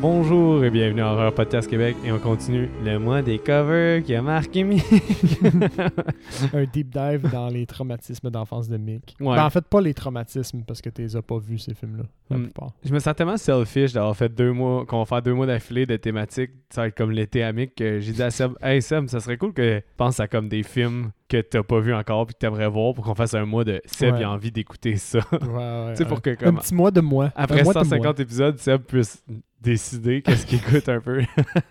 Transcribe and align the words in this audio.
Bonjour 0.00 0.64
et 0.64 0.70
bienvenue 0.70 1.02
à 1.02 1.12
Horror 1.12 1.34
Podcast 1.34 1.68
Québec 1.68 1.94
et 2.06 2.10
on 2.10 2.18
continue 2.18 2.70
le 2.82 2.98
mois 2.98 3.20
des 3.20 3.38
covers 3.38 4.02
qui 4.02 4.14
a 4.14 4.22
marqué 4.22 4.64
Mick. 4.64 4.82
un 6.54 6.64
deep 6.64 6.88
dive 6.88 7.28
dans 7.30 7.48
les 7.48 7.66
traumatismes 7.66 8.30
d'enfance 8.30 8.66
de 8.68 8.78
Mick. 8.78 9.14
Ouais. 9.20 9.36
Ben, 9.36 9.44
en 9.44 9.50
fait, 9.50 9.60
pas 9.66 9.82
les 9.82 9.92
traumatismes 9.92 10.62
parce 10.66 10.80
que 10.80 10.88
tu 10.88 11.02
les 11.02 11.16
as 11.16 11.22
pas 11.22 11.38
vus, 11.38 11.58
ces 11.58 11.74
films-là, 11.74 12.04
la 12.30 12.38
Hmm. 12.38 12.44
plupart. 12.44 12.70
Je 12.82 12.94
me 12.94 12.98
sens 12.98 13.14
tellement 13.14 13.36
selfish 13.36 13.92
d'avoir 13.92 14.16
fait 14.16 14.30
deux 14.34 14.52
mois, 14.52 14.86
qu'on 14.86 15.00
va 15.00 15.04
faire 15.04 15.20
deux 15.20 15.34
mois 15.34 15.44
d'affilée 15.46 15.84
de 15.84 15.96
thématiques, 15.96 16.52
ça 16.70 16.82
va 16.82 16.86
être 16.88 16.96
comme 16.96 17.10
l'été 17.10 17.42
à 17.42 17.52
Mick, 17.52 17.74
que 17.74 18.00
j'ai 18.00 18.12
dit 18.12 18.22
à 18.22 18.30
Seb, 18.30 18.52
hey 18.62 18.80
Seb, 18.80 19.06
ça 19.08 19.20
serait 19.20 19.36
cool 19.36 19.52
que 19.52 19.80
tu 19.80 19.84
penses 19.98 20.18
à 20.18 20.28
comme 20.28 20.48
des 20.48 20.62
films 20.62 21.10
que 21.28 21.42
t'as 21.42 21.62
pas 21.62 21.78
vu 21.80 21.92
encore 21.92 22.24
puis 22.26 22.34
que 22.34 22.38
t'aimerais 22.38 22.68
voir 22.68 22.94
pour 22.94 23.04
qu'on 23.04 23.14
fasse 23.14 23.34
un 23.34 23.44
mois 23.44 23.64
de 23.64 23.82
Seb 23.84 24.14
Ouais. 24.14 24.24
a 24.24 24.30
envie 24.30 24.50
d'écouter 24.50 24.96
ça. 24.96 25.18
Ouais, 25.32 25.38
ouais, 25.40 25.40
tu 25.90 25.96
sais, 25.96 26.02
ouais. 26.04 26.08
pour 26.08 26.22
que 26.22 26.30
Un 26.30 26.34
comme 26.36 26.58
petit 26.58 26.74
mois 26.74 26.90
de 26.90 27.00
moi. 27.02 27.30
après 27.36 27.60
Un 27.60 27.64
mois 27.64 27.74
de 27.74 27.78
150 27.80 28.02
moi. 28.04 28.22
épisodes, 28.22 28.58
Seb 28.58 28.80
puisse 28.82 29.22
décider 29.60 30.22
qu'est-ce 30.22 30.46
qu'il 30.46 30.58
écoute 30.58 30.88
un 30.88 31.00
peu. 31.00 31.20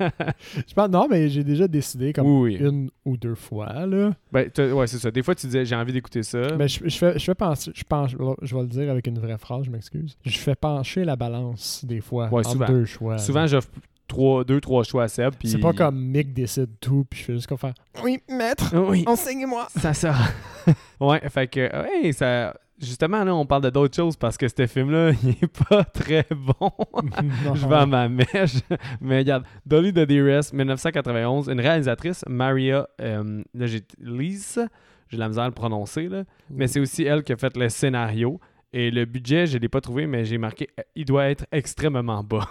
Je 0.67 0.73
pense, 0.73 0.89
non, 0.89 1.07
mais 1.09 1.29
j'ai 1.29 1.43
déjà 1.43 1.67
décidé 1.67 2.13
comme 2.13 2.27
oui, 2.27 2.57
oui. 2.59 2.67
une 2.67 2.89
ou 3.05 3.17
deux 3.17 3.35
fois, 3.35 3.85
là. 3.85 4.11
Ben, 4.31 4.49
ouais, 4.57 4.87
c'est 4.87 4.99
ça. 4.99 5.09
Des 5.11 5.23
fois, 5.23 5.35
tu 5.35 5.47
disais, 5.47 5.65
j'ai 5.65 5.75
envie 5.75 5.93
d'écouter 5.93 6.23
ça. 6.23 6.55
Mais 6.57 6.67
je, 6.67 6.87
je 6.87 6.97
fais, 6.97 7.17
je 7.17 7.23
fais 7.23 7.35
penser, 7.35 7.71
je 7.73 7.83
pense, 7.83 8.11
je 8.41 8.55
vais 8.55 8.61
le 8.61 8.67
dire 8.67 8.91
avec 8.91 9.07
une 9.07 9.19
vraie 9.19 9.37
phrase, 9.37 9.65
je 9.65 9.71
m'excuse. 9.71 10.17
Je 10.23 10.37
fais 10.37 10.55
pencher 10.55 11.03
la 11.03 11.15
balance 11.15 11.83
des 11.85 12.01
fois 12.01 12.29
Ouais, 12.31 12.39
entre 12.39 12.51
souvent. 12.51 12.67
deux 12.67 12.85
choix. 12.85 13.17
Souvent, 13.17 13.47
j'offre 13.47 13.69
trois, 14.07 14.43
deux, 14.43 14.59
trois 14.61 14.83
choix 14.83 15.03
à 15.03 15.07
Seb. 15.07 15.33
puis- 15.37 15.49
C'est 15.49 15.57
pas 15.59 15.73
comme 15.73 15.99
Mick 15.99 16.33
décide 16.33 16.69
tout, 16.79 17.05
puis 17.09 17.19
je 17.19 17.25
fais 17.25 17.33
juste 17.33 17.47
comme 17.47 17.57
faire 17.57 17.73
Oui, 18.03 18.19
maître, 18.29 18.75
Oui, 18.75 19.03
enseignez-moi. 19.07 19.67
ça 19.75 19.93
sort. 19.93 20.15
ouais, 20.99 21.21
fait 21.29 21.47
que, 21.47 21.59
hey, 22.03 22.13
ça. 22.13 22.55
Justement, 22.81 23.23
là, 23.25 23.35
on 23.35 23.45
parle 23.45 23.63
de 23.63 23.69
d'autres 23.69 23.95
choses 23.95 24.15
parce 24.15 24.37
que 24.37 24.47
ce 24.47 24.65
film-là, 24.67 25.11
il 25.23 25.29
est 25.31 25.65
pas 25.69 25.83
très 25.83 26.25
bon. 26.31 26.71
Je 27.55 27.67
vais 27.67 27.75
à 27.75 27.85
ma 27.85 28.07
mèche. 28.07 28.55
Mais 29.01 29.17
regarde, 29.19 29.43
Dolly 29.65 29.91
the 29.91 29.99
Dearest, 30.07 30.53
1991, 30.53 31.49
une 31.49 31.59
réalisatrice, 31.59 32.23
Maria 32.27 32.87
euh, 33.01 33.43
là, 33.53 33.65
j'ai 33.67 33.81
Lise, 33.99 34.65
j'ai 35.09 35.17
de 35.17 35.19
la 35.21 35.27
misère 35.27 35.43
à 35.43 35.47
le 35.47 35.53
prononcer, 35.53 36.07
là. 36.07 36.23
mais 36.49 36.67
c'est 36.67 36.79
aussi 36.79 37.03
elle 37.03 37.23
qui 37.23 37.33
a 37.33 37.37
fait 37.37 37.55
le 37.57 37.67
scénario. 37.69 38.39
Et 38.71 38.91
le 38.91 39.05
budget, 39.05 39.47
je 39.47 39.57
l'ai 39.57 39.67
pas 39.67 39.81
trouvé, 39.81 40.05
mais 40.05 40.23
j'ai 40.25 40.37
marqué, 40.37 40.69
euh, 40.79 40.83
il 40.95 41.05
doit 41.05 41.25
être 41.29 41.45
extrêmement 41.51 42.23
bas. 42.23 42.47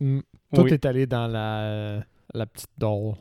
Mm. 0.00 0.20
Tout 0.54 0.62
Oui. 0.62 0.72
est 0.72 0.84
allé 0.86 1.06
dans 1.06 1.26
la, 1.26 2.00
la 2.32 2.46
petite 2.46 2.70
doll. 2.78 3.14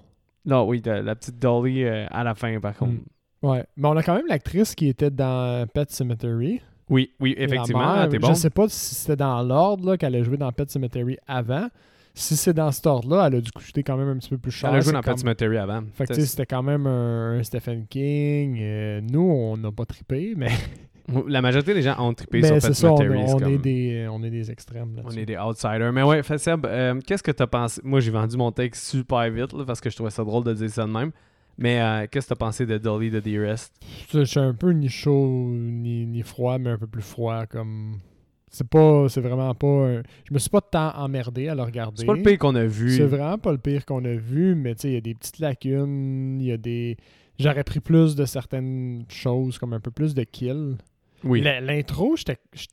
Non, 0.46 0.68
oui, 0.68 0.82
de- 0.82 0.92
la 0.92 1.16
petite 1.16 1.40
Dolly 1.40 1.84
euh, 1.84 2.06
à 2.12 2.24
la 2.24 2.36
fin, 2.36 2.60
par 2.60 2.76
contre. 2.76 2.94
Mm. 2.94 3.04
Ouais. 3.42 3.64
Mais 3.78 3.88
on 3.88 3.98
a 3.98 4.04
quand 4.04 4.16
même 4.16 4.28
l'actrice 4.30 4.76
qui 4.76 4.88
était 4.88 5.10
dans 5.10 5.66
Pet 5.74 5.90
Cemetery. 5.92 6.62
Oui, 6.90 7.12
oui, 7.20 7.34
effectivement, 7.38 7.96
mère. 7.96 8.10
t'es 8.10 8.18
Je 8.18 8.22
bon. 8.22 8.34
sais 8.36 8.50
pas 8.50 8.68
si 8.68 8.96
c'était 8.96 9.16
dans 9.16 9.42
l'ordre 9.42 9.92
là, 9.92 9.98
qu'elle 9.98 10.16
a 10.16 10.24
joué 10.24 10.38
dans 10.38 10.52
Pet 10.52 10.70
Cemetery 10.70 11.18
avant. 11.28 11.68
Si 12.14 12.36
c'est 12.36 12.54
dans 12.54 12.70
cet 12.72 12.86
ordre-là, 12.86 13.28
elle 13.28 13.36
a 13.36 13.42
dû 13.42 13.50
coûter 13.52 13.84
quand 13.84 13.96
même 13.96 14.10
un 14.10 14.18
petit 14.18 14.30
peu 14.30 14.38
plus 14.38 14.52
cher. 14.52 14.70
Elle 14.70 14.76
a 14.78 14.82
joué 14.82 14.92
dans 14.92 15.02
Pet 15.02 15.18
Cemetery 15.18 15.58
avant. 15.58 15.82
Fait 15.94 16.06
que 16.06 16.14
tu 16.14 16.26
c'était 16.26 16.46
quand 16.46 16.62
même 16.62 16.86
un, 16.86 17.42
Stephen 17.44 17.86
King. 17.88 18.58
Euh, 18.62 19.00
nous, 19.10 19.22
on 19.22 19.56
n'a 19.56 19.72
pas 19.72 19.86
trippé, 19.86 20.34
mais, 20.36 20.50
La 21.28 21.42
majorité 21.42 21.74
des 21.74 21.82
gens 21.82 21.96
ont 22.00 22.14
trippé 22.14 22.42
mais 22.42 22.48
sur 22.48 22.56
Pet 22.68 22.74
ça, 22.76 22.92
on, 22.92 22.98
Cemetery. 22.98 23.24
c'est 23.28 23.34
on 23.34 23.40
comme- 23.40 23.54
est 23.54 23.58
des, 23.58 24.08
on 24.12 24.24
est 24.24 24.30
des 24.30 24.52
extrêmes. 24.52 24.92
On 24.98 25.04
là-dessus. 25.04 25.20
est 25.22 25.26
des 25.26 25.38
outsiders. 25.38 25.94
Mais 25.94 26.04
ouais, 26.04 26.22
Seb, 26.38 26.66
euh, 26.66 27.00
qu'est-ce 27.08 27.24
que 27.24 27.32
t'as 27.32 27.48
pensé? 27.48 27.80
Moi, 27.86 28.02
j'ai 28.02 28.12
vendu 28.12 28.36
mon 28.36 28.52
texte 28.52 28.88
super 28.88 29.30
vite 29.32 29.54
là, 29.54 29.64
parce 29.66 29.80
que 29.80 29.90
je 29.90 29.96
trouvais 29.96 30.12
ça 30.12 30.24
drôle 30.26 30.44
de 30.44 30.54
dire 30.54 30.70
ça 30.70 30.84
de 30.86 30.92
même. 30.92 31.12
Mais 31.58 31.80
euh, 31.82 32.08
qu'est-ce 32.10 32.28
que 32.28 32.34
t'as 32.34 32.38
pensé 32.38 32.66
de 32.66 32.78
Dolly 32.78 33.12
the 33.12 33.16
Dearest? 33.24 33.74
Je 34.14 34.24
suis 34.24 34.40
un 34.40 34.54
peu 34.54 34.72
ni 34.72 34.90
chaud 34.90 35.50
ni, 35.54 36.06
ni 36.08 36.22
froid, 36.24 36.58
mais 36.58 36.72
un 36.72 36.78
peu 36.78 36.88
plus 36.88 37.02
froid. 37.04 37.46
comme 37.46 37.98
C'est 38.50 38.68
pas. 38.68 39.08
C'est 39.10 39.22
vraiment 39.22 39.54
pas. 39.54 39.68
un- 39.68 40.02
Je 40.28 40.34
me 40.34 40.40
suis 40.40 40.50
pas 40.50 40.62
tant 40.62 40.92
emmerdé 40.96 41.48
à 41.50 41.56
le 41.56 41.62
regarder. 41.64 41.98
C'est 42.00 42.06
pas 42.06 42.14
le 42.16 42.24
pire 42.24 42.38
qu'on 42.40 42.56
a 42.56 42.66
vu. 42.66 42.92
C'est 42.92 43.06
vraiment 43.06 43.38
pas 43.38 43.52
le 43.52 43.58
pire 43.60 43.86
qu'on 43.86 44.04
a 44.06 44.14
vu, 44.16 44.56
mais 44.56 44.76
tu 44.76 44.82
sais, 44.82 44.90
il 44.90 44.94
y 44.94 44.98
a 44.98 45.02
des 45.02 45.14
petites 45.14 45.40
lacunes, 45.40 46.40
il 46.42 46.48
y 46.48 46.52
a 46.52 46.58
des. 46.58 46.98
J'aurais 47.40 47.64
pris 47.64 47.80
plus 47.80 48.16
de 48.16 48.26
certaines 48.26 49.04
choses, 49.10 49.58
comme 49.58 49.74
un 49.74 49.80
peu 49.80 49.90
plus 49.92 50.14
de 50.14 50.24
kills. 50.24 50.78
Oui. 51.24 51.42
L'intro, 51.42 52.16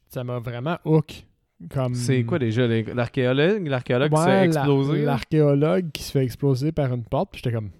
ça 0.08 0.24
m'a 0.24 0.38
vraiment 0.38 0.78
hook. 0.84 1.24
Comme... 1.70 1.94
C'est 1.94 2.22
quoi 2.24 2.38
déjà? 2.38 2.66
L'archéologue? 2.66 3.62
Qui 4.10 4.16
se 4.16 4.24
fait 4.24 4.44
exploser? 4.44 5.02
L'archéologue 5.04 5.90
qui 5.92 6.02
se 6.02 6.12
fait 6.12 6.24
exploser 6.24 6.72
par 6.72 6.92
une 6.94 7.04
porte, 7.04 7.30
puis 7.32 7.40
j'étais 7.44 7.54
comme. 7.54 7.70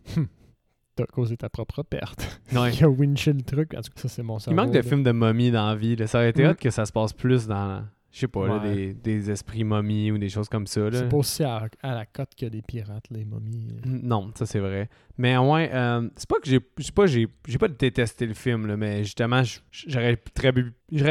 T'as 0.98 1.06
causé 1.06 1.36
ta 1.36 1.48
propre 1.48 1.82
perte. 1.82 2.40
Ouais. 2.52 2.72
Il 2.74 2.84
a 2.84 2.88
winché 2.88 3.32
le 3.32 3.42
truc. 3.42 3.74
En 3.74 3.82
tout 3.82 3.90
cas, 3.94 4.00
ça, 4.02 4.08
c'est 4.08 4.22
mon 4.22 4.38
Il 4.38 4.40
cerveau. 4.40 4.56
manque 4.60 4.70
de 4.72 4.78
là. 4.78 4.82
films 4.82 5.02
de 5.04 5.12
momies 5.12 5.50
dans 5.50 5.66
la 5.68 5.76
vie. 5.76 5.94
là. 5.96 6.06
Ça 6.06 6.18
aurait 6.18 6.30
été 6.30 6.44
Mm. 6.44 6.50
hot 6.50 6.54
que 6.54 6.70
ça 6.70 6.86
se 6.86 6.92
passe 6.92 7.12
plus 7.12 7.46
dans, 7.46 7.82
je 8.10 8.20
sais 8.20 8.28
pas, 8.28 8.46
là, 8.46 8.58
Ouais. 8.58 8.74
des, 8.74 8.94
des 8.94 9.30
esprits 9.30 9.64
momies 9.64 10.10
ou 10.10 10.18
des 10.18 10.28
choses 10.30 10.48
comme 10.48 10.66
ça. 10.66 10.80
C'est 10.92 11.08
pas 11.08 11.16
aussi 11.18 11.44
à, 11.44 11.68
à 11.82 11.94
la 11.94 12.06
cote 12.06 12.30
qu'il 12.34 12.46
y 12.46 12.48
a 12.48 12.50
des 12.50 12.62
pirates, 12.62 13.04
les 13.10 13.24
momies. 13.24 13.68
Non, 13.84 14.30
ça 14.34 14.46
c'est 14.46 14.60
vrai. 14.60 14.88
Mais 15.18 15.36
au 15.36 15.44
moins, 15.44 15.62
euh, 15.66 16.08
c'est 16.16 16.28
pas 16.28 16.36
que 16.40 16.48
j'ai 16.48 16.60
pas 16.60 17.06
j'ai 17.06 17.58
pas 17.58 17.68
détesté 17.68 18.24
le 18.26 18.34
film 18.34 18.66
là, 18.66 18.76
mais 18.76 19.04
justement 19.04 19.42
j'aurais 19.70 20.16
très 20.16 20.52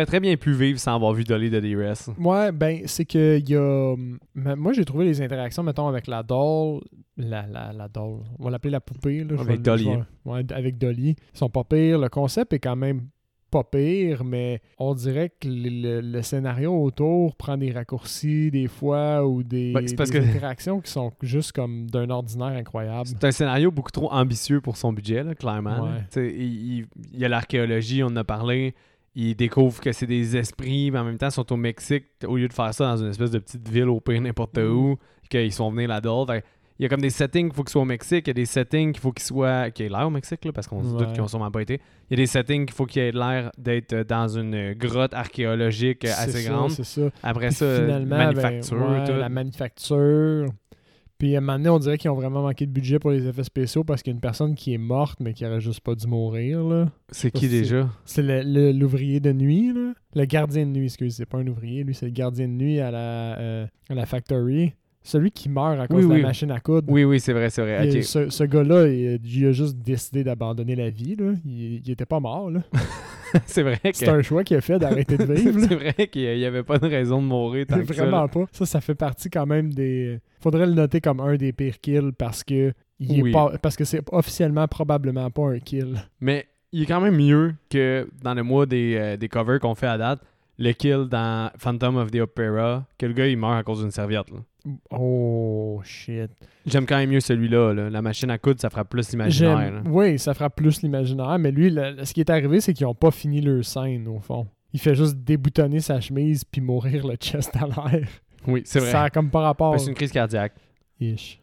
très 0.06 0.20
bien 0.20 0.36
pu 0.38 0.54
vivre 0.54 0.80
sans 0.80 0.96
avoir 0.96 1.14
vu 1.14 1.24
Dolly 1.24 1.50
the 1.52 1.56
Dearest. 1.62 2.10
Ouais, 2.18 2.52
ben, 2.52 2.82
c'est 2.86 3.06
que 3.06 3.38
il 3.38 3.50
y 3.50 3.56
a. 3.56 3.96
mais 4.34 4.56
Moi, 4.56 4.74
j'ai 4.74 4.86
trouvé 4.86 5.06
les 5.06 5.22
interactions, 5.22 5.62
mettons, 5.64 5.88
avec 5.88 6.08
la 6.08 6.24
doll. 6.24 6.82
La, 7.18 7.46
la, 7.48 7.74
la 7.74 7.88
doll. 7.88 8.20
On 8.40 8.46
va 8.46 8.50
l'appeler 8.52 8.72
la 8.72 8.80
poupée. 8.82 9.24
Là, 9.24 9.40
Avec 9.40 9.62
Dolly. 9.62 9.90
ouais, 10.26 10.46
avec 10.52 10.78
Dolly. 10.78 11.16
Ils 11.34 11.38
sont 11.38 11.50
pas 11.50 11.64
pires. 11.64 12.00
Le 12.00 12.10
concept 12.10 12.54
est 12.54 12.60
quand 12.60 12.76
même 12.76 13.08
pas 13.50 13.64
pire, 13.64 14.24
mais 14.24 14.62
on 14.78 14.94
dirait 14.94 15.30
que 15.30 15.48
le, 15.48 15.70
le- 15.70 16.02
le 16.02 16.22
scénario 16.22 16.74
autour 16.74 17.36
prend 17.36 17.58
des 17.58 17.72
raccourcis 17.72 18.52
des 18.52 18.68
fois 18.68 19.26
ou 19.28 19.44
des, 19.44 19.72
Ben, 19.74 19.88
c'est 19.88 19.96
parce 19.96 20.10
des 20.10 20.20
que- 20.20 20.26
interactions 20.26 20.82
qui 20.82 20.92
sont 20.92 21.12
juste 21.22 21.52
comme 21.54 21.90
d'un 21.90 22.10
ordinaire 22.10 22.48
incroyable. 22.48 23.08
C'est 23.08 23.24
un 23.24 23.32
scénario 23.32 23.72
beaucoup 23.72 23.92
trop 23.92 24.12
ambitieux 24.12 24.62
pour 24.62 24.78
son 24.78 24.92
budget 24.94 25.24
là, 25.24 25.34
clairement. 25.36 25.84
Ouais. 25.84 25.90
là. 25.90 26.24
Il, 26.24 26.78
il- 26.80 26.86
il 27.14 27.20
y 27.20 27.26
a 27.26 27.30
l'archéologie, 27.30 28.04
on 28.04 28.08
en 28.08 28.16
a 28.18 28.24
parlé. 28.24 28.76
Ils 29.16 29.36
découvrent 29.36 29.82
que 29.82 29.92
c'est 29.94 30.06
des 30.06 30.38
esprits, 30.38 30.92
mais 30.92 31.00
en 31.00 31.04
même 31.04 31.18
temps, 31.18 31.30
ils 31.30 31.32
sont 31.32 31.52
au 31.52 31.58
Mexique. 31.58 32.06
Au 32.28 32.38
lieu 32.38 32.48
de 32.48 32.54
faire 32.54 32.72
ça 32.74 32.96
dans 32.96 32.98
une 33.04 33.10
espèce 33.10 33.32
de 33.32 33.40
petite 33.40 33.68
ville 33.68 33.90
au 33.90 34.00
pire 34.00 34.22
n'importe 34.22 34.58
Mm. 34.60 34.72
où, 34.72 34.98
qu'ils 35.30 35.52
sont 35.52 35.72
venus 35.72 35.88
là-dedans. 35.88 36.26
Il 36.80 36.84
y 36.84 36.86
a 36.86 36.90
comme 36.90 37.02
des 37.02 37.10
settings 37.10 37.48
qu'il 37.48 37.56
faut 37.56 37.64
qu'ils 37.64 37.72
soient 37.72 37.82
au 37.82 37.86
Mexique. 37.86 38.28
Il 38.28 38.30
y 38.30 38.32
a 38.32 38.34
des 38.34 38.46
settings 38.46 38.94
qu'il 38.94 39.02
faut 39.02 39.12
qu'ils 39.12 39.26
soient. 39.26 39.72
qui 39.72 39.84
aient 39.84 39.90
l'air 39.90 40.08
au 40.08 40.12
Mexique, 40.12 40.46
là, 40.46 40.52
parce 40.52 40.68
qu'on 40.68 40.84
se 40.84 40.96
doute 40.96 41.12
qu'ils 41.14 41.22
ont 41.22 41.28
sûrement 41.28 41.52
pas 41.52 41.62
été. 41.62 41.82
Il 42.10 42.18
y 42.18 42.22
a 42.22 42.24
des 42.24 42.28
settings 42.28 42.66
qu'il 42.66 42.76
faut 42.76 42.86
qu'ils 42.86 43.02
aient 43.02 43.12
l'air 43.12 43.52
d'être 43.58 43.94
euh, 43.94 44.04
dans 44.04 44.28
une 44.28 44.74
grotte 44.74 45.14
archéologique 45.14 46.06
euh, 46.06 46.12
assez 46.18 46.44
ça, 46.44 46.50
grande. 46.50 46.72
C'est 46.72 46.84
ça. 46.84 47.10
Après 47.24 47.48
Puis 47.48 47.56
ça, 47.56 47.66
euh, 47.66 47.86
finalement, 47.86 48.18
manufacture, 48.18 48.78
ben, 48.78 49.00
ouais, 49.02 49.08
tout. 49.08 49.20
la 49.20 49.30
manufacture. 49.30 50.50
Puis 51.18 51.34
à 51.36 51.40
un 51.40 51.42
moment 51.42 51.58
donné, 51.58 51.70
on 51.70 51.80
dirait 51.80 51.98
qu'ils 51.98 52.12
ont 52.12 52.16
vraiment 52.16 52.44
manqué 52.44 52.68
de 52.68 52.72
budget 52.72 53.00
pour 53.00 53.10
les 53.10 53.28
effets 53.28 53.44
spéciaux 53.44 53.84
parce 53.84 54.04
qu'il 54.04 54.12
y 54.12 54.14
a 54.14 54.16
une 54.16 54.22
personne 54.22 54.54
qui 54.54 54.74
est 54.74 54.78
morte 54.78 55.20
mais 55.20 55.34
qui 55.34 55.46
aurait 55.46 55.60
juste 55.60 55.82
pas 55.82 55.96
dû 55.96 56.06
mourir. 56.06 56.64
là. 56.64 56.92
C'est 57.10 57.32
qui 57.32 57.48
déjà? 57.48 57.90
C'est 58.06 58.22
l'ouvrier 58.22 59.20
de 59.20 59.34
nuit, 59.34 59.74
là. 59.74 59.94
Le 60.14 60.26
gardien 60.26 60.66
de 60.66 60.72
nuit, 60.72 60.86
excusez, 60.86 61.18
c'est 61.18 61.26
pas 61.26 61.40
un 61.40 61.48
ouvrier, 61.48 61.84
lui, 61.84 61.96
c'est 61.96 62.06
le 62.06 62.12
gardien 62.12 62.48
de 62.48 62.54
nuit 62.54 62.80
à 62.80 62.92
la, 62.92 63.40
euh, 63.40 63.68
à 63.90 63.96
la 63.96 64.06
factory. 64.06 64.74
Celui 65.08 65.32
qui 65.32 65.48
meurt 65.48 65.80
à 65.80 65.88
cause 65.88 66.04
Oui, 66.04 66.10
de 66.10 66.14
oui. 66.16 66.22
la 66.22 66.28
machine 66.28 66.52
à 66.52 66.60
coudre. 66.60 66.92
Oui, 66.92 67.06
oui, 67.06 67.22
c'est 67.22 67.32
vrai, 67.32 67.50
c'est 67.50 67.62
vrai. 67.62 67.88
Il- 67.88 68.04
ce 68.04 68.30
ce 68.30 68.44
gars-là, 68.44 68.88
il, 68.90 69.20
il 69.26 69.46
a 69.48 69.52
juste 69.54 69.78
décidé 69.78 70.22
d'abandonner 70.26 70.76
la 70.76 70.90
vie. 70.90 71.16
Là. 71.16 71.32
Il, 71.46 71.76
il 71.86 71.92
était 71.92 72.06
pas 72.06 72.20
mort. 72.20 72.52
là. 72.52 72.60
c'est 73.46 73.64
vrai 73.64 73.80
que. 73.84 73.92
C'est 73.94 74.10
un 74.10 74.22
choix 74.22 74.44
qu'il 74.44 74.58
a 74.58 74.62
fait 74.62 74.78
d'arrêter 74.80 75.18
de 75.18 75.24
vivre. 75.34 75.60
c'est 75.68 75.76
vrai 75.76 76.08
qu'il 76.08 76.38
n'y 76.38 76.44
avait 76.44 76.64
pas 76.64 76.78
de 76.78 76.88
raison 76.88 77.22
de 77.22 77.28
mourir 77.28 77.66
tant 77.68 77.80
que 77.80 77.94
ça. 77.94 78.04
Vraiment 78.04 78.28
pas. 78.28 78.46
Ça, 78.52 78.66
ça 78.66 78.82
fait 78.82 78.96
partie 78.96 79.30
quand 79.30 79.46
même 79.46 79.74
des. 79.74 80.20
Faudrait 80.42 80.66
le 80.68 80.74
noter 80.74 81.00
comme 81.00 81.22
un 81.22 81.38
des 81.38 81.54
pires 81.54 81.80
kills 81.80 82.12
parce 82.18 82.44
que 82.44 82.74
il 83.00 83.28
est 83.28 83.32
pas 83.32 83.54
parce 83.62 83.78
que 83.78 83.86
c'est 83.86 84.02
officiellement 84.12 84.68
probablement 84.68 85.30
pas 85.32 85.48
un 85.52 85.60
kill. 85.60 85.96
Mais 86.20 86.48
il 86.74 86.84
est 86.84 86.86
quand 86.86 87.00
même 87.00 87.16
mieux 87.16 87.54
que 87.70 88.10
dans 88.24 88.34
le 88.34 88.44
mois 88.44 88.66
des, 88.66 88.96
euh, 88.98 89.16
des 89.16 89.30
covers 89.30 89.60
qu'on 89.62 89.74
fait 89.76 89.88
à 89.88 89.98
date, 89.98 90.20
le 90.58 90.72
kill 90.74 91.06
dans 91.10 91.52
Phantom 91.58 91.98
of 91.98 92.12
the 92.12 92.22
Opera, 92.22 92.86
que 92.98 93.06
le 93.06 93.14
gars 93.14 93.28
il 93.28 93.38
meurt 93.38 93.54
à 93.60 93.64
cause 93.64 93.82
d'une 93.82 93.92
serviette. 93.92 94.30
là. 94.32 94.38
Oh 94.92 95.80
shit. 95.84 96.30
J'aime 96.66 96.86
quand 96.86 96.98
même 96.98 97.10
mieux 97.10 97.20
celui-là. 97.20 97.74
là. 97.74 97.90
La 97.90 98.02
machine 98.02 98.30
à 98.32 98.38
coudre, 98.38 98.60
ça 98.60 98.70
fera 98.70 98.84
plus 98.84 99.10
l'imaginaire. 99.12 99.82
Oui, 99.86 100.20
ça 100.20 100.34
fera 100.34 100.50
plus 100.50 100.82
l'imaginaire, 100.82 101.38
mais 101.40 101.52
lui, 101.52 101.70
le- 101.70 102.04
ce 102.04 102.14
qui 102.14 102.20
est 102.20 102.30
arrivé, 102.30 102.60
c'est 102.60 102.74
qu'ils 102.74 102.86
ont 102.86 102.96
pas 102.96 103.12
fini 103.12 103.40
leur 103.40 103.64
scène 103.64 104.08
au 104.08 104.20
fond. 104.20 104.48
Il 104.74 104.80
fait 104.80 104.96
juste 104.96 105.16
déboutonner 105.18 105.80
sa 105.80 106.02
chemise 106.02 106.44
puis 106.44 106.60
mourir 106.60 107.08
le 107.08 107.16
chest 107.16 107.56
à 107.56 107.66
l'air. 107.68 108.08
Oui, 108.46 108.62
c'est 108.66 108.80
vrai. 108.80 108.92
Ça 108.92 109.04
a 109.04 109.10
comme 109.10 109.30
par 109.30 109.44
rapport. 109.44 109.80
C'est 109.80 109.88
une 109.90 109.96
crise 109.96 110.12
cardiaque. 110.12 110.54
Ish. 111.00 111.40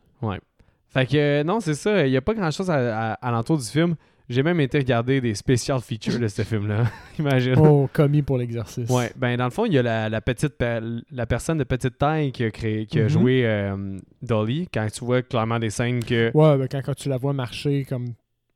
Fait 0.91 1.07
que 1.07 1.17
euh, 1.17 1.45
non, 1.45 1.61
c'est 1.61 1.75
ça. 1.75 2.07
Il 2.07 2.11
n'y 2.11 2.17
a 2.17 2.21
pas 2.23 2.35
grand-chose 2.35 2.71
à, 2.71 3.13
à, 3.13 3.13
à 3.15 3.31
l'entour 3.33 3.59
du 3.59 3.65
film. 3.65 3.97
J'ai 4.29 4.43
même 4.43 4.59
été 4.61 4.79
regarder 4.79 5.21
des 5.21 5.35
special 5.35 5.81
features 5.81 6.19
de 6.19 6.29
ce 6.29 6.43
film-là. 6.51 6.85
Imagine. 7.19 7.57
Oh, 7.59 7.89
commis 7.93 8.23
pour 8.23 8.39
l'exercice. 8.39 8.89
Ouais, 8.89 9.13
ben 9.17 9.37
dans 9.37 9.45
le 9.45 9.51
fond, 9.51 9.67
il 9.67 9.75
y 9.75 9.79
a 9.79 9.83
la, 9.83 10.09
la 10.09 10.21
petite 10.23 10.57
pe- 10.57 11.03
la 11.11 11.27
personne 11.27 11.59
de 11.59 11.65
petite 11.65 11.99
taille 11.99 12.33
qui 12.33 12.45
a 12.45 12.51
créé 12.51 12.87
qui 12.87 13.01
a 13.01 13.05
Mhm. 13.05 13.09
joué 13.09 13.43
euh, 13.45 13.99
Dolly 14.23 14.67
quand 14.73 14.87
tu 14.91 15.05
vois 15.05 15.23
clairement 15.23 15.59
des 15.59 15.71
scènes 15.71 16.03
que 16.03 16.31
Ouais, 16.35 16.57
ben, 16.57 16.69
quand, 16.71 16.81
quand 16.83 16.95
tu 16.95 17.09
la 17.11 17.19
vois 17.19 17.33
marcher 17.35 17.85
comme 17.85 18.15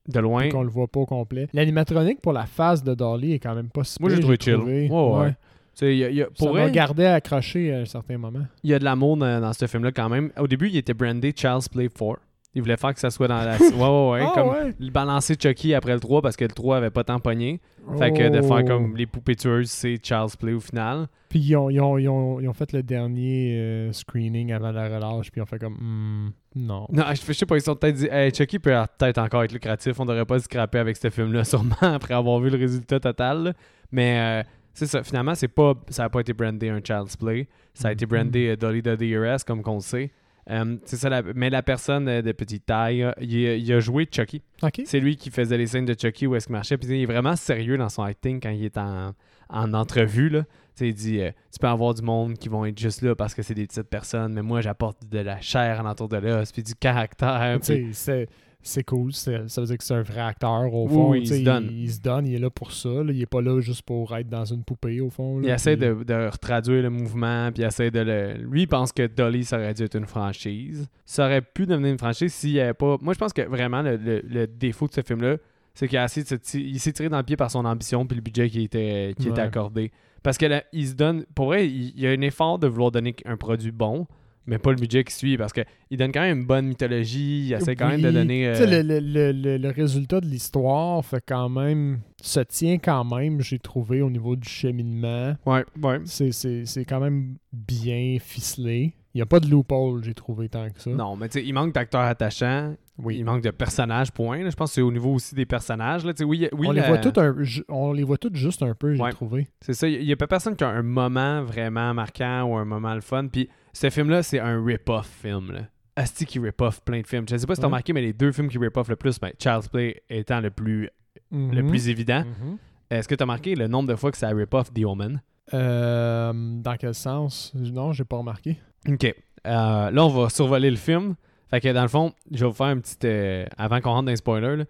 de 0.08 0.20
loin. 0.20 0.48
qu'on 0.48 0.62
le 0.62 0.70
voit 0.70 0.88
pas 0.88 1.00
au 1.00 1.06
complet. 1.06 1.48
L'animatronique 1.52 2.22
pour 2.22 2.32
la 2.32 2.46
face 2.46 2.82
de 2.82 2.94
Dolly 2.94 3.34
est 3.34 3.38
quand 3.38 3.54
même 3.54 3.68
pas 3.68 3.84
si 3.84 3.98
Moi 4.00 4.08
j'ai 4.08 4.20
trouvé 4.20 4.38
chill. 4.40 4.54
trouvé. 4.54 4.88
Ouais, 4.88 4.96
ouais. 5.10 5.34
Ouais. 5.82 5.96
y 5.96 6.04
a- 6.04 6.10
y 6.10 6.22
a- 6.22 6.28
pour 6.38 6.56
gardé 6.70 7.04
accroché 7.04 7.74
à 7.74 7.80
un 7.80 7.84
certain 7.84 8.16
moment. 8.16 8.46
il 8.64 8.70
y 8.70 8.74
a 8.74 8.78
de 8.78 8.84
l'amour 8.84 9.18
dans, 9.18 9.38
dans 9.38 9.52
ce 9.52 9.66
film-là 9.66 9.92
quand 9.92 10.08
même. 10.08 10.32
Au 10.38 10.46
début, 10.48 10.68
il 10.70 10.76
était 10.78 10.94
brandé 10.94 11.34
Child's 11.36 11.68
Play 11.68 11.88
4. 11.90 12.20
Il 12.58 12.62
voulait 12.62 12.76
faire 12.76 12.92
que 12.92 12.98
ça 13.00 13.10
soit 13.10 13.28
dans 13.28 13.38
la. 13.38 13.56
Ouais, 13.58 13.68
ouais, 13.70 14.10
ouais. 14.10 14.24
Ah, 14.26 14.32
comme 14.34 14.48
ouais. 14.48 14.74
le 14.78 14.90
balancer 14.90 15.34
Chucky 15.40 15.72
après 15.74 15.94
le 15.94 16.00
3 16.00 16.20
parce 16.22 16.36
que 16.36 16.44
le 16.44 16.50
3 16.50 16.76
avait 16.78 16.90
pas 16.90 17.04
tant 17.04 17.20
pogné. 17.20 17.60
Fait 17.98 18.12
que 18.12 18.28
de 18.28 18.42
faire 18.42 18.60
Oh. 18.64 18.66
comme 18.66 18.96
les 18.96 19.06
poupées 19.06 19.36
tueuses, 19.36 19.70
c'est 19.70 19.96
Child's 20.04 20.36
Play 20.36 20.52
au 20.52 20.60
final. 20.60 21.06
Puis 21.28 21.38
ils 21.38 21.56
ont, 21.56 21.70
ils 21.70 21.80
ont- 21.80 21.96
ils 21.98 22.08
ont- 22.08 22.40
ils 22.40 22.48
ont 22.48 22.52
fait 22.52 22.72
le 22.72 22.82
dernier 22.82 23.54
euh, 23.56 23.92
screening 23.92 24.52
avant 24.52 24.72
la 24.72 24.84
relâche, 24.88 25.30
puis 25.30 25.38
ils 25.40 25.42
ont 25.42 25.46
fait 25.46 25.58
comme 25.58 25.74
Hmm, 25.78 26.30
non. 26.56 26.86
Non, 26.90 27.04
je, 27.14 27.20
je 27.26 27.32
sais 27.32 27.46
pas, 27.46 27.56
ils 27.56 27.62
sont 27.62 27.76
peut-être 27.76 27.94
dit, 27.94 28.08
hey, 28.10 28.34
Chucky 28.34 28.58
peut 28.58 28.74
peut-être 28.98 29.18
encore 29.18 29.44
être 29.44 29.52
lucratif, 29.52 29.98
on 30.00 30.04
devrait 30.04 30.24
pas 30.26 30.38
se 30.38 30.44
scraper 30.46 30.78
avec 30.78 30.96
ce 30.96 31.08
film-là, 31.10 31.44
sûrement, 31.44 31.76
après 31.80 32.14
avoir 32.14 32.40
vu 32.40 32.50
le 32.50 32.58
résultat 32.58 32.98
total. 33.00 33.54
Mais 33.92 34.42
euh, 34.42 34.48
c'est 34.74 34.86
ça, 34.86 35.02
finalement, 35.02 35.34
c'est 35.34 35.48
pas, 35.48 35.74
ça 35.88 36.04
a 36.04 36.08
pas 36.10 36.20
été 36.20 36.32
brandé 36.32 36.68
un 36.68 36.80
Child's 36.82 37.16
Play. 37.16 37.46
Ça 37.72 37.88
a 37.88 37.92
été 37.92 38.04
Mhm. 38.04 38.10
brandé 38.10 38.48
euh, 38.48 38.56
Dolly 38.56 38.82
the 38.82 38.96
DRS, 38.98 39.44
comme 39.46 39.62
qu'on 39.62 39.80
sait. 39.80 40.10
Euh, 40.50 40.76
c'est 40.84 40.96
ça, 40.96 41.08
la- 41.10 41.22
mais 41.34 41.50
la 41.50 41.62
personne 41.62 42.08
euh, 42.08 42.22
de 42.22 42.32
petite 42.32 42.64
taille, 42.66 43.02
euh, 43.02 43.12
il, 43.20 43.46
a- 43.46 43.54
il 43.56 43.72
a 43.72 43.80
joué 43.80 44.08
Chucky. 44.10 44.42
C'est 44.86 45.00
lui 45.00 45.16
qui 45.16 45.30
faisait 45.30 45.58
les 45.58 45.66
scènes 45.66 45.84
de 45.84 45.94
Chucky 45.98 46.26
où 46.26 46.34
est-ce 46.34 46.46
qu'il 46.46 46.54
marchait. 46.54 46.78
Puis 46.78 46.88
il 46.88 47.02
est 47.02 47.06
vraiment 47.06 47.36
sérieux 47.36 47.76
dans 47.76 47.88
son 47.90 48.02
acting 48.02 48.40
quand 48.40 48.50
il 48.50 48.64
est 48.64 48.78
en, 48.78 49.12
en 49.50 49.74
entrevue. 49.74 50.30
Là. 50.30 50.44
Il 50.80 50.94
dit 50.94 51.20
euh, 51.20 51.30
Tu 51.52 51.58
peux 51.60 51.66
avoir 51.66 51.92
du 51.92 52.02
monde 52.02 52.34
qui 52.38 52.48
vont 52.48 52.64
être 52.64 52.78
juste 52.78 53.02
là 53.02 53.14
parce 53.14 53.34
que 53.34 53.42
c'est 53.42 53.54
des 53.54 53.66
petites 53.66 53.82
personnes, 53.90 54.32
mais 54.32 54.42
moi 54.42 54.60
j'apporte 54.60 55.06
de 55.10 55.18
la 55.18 55.40
chair 55.40 55.80
en 55.84 55.88
entour 55.88 56.08
de 56.08 56.16
l'os, 56.16 56.50
puis 56.52 56.62
du 56.62 56.74
caractère. 56.74 57.58
Puis- 57.58 57.88
c'est- 57.92 58.28
c'est 58.62 58.84
cool. 58.84 59.12
c'est- 59.12 59.48
Ça 59.48 59.60
veut 59.60 59.66
dire 59.66 59.78
que 59.78 59.84
c'est 59.84 59.94
un 59.94 60.02
vrai 60.02 60.20
acteur, 60.20 60.72
au 60.74 60.86
fond. 60.88 61.10
oui, 61.10 61.20
il 61.22 61.26
se 61.28 61.42
donne. 61.42 61.68
Il, 61.72 61.90
se 61.90 62.00
donne, 62.00 62.26
il 62.26 62.34
est 62.34 62.38
là 62.38 62.50
pour 62.50 62.72
ça. 62.72 62.88
là. 62.88 63.12
Il 63.12 63.20
est 63.22 63.26
pas 63.26 63.40
là 63.40 63.60
juste 63.60 63.82
pour 63.82 64.14
être 64.16 64.28
dans 64.28 64.44
une 64.44 64.64
poupée, 64.64 65.00
au 65.00 65.10
fond. 65.10 65.40
Il 65.42 65.48
essaie 65.48 65.76
de, 65.76 66.02
de 66.04 66.28
retraduire 66.30 66.82
le 66.82 66.90
mouvement, 66.90 67.50
puis 67.52 67.62
il 67.62 67.66
essaie 67.66 67.90
de 67.90 68.00
le. 68.00 68.34
Lui, 68.42 68.62
il 68.62 68.66
pense 68.68 68.92
que 68.92 69.06
Dolly, 69.06 69.44
ça 69.44 69.56
aurait 69.58 69.74
dû 69.74 69.84
être 69.84 69.96
une 69.96 70.06
franchise. 70.06 70.88
Ça 71.04 71.24
aurait 71.26 71.42
pu 71.42 71.66
devenir 71.66 71.92
une 71.92 71.98
franchise 71.98 72.32
s'il 72.34 72.52
n'y 72.54 72.60
avait 72.60 72.74
pas. 72.74 72.96
Moi, 73.00 73.14
je 73.14 73.18
pense 73.18 73.32
que 73.32 73.42
vraiment, 73.42 73.82
le, 73.82 73.96
le- 73.96 74.22
le 74.28 74.46
défaut 74.46 74.86
de 74.86 74.92
ce 74.92 75.00
film-là, 75.02 75.36
c'est 75.74 75.86
qu'il 75.88 75.96
a 75.98 76.04
essayé 76.04 76.24
de 76.24 76.28
se 76.42 76.58
il 76.58 76.80
s'est 76.80 76.92
tiré 76.92 77.08
dans 77.08 77.18
le 77.18 77.22
pied 77.22 77.36
par 77.36 77.50
son 77.50 77.64
ambition, 77.64 78.04
puis 78.06 78.16
le 78.16 78.22
budget 78.22 78.48
qui 78.50 78.62
était, 78.64 79.14
qui 79.18 79.28
était 79.28 79.40
accordé. 79.40 79.92
Parce 80.24 80.36
que 80.36 80.46
là, 80.46 80.64
il 80.72 80.88
se 80.88 80.94
donne. 80.94 81.24
Pour 81.36 81.46
vrai, 81.46 81.68
il, 81.68 81.90
il 81.96 82.00
y 82.00 82.06
a 82.06 82.10
un 82.10 82.20
effort 82.22 82.58
de 82.58 82.66
vouloir 82.66 82.90
donner 82.90 83.14
un 83.24 83.36
produit 83.36 83.70
bon, 83.70 84.06
mais 84.48 84.58
pas 84.58 84.70
le 84.70 84.76
budget 84.76 85.04
qui 85.04 85.14
suit, 85.14 85.36
parce 85.36 85.52
qu'il 85.52 85.98
donne 85.98 86.10
quand 86.10 86.22
même 86.22 86.38
une 86.40 86.46
bonne 86.46 86.66
mythologie, 86.66 87.46
il 87.46 87.52
essaie 87.52 87.76
quand 87.76 87.88
même 87.88 88.00
de 88.00 88.10
donner. 88.10 88.50
Tu 88.56 88.58
sais, 88.64 88.72
euh, 88.74 88.82
le, 88.82 88.98
le- 89.00 89.32
le- 89.32 89.56
le- 89.58 89.68
résultat 89.70 90.20
de 90.20 90.26
l'histoire 90.26 91.04
fait 91.04 91.22
quand 91.26 91.48
même. 91.48 92.00
se 92.20 92.40
tient 92.40 92.78
quand 92.78 93.04
même, 93.04 93.40
j'ai 93.40 93.60
trouvé, 93.60 94.02
au 94.02 94.10
niveau 94.10 94.34
du 94.34 94.48
cheminement. 94.48 95.36
Ouais, 95.46 95.64
ouais. 95.82 96.00
C'est- 96.06 96.84
quand 96.84 96.98
même 96.98 97.36
bien 97.52 98.16
ficelé. 98.20 98.94
Il 99.14 99.18
n'y 99.18 99.22
a 99.22 99.26
pas 99.26 99.40
de 99.40 99.48
loophole, 99.48 100.02
j'ai 100.04 100.14
trouvé 100.14 100.48
tant 100.48 100.68
que 100.68 100.80
ça. 100.80 100.90
Non, 100.90 101.16
mais 101.16 101.28
tu 101.28 101.38
sais, 101.40 101.44
il 101.46 101.52
manque 101.52 101.72
d'acteurs 101.72 102.02
attachants. 102.02 102.74
Oui. 102.98 103.16
Il 103.18 103.24
manque 103.24 103.42
de 103.42 103.50
personnages, 103.50 104.10
point. 104.12 104.42
là. 104.42 104.50
Je 104.50 104.56
pense 104.56 104.70
que 104.70 104.74
c'est 104.74 104.80
au 104.82 104.90
niveau 104.92 105.14
aussi 105.14 105.34
des 105.36 105.46
personnages. 105.46 106.04
Là. 106.04 106.12
Tu 106.12 106.18
sais, 106.18 106.24
Oui, 106.24 106.48
oui, 106.52 106.66
on, 106.68 106.72
les 106.72 106.80
la- 106.80 106.88
voit 106.88 106.98
toutes 106.98 107.18
un, 107.18 107.34
on 107.68 107.92
les 107.92 108.02
voit 108.02 108.18
toutes 108.18 108.34
juste 108.36 108.62
un 108.62 108.74
peu, 108.74 108.94
j'ai 108.94 109.02
Ouais. 109.02 109.10
trouvé. 109.12 109.46
C'est 109.60 109.72
ça. 109.74 109.88
Il 109.88 110.04
n'y 110.04 110.12
a 110.12 110.16
pas 110.16 110.26
personne 110.26 110.56
qui 110.56 110.64
a 110.64 110.68
un 110.68 110.82
moment 110.82 111.42
vraiment 111.44 111.94
marquant 111.94 112.42
ou 112.44 112.56
un 112.56 112.64
moment 112.64 112.94
le 112.94 113.00
fun. 113.00 113.28
Puis 113.28 113.48
ce 113.72 113.90
film-là, 113.90 114.22
c'est 114.22 114.40
un 114.40 114.62
rip-off 114.64 115.06
film. 115.22 115.52
Là. 115.52 115.60
Asti 115.96 116.26
qui 116.26 116.38
rip-off 116.38 116.80
plein 116.84 117.00
de 117.00 117.06
films. 117.06 117.26
Je 117.28 117.34
ne 117.34 117.38
sais 117.38 117.46
pas 117.46 117.54
si 117.54 117.60
tu 117.60 117.64
as 117.64 117.68
remarqué, 117.68 117.92
mais 117.92 118.00
les 118.02 118.12
deux 118.12 118.30
films 118.32 118.48
qui 118.48 118.58
rip-off 118.58 118.88
le 118.88 118.96
plus, 118.96 119.18
ben, 119.18 119.32
Child's 119.38 119.68
Play 119.68 120.02
étant 120.08 120.40
le 120.40 120.50
plus, 120.50 120.90
le 121.32 121.62
Mhm. 121.62 121.68
plus 121.68 121.88
évident. 121.88 122.20
Mhm. 122.24 122.56
Est-ce 122.90 123.06
que 123.08 123.14
tu 123.14 123.22
as 123.22 123.26
marqué 123.26 123.54
le 123.54 123.66
nombre 123.66 123.88
de 123.88 123.96
fois 123.96 124.10
que 124.10 124.16
ça 124.18 124.28
rip-off 124.28 124.72
The 124.72 124.84
Omen? 124.84 125.20
Euh, 125.54 126.32
dans 126.34 126.76
quel 126.76 126.94
sens? 126.94 127.52
Non, 127.54 127.92
j'ai 127.92 128.04
pas 128.04 128.16
remarqué. 128.16 128.58
OK. 128.88 129.04
Euh, 129.04 129.90
là, 129.90 130.04
on 130.04 130.08
va 130.08 130.28
survoler 130.28 130.70
le 130.70 130.76
film. 130.76 131.14
Fait 131.50 131.60
que 131.60 131.72
dans 131.72 131.82
le 131.82 131.88
fond, 131.88 132.12
je 132.30 132.40
vais 132.40 132.46
vous 132.46 132.52
faire 132.52 132.66
un 132.66 132.78
petit. 132.78 132.96
euh, 133.04 133.46
avant 133.56 133.80
qu'on 133.80 133.90
rentre 133.90 134.04
dans 134.06 134.10
les 134.10 134.16
spoilers, 134.16 134.64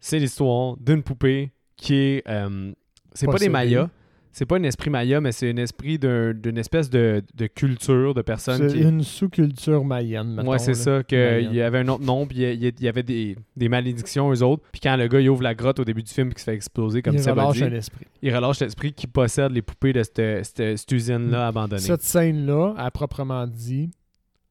c'est 0.00 0.18
l'histoire 0.18 0.76
d'une 0.78 1.02
poupée 1.02 1.52
qui 1.76 1.94
est. 1.94 2.28
euh, 2.28 2.72
c'est 3.12 3.26
pas 3.26 3.32
des 3.32 3.36
Possédée. 3.48 3.50
Mayas. 3.50 3.88
C'est 4.36 4.46
pas 4.46 4.56
un 4.56 4.62
esprit 4.64 4.90
Maya, 4.90 5.20
mais 5.20 5.30
c'est 5.30 5.48
un 5.50 5.56
esprit 5.58 5.96
d'un- 5.96 6.34
d'une 6.34 6.58
espèce 6.58 6.90
de, 6.90 7.22
de 7.36 7.46
culture 7.46 8.14
de 8.14 8.20
personnes 8.20 8.68
C'est 8.68 8.76
qui. 8.78 8.82
une 8.82 9.02
sous-culture 9.02 9.84
mayenne, 9.84 10.34
mettons. 10.34 10.50
Ouais, 10.50 10.58
c'est 10.58 10.74
ça. 10.74 11.04
Qu'il 11.04 11.52
y 11.52 11.60
avait 11.62 11.78
un 11.78 11.88
autre 11.88 12.02
nom, 12.04 12.26
puis 12.26 12.38
il 12.38 12.64
y 12.64 12.74
il 12.80 12.88
avait 12.88 13.04
des, 13.04 13.36
des 13.56 13.68
malédictions, 13.68 14.32
eux 14.32 14.42
autres. 14.42 14.64
Puis 14.72 14.80
quand 14.80 14.96
le 14.96 15.06
gars 15.06 15.20
il 15.20 15.30
ouvre 15.30 15.42
la 15.44 15.54
grotte 15.54 15.78
au 15.78 15.84
début 15.84 16.02
du 16.02 16.12
film, 16.12 16.28
puis 16.30 16.34
qu'il 16.34 16.40
se 16.40 16.44
fait 16.46 16.54
exploser, 16.56 17.00
comme 17.00 17.14
Il 17.14 17.20
ça 17.22 17.32
relâche 17.32 17.56
dit, 17.58 17.62
un 17.62 17.72
esprit. 17.72 18.06
il 18.22 18.34
relâche 18.34 18.58
l'esprit 18.60 18.92
qui 18.92 19.06
possède 19.06 19.52
les 19.52 19.62
poupées 19.62 19.92
de 19.92 20.02
cette, 20.02 20.44
cette, 20.44 20.78
cette 20.78 20.90
usine-là 20.92 21.46
abandonnée. 21.46 21.80
Cette 21.80 22.02
scène-là, 22.02 22.74
à 22.76 22.90
proprement 22.90 23.46
dit, 23.46 23.90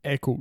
est 0.03 0.17
cool. 0.17 0.39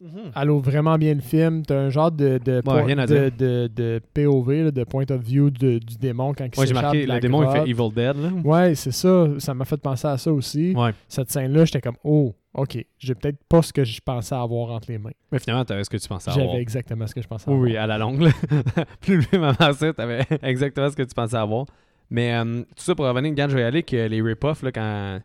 Mhm. 0.00 0.32
Elle 0.36 0.50
ouvre 0.50 0.64
vraiment 0.70 0.98
bien 0.98 1.14
le 1.14 1.20
film. 1.20 1.64
T'as 1.64 1.76
un 1.78 1.88
genre 1.88 2.10
de, 2.10 2.38
de, 2.44 2.60
point- 2.60 2.84
de, 2.84 3.30
de- 3.30 3.70
de 3.74 4.00
POV, 4.12 4.64
là, 4.64 4.70
de 4.70 4.84
point 4.84 5.04
of 5.10 5.20
view 5.20 5.50
du 5.50 5.78
démon 6.00 6.34
quand 6.34 6.44
il 6.44 6.50
Moi, 6.56 6.66
j'ai 6.66 6.74
marqué, 6.74 7.06
de 7.06 7.12
le 7.12 7.20
démon, 7.20 7.42
il 7.44 7.50
fait. 7.52 7.70
Evil 7.70 7.90
Dead. 7.94 8.16
Là. 8.16 8.28
Ouais, 8.44 8.74
c'est 8.74 8.92
ça. 8.92 9.28
Ça 9.38 9.54
m'a 9.54 9.64
fait 9.64 9.76
penser 9.76 10.06
à 10.08 10.18
ça 10.18 10.32
aussi. 10.32 10.74
Ouais. 10.76 10.90
Cette 11.08 11.30
scène-là, 11.30 11.64
j'étais 11.64 11.80
comme, 11.80 11.96
oh, 12.04 12.34
ok, 12.52 12.84
j'ai 12.98 13.14
peut-être 13.14 13.38
pas 13.48 13.62
ce 13.62 13.72
que 13.72 13.84
je 13.84 14.00
pensais 14.04 14.34
avoir 14.34 14.70
entre 14.72 14.90
les 14.90 14.98
mains. 14.98 15.10
Mais 15.32 15.38
finalement, 15.38 15.64
t'avais 15.64 15.84
ce 15.84 15.90
que 15.90 15.96
tu 15.96 16.08
pensais 16.08 16.30
avoir. 16.30 16.46
J'avais 16.48 16.60
exactement 16.60 17.06
ce 17.06 17.14
que 17.14 17.22
je 17.22 17.28
pensais 17.28 17.48
avoir. 17.48 17.62
oui, 17.62 17.76
à 17.76 17.86
la 17.86 17.96
longue. 17.96 18.28
Plus 19.00 19.16
le 19.16 19.22
film 19.22 19.44
avançait, 19.44 19.92
t'avais 19.94 20.20
exactement 20.42 20.90
ce 20.90 20.96
que 20.96 21.02
tu 21.02 21.14
pensais 21.14 21.36
avoir. 21.36 21.66
Mais 22.10 22.34
euh, 22.34 22.62
tout 22.62 22.82
ça 22.84 22.94
pour 22.94 23.06
revenir, 23.06 23.48
je 23.48 23.54
vais 23.54 23.62
y 23.62 23.64
aller 23.64 23.82
que 23.82 23.96
les 23.96 24.20
rip-offs, 24.20 24.62
là, 24.62 24.72
quand. 24.72 25.20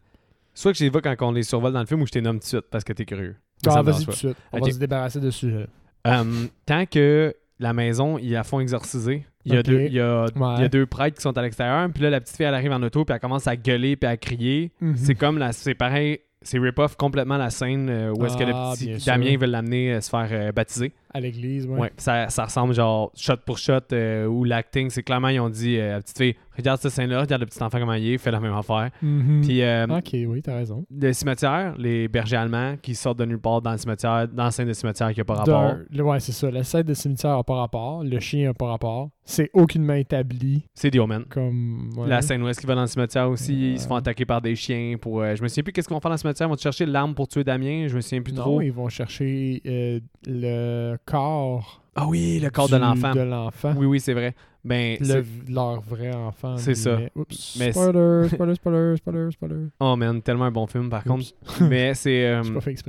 Soit 0.53 0.71
que 0.73 0.77
je 0.77 0.83
les 0.83 0.89
vois 0.89 1.01
quand 1.01 1.15
on 1.21 1.31
les 1.31 1.43
survole 1.43 1.73
dans 1.73 1.79
le 1.79 1.85
film 1.85 2.01
ou 2.01 2.05
je 2.07 2.11
t'ai 2.11 2.21
nomme 2.21 2.37
tout 2.37 2.43
de 2.43 2.47
suite 2.47 2.65
parce 2.71 2.83
que 2.83 2.93
t'es 2.93 3.05
curieux. 3.05 3.35
Ah, 3.67 3.81
vas-y 3.81 3.99
tout 3.99 4.05
pas. 4.05 4.11
de 4.11 4.17
suite. 4.17 4.37
On 4.51 4.59
va 4.59 4.71
se 4.71 4.77
débarrasser 4.79 5.19
dessus. 5.19 5.51
là. 5.51 5.65
Euh, 6.07 6.45
tant 6.65 6.85
que 6.85 7.33
la 7.59 7.73
maison, 7.73 8.17
ils 8.17 8.31
la 8.31 8.43
font 8.43 8.59
exorciser, 8.61 9.25
il 9.45 9.53
y 9.53 9.57
a, 9.57 9.63
deux, 9.63 9.81
il 9.81 9.93
y 9.93 9.99
a, 9.99 10.25
il 10.33 10.39
y 10.39 10.43
a 10.45 10.57
Ouais. 10.59 10.69
deux 10.69 10.85
prêtres 10.85 11.17
qui 11.17 11.21
sont 11.21 11.37
à 11.37 11.41
l'extérieur, 11.41 11.89
puis 11.93 12.03
là, 12.03 12.09
la 12.09 12.21
petite 12.21 12.37
fille, 12.37 12.45
elle 12.45 12.53
arrive 12.53 12.71
en 12.71 12.81
auto, 12.81 13.03
puis 13.03 13.13
elle 13.13 13.19
commence 13.19 13.47
à 13.47 13.55
gueuler, 13.57 13.95
puis 13.97 14.09
à 14.09 14.15
crier. 14.15 14.71
Mhm. 14.79 14.95
C'est 14.95 15.15
comme 15.15 15.37
la. 15.37 15.51
C'est 15.51 15.73
pareil. 15.75 16.19
C'est 16.41 16.57
rip-off 16.57 16.95
complètement 16.95 17.35
la 17.35 17.49
scène 17.49 17.89
euh, 17.89 18.13
où 18.17 18.25
est-ce 18.25 18.37
que 18.37 18.45
le 18.45 18.53
Ah, 18.55 18.71
petit 18.73 18.97
sûr. 18.97 19.11
Damien 19.13 19.35
veut 19.37 19.45
l'amener 19.47 19.91
euh, 19.95 19.99
se 20.01 20.09
faire 20.09 20.29
euh, 20.31 20.51
baptiser. 20.53 20.93
À 21.13 21.19
l'église, 21.19 21.65
ouais. 21.65 21.79
Ouais, 21.79 21.93
ça, 21.97 22.29
ça 22.29 22.45
ressemble 22.45 22.73
genre 22.73 23.11
shot 23.15 23.37
pour 23.45 23.57
shot 23.57 23.73
euh, 23.93 24.25
où 24.27 24.43
l'acting, 24.43 24.89
c'est 24.89 25.01
clairement, 25.03 25.29
ils 25.29 25.39
ont 25.39 25.49
dit 25.49 25.77
euh, 25.77 25.89
à 25.89 25.93
la 25.95 26.01
petite 26.01 26.17
fille, 26.17 26.35
regarde 26.55 26.79
cette 26.79 26.91
scène-là, 26.91 27.21
regarde 27.21 27.41
le 27.41 27.47
petit 27.47 27.61
enfant 27.63 27.79
comment 27.79 27.93
il 27.93 28.07
est, 28.13 28.17
fais 28.19 28.29
la 28.31 28.39
même 28.39 28.53
affaire. 28.53 28.89
Mhm. 29.01 29.41
Puis 29.43 29.61
euh, 29.63 29.87
Ok, 29.87 30.09
oui, 30.13 30.41
t'as 30.43 30.55
raison. 30.55 30.85
le 30.91 31.11
cimetière, 31.13 31.73
les 31.77 32.07
bergers 32.07 32.35
allemands 32.37 32.75
qui 32.81 32.93
sortent 32.95 33.17
de 33.19 33.25
nulle 33.25 33.39
part 33.39 33.61
dans 33.61 33.71
le 33.71 33.77
cimetière, 33.77 34.27
dans 34.27 34.43
la 34.43 34.51
scène 34.51 34.67
de 34.67 34.73
cimetière 34.73 35.11
qui 35.13 35.19
n'a 35.19 35.25
pas 35.25 35.35
rapport. 35.35 35.75
Ouais, 35.97 36.19
c'est 36.19 36.31
ça. 36.31 36.51
La 36.51 36.63
scène 36.63 36.83
de 36.83 36.93
cimetière 36.93 37.35
n'a 37.37 37.43
pas 37.43 37.55
rapport. 37.55 38.03
Le 38.03 38.19
chien 38.19 38.47
n'a 38.49 38.53
pas 38.53 38.67
rapport. 38.67 39.09
C'est 39.23 39.49
aucunement 39.53 39.93
établi 39.93 40.65
C'est 40.73 40.89
The 40.89 40.97
Omen. 40.97 41.23
comme. 41.29 41.89
ouais. 41.97 42.07
La 42.07 42.21
scène 42.21 42.41
où 42.41 42.47
est-ce 42.47 42.59
qu'ils 42.59 42.67
vont 42.69 42.75
dans 42.75 42.81
le 42.81 42.87
cimetière 42.87 43.29
aussi, 43.29 43.73
ils 43.73 43.79
se 43.79 43.87
font 43.87 43.93
Ouais. 43.93 43.99
attaquer 43.99 44.25
par 44.25 44.41
des 44.41 44.55
chiens 44.55 44.95
pour. 44.99 45.21
euh, 45.21 45.35
je 45.35 45.43
me 45.43 45.47
souviens 45.47 45.63
plus 45.63 45.71
qu'est-ce 45.73 45.87
qu'ils 45.87 45.93
vont 45.95 45.99
faire 46.01 46.09
dans 46.09 46.15
le 46.15 46.19
cimetière, 46.19 46.47
ils 46.47 46.51
vont 46.51 46.57
chercher 46.57 46.85
l'arme 46.87 47.13
pour 47.13 47.27
tuer 47.27 47.43
Damien, 47.43 47.87
je 47.87 47.95
me 47.95 48.01
souviens 48.01 48.21
plus 48.23 48.33
non, 48.33 48.41
trop. 48.41 48.61
ils 48.61 48.71
vont 48.71 48.89
chercher 48.89 49.61
euh, 49.67 49.99
le 50.25 50.95
corps. 51.05 51.81
Ah 51.95 52.07
oui, 52.07 52.39
le 52.41 52.49
corps 52.49 52.67
du- 52.67 52.73
de 52.73 52.77
l'enfant. 52.79 53.13
De 53.13 53.19
l'enfant. 53.21 53.73
Oui, 53.75 53.85
oui, 53.85 53.99
c'est 53.99 54.13
vrai. 54.13 54.33
Ben, 54.63 54.97
Le- 54.99 55.25
leur 55.53 55.79
vrai 55.81 56.13
enfant. 56.13 56.57
C'est 56.57 56.75
ça. 56.75 56.97
Oups. 57.15 57.55
Mais 57.59 57.71
spoiler, 57.71 58.27
spoiler, 58.27 58.55
spoiler, 58.55 58.95
spoiler, 58.97 59.31
spoiler. 59.31 59.55
oh 59.79 59.95
man, 59.95 60.21
tellement 60.21 60.45
un 60.45 60.51
bon 60.51 60.67
film 60.67 60.89
par 60.89 61.03
contre. 61.03 61.25
Mais 61.61 61.93
c'est. 61.93 62.25
euh. 62.27 62.43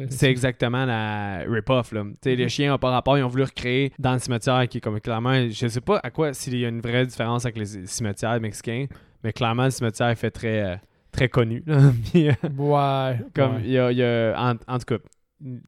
C'est 0.09 0.31
exactement 0.31 0.85
la 0.85 1.45
rip-off. 1.49 1.93
Là. 1.93 2.05
Les 2.25 2.37
Mhm. 2.37 2.49
chiens 2.49 2.71
n'ont 2.73 2.79
pas 2.79 2.90
rapport, 2.90 3.17
ils 3.19 3.23
ont 3.23 3.29
voulu 3.29 3.45
recréer 3.45 3.93
dans 4.00 4.12
le 4.14 4.19
cimetière 4.19 4.67
qui 4.69 4.79
est 4.79 4.81
comme 4.81 5.00
clairement, 5.00 5.49
je 5.49 5.69
sais 5.69 5.81
pas 5.81 6.00
à 6.02 6.11
quoi, 6.11 6.33
s'il 6.35 6.59
y 6.59 6.64
a 6.64 6.69
une 6.69 6.81
vraie 6.81 7.07
différence 7.07 7.45
avec 7.47 7.57
les 7.57 7.87
cimetières 7.87 8.40
mexicains, 8.40 8.87
mais 9.23 9.33
clairement 9.33 9.64
le 9.64 9.71
cimetière 9.71 10.09
est 10.09 10.17
fait 10.17 10.31
très, 10.33 10.61
euh, 10.62 10.76
très 11.12 11.29
connu. 11.29 11.62
là. 11.67 11.79
Puis, 12.12 12.29
euh, 12.29 12.33
Ouais. 12.59 13.17
comme 13.35 13.55
ouais. 13.57 13.62
il 13.64 13.71
y 13.71 13.79
a, 13.79 13.93
il 13.93 13.99
y 13.99 14.02
a- 14.02 14.35
en, 14.37 14.55
en 14.75 14.79
tout 14.79 14.87
cas, 14.87 14.99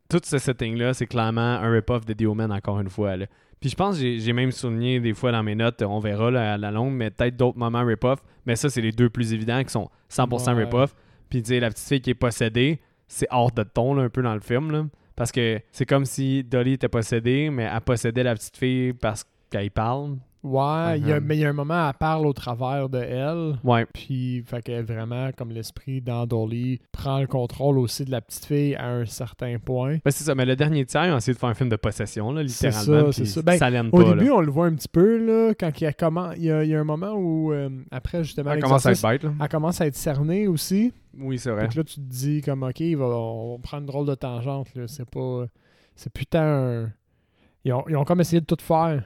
tout 0.08 0.20
ce 0.24 0.38
setting-là, 0.38 0.94
c'est 0.94 1.06
clairement 1.06 1.40
un 1.40 1.70
rip-off 1.70 2.04
de 2.04 2.12
The 2.12 2.22
Omen 2.26 2.52
encore 2.52 2.80
une 2.80 2.90
fois. 2.90 3.16
là. 3.16 3.26
Puis 3.60 3.70
je 3.70 3.76
pense 3.76 3.96
que 3.98 4.18
j'ai- 4.18 4.32
même 4.32 4.50
souligné 4.50 4.98
des 5.00 5.14
fois 5.14 5.30
dans 5.32 5.42
mes 5.42 5.54
notes, 5.54 5.82
on 5.82 6.00
verra 6.00 6.30
là, 6.30 6.54
à 6.54 6.58
la 6.58 6.70
longue, 6.70 6.92
mais 6.94 7.10
peut-être 7.10 7.36
d'autres 7.36 7.58
moments 7.58 7.84
rip-off. 7.84 8.18
Mais 8.44 8.56
ça, 8.56 8.68
c'est 8.68 8.80
les 8.80 8.90
deux 8.92 9.08
plus 9.08 9.32
évidents 9.32 9.62
qui 9.62 9.70
sont 9.70 9.88
100% 10.08 10.54
Ouais. 10.56 10.64
rip-off. 10.64 10.94
Puis 11.30 11.42
tu 11.42 11.48
sais, 11.50 11.60
la 11.60 11.70
petite 11.70 11.86
fille 11.88 12.00
qui 12.00 12.10
est 12.10 12.14
possédée, 12.14 12.80
c'est 13.06 13.26
hors 13.30 13.52
de 13.52 13.62
ton 13.62 13.94
là, 13.94 14.02
un 14.02 14.08
peu 14.08 14.20
dans 14.22 14.34
le 14.34 14.40
film. 14.40 14.70
Là, 14.72 14.84
parce 15.16 15.30
que 15.30 15.60
c'est 15.70 15.86
comme 15.86 16.04
si 16.04 16.42
Dolly 16.42 16.72
était 16.72 16.88
possédée, 16.88 17.50
mais 17.50 17.70
elle 17.72 17.80
possédait 17.82 18.24
la 18.24 18.34
petite 18.34 18.56
fille 18.56 18.92
parce 18.94 19.24
qu'elle 19.50 19.66
y 19.66 19.70
parle. 19.70 20.16
Ouais, 20.42 20.98
il 20.98 21.06
y 21.06 21.12
a- 21.12 21.20
mais 21.20 21.36
il 21.36 21.40
y 21.40 21.44
a 21.44 21.50
un 21.50 21.52
moment, 21.52 21.88
elle 21.88 21.94
parle 21.94 22.26
au 22.26 22.32
travers 22.32 22.88
de 22.88 22.98
elle. 22.98 23.54
Ouais. 23.62 23.86
Puis, 23.94 24.42
fait 24.44 24.60
que 24.60 24.82
vraiment, 24.82 25.30
comme 25.36 25.50
l'esprit 25.52 26.00
dans 26.00 26.26
Dolly 26.26 26.80
prend 26.90 27.20
le 27.20 27.28
contrôle 27.28 27.78
aussi 27.78 28.04
de 28.04 28.10
la 28.10 28.20
petite 28.20 28.46
fille 28.46 28.74
à 28.74 28.88
un 28.88 29.04
certain 29.06 29.58
point. 29.64 29.98
Ben, 30.04 30.10
c'est 30.10 30.24
ça, 30.24 30.34
mais 30.34 30.44
le 30.44 30.56
dernier 30.56 30.84
tiers, 30.84 31.06
ils 31.06 31.12
ont 31.12 31.16
essayé 31.18 31.34
de 31.34 31.38
faire 31.38 31.48
un 31.48 31.54
film 31.54 31.68
de 31.68 31.76
possession, 31.76 32.32
là, 32.32 32.42
C'est 32.48 32.66
littéralement. 32.70 33.06
ça, 33.06 33.12
c'est 33.12 33.22
puis 33.22 33.30
ça. 33.30 33.42
Ben, 33.42 33.56
ça 33.56 33.68
Au 33.92 34.02
pas. 34.02 34.04
début, 34.14 34.26
là. 34.26 34.32
on 34.34 34.40
le 34.40 34.50
voit 34.50 34.66
un 34.66 34.74
petit 34.74 34.88
peu, 34.88 35.16
là, 35.24 35.54
quand 35.54 35.70
il 35.80 35.84
y 35.84 35.86
a, 35.86 35.92
comment, 35.92 36.32
il 36.32 36.42
y 36.42 36.50
a, 36.50 36.64
il 36.64 36.70
y 36.70 36.74
a 36.74 36.80
un 36.80 36.84
moment 36.84 37.12
où, 37.12 37.52
euh, 37.52 37.68
après, 37.92 38.24
justement, 38.24 38.50
Elle 38.50 38.62
commence 38.62 38.84
à 38.84 38.90
être 38.92 39.02
bête, 39.02 39.22
là. 39.22 39.32
elle 39.40 39.48
commence 39.48 39.80
à 39.80 39.86
être 39.86 39.94
cernée 39.96 40.48
aussi. 40.48 40.92
Oui, 41.18 41.38
c'est 41.38 41.50
vrai. 41.52 41.62
Donc 41.62 41.74
là, 41.76 41.84
tu 41.84 41.94
te 41.94 42.00
dis, 42.00 42.40
comme, 42.42 42.64
OK, 42.64 42.80
il 42.80 42.96
va, 42.96 43.04
on 43.04 43.56
va 43.56 43.62
prendre 43.62 43.82
une 43.82 43.86
drôle 43.86 44.06
de 44.08 44.14
tangente, 44.16 44.74
là. 44.74 44.88
C'est 44.88 45.08
pas... 45.08 45.44
C'est 45.94 46.12
putain 46.12 46.42
un... 46.42 46.90
Ils 47.64 47.72
ont, 47.72 47.84
ils 47.88 47.96
ont 47.96 48.04
comme 48.04 48.20
essayé 48.20 48.40
de 48.40 48.46
tout 48.46 48.56
faire, 48.60 49.04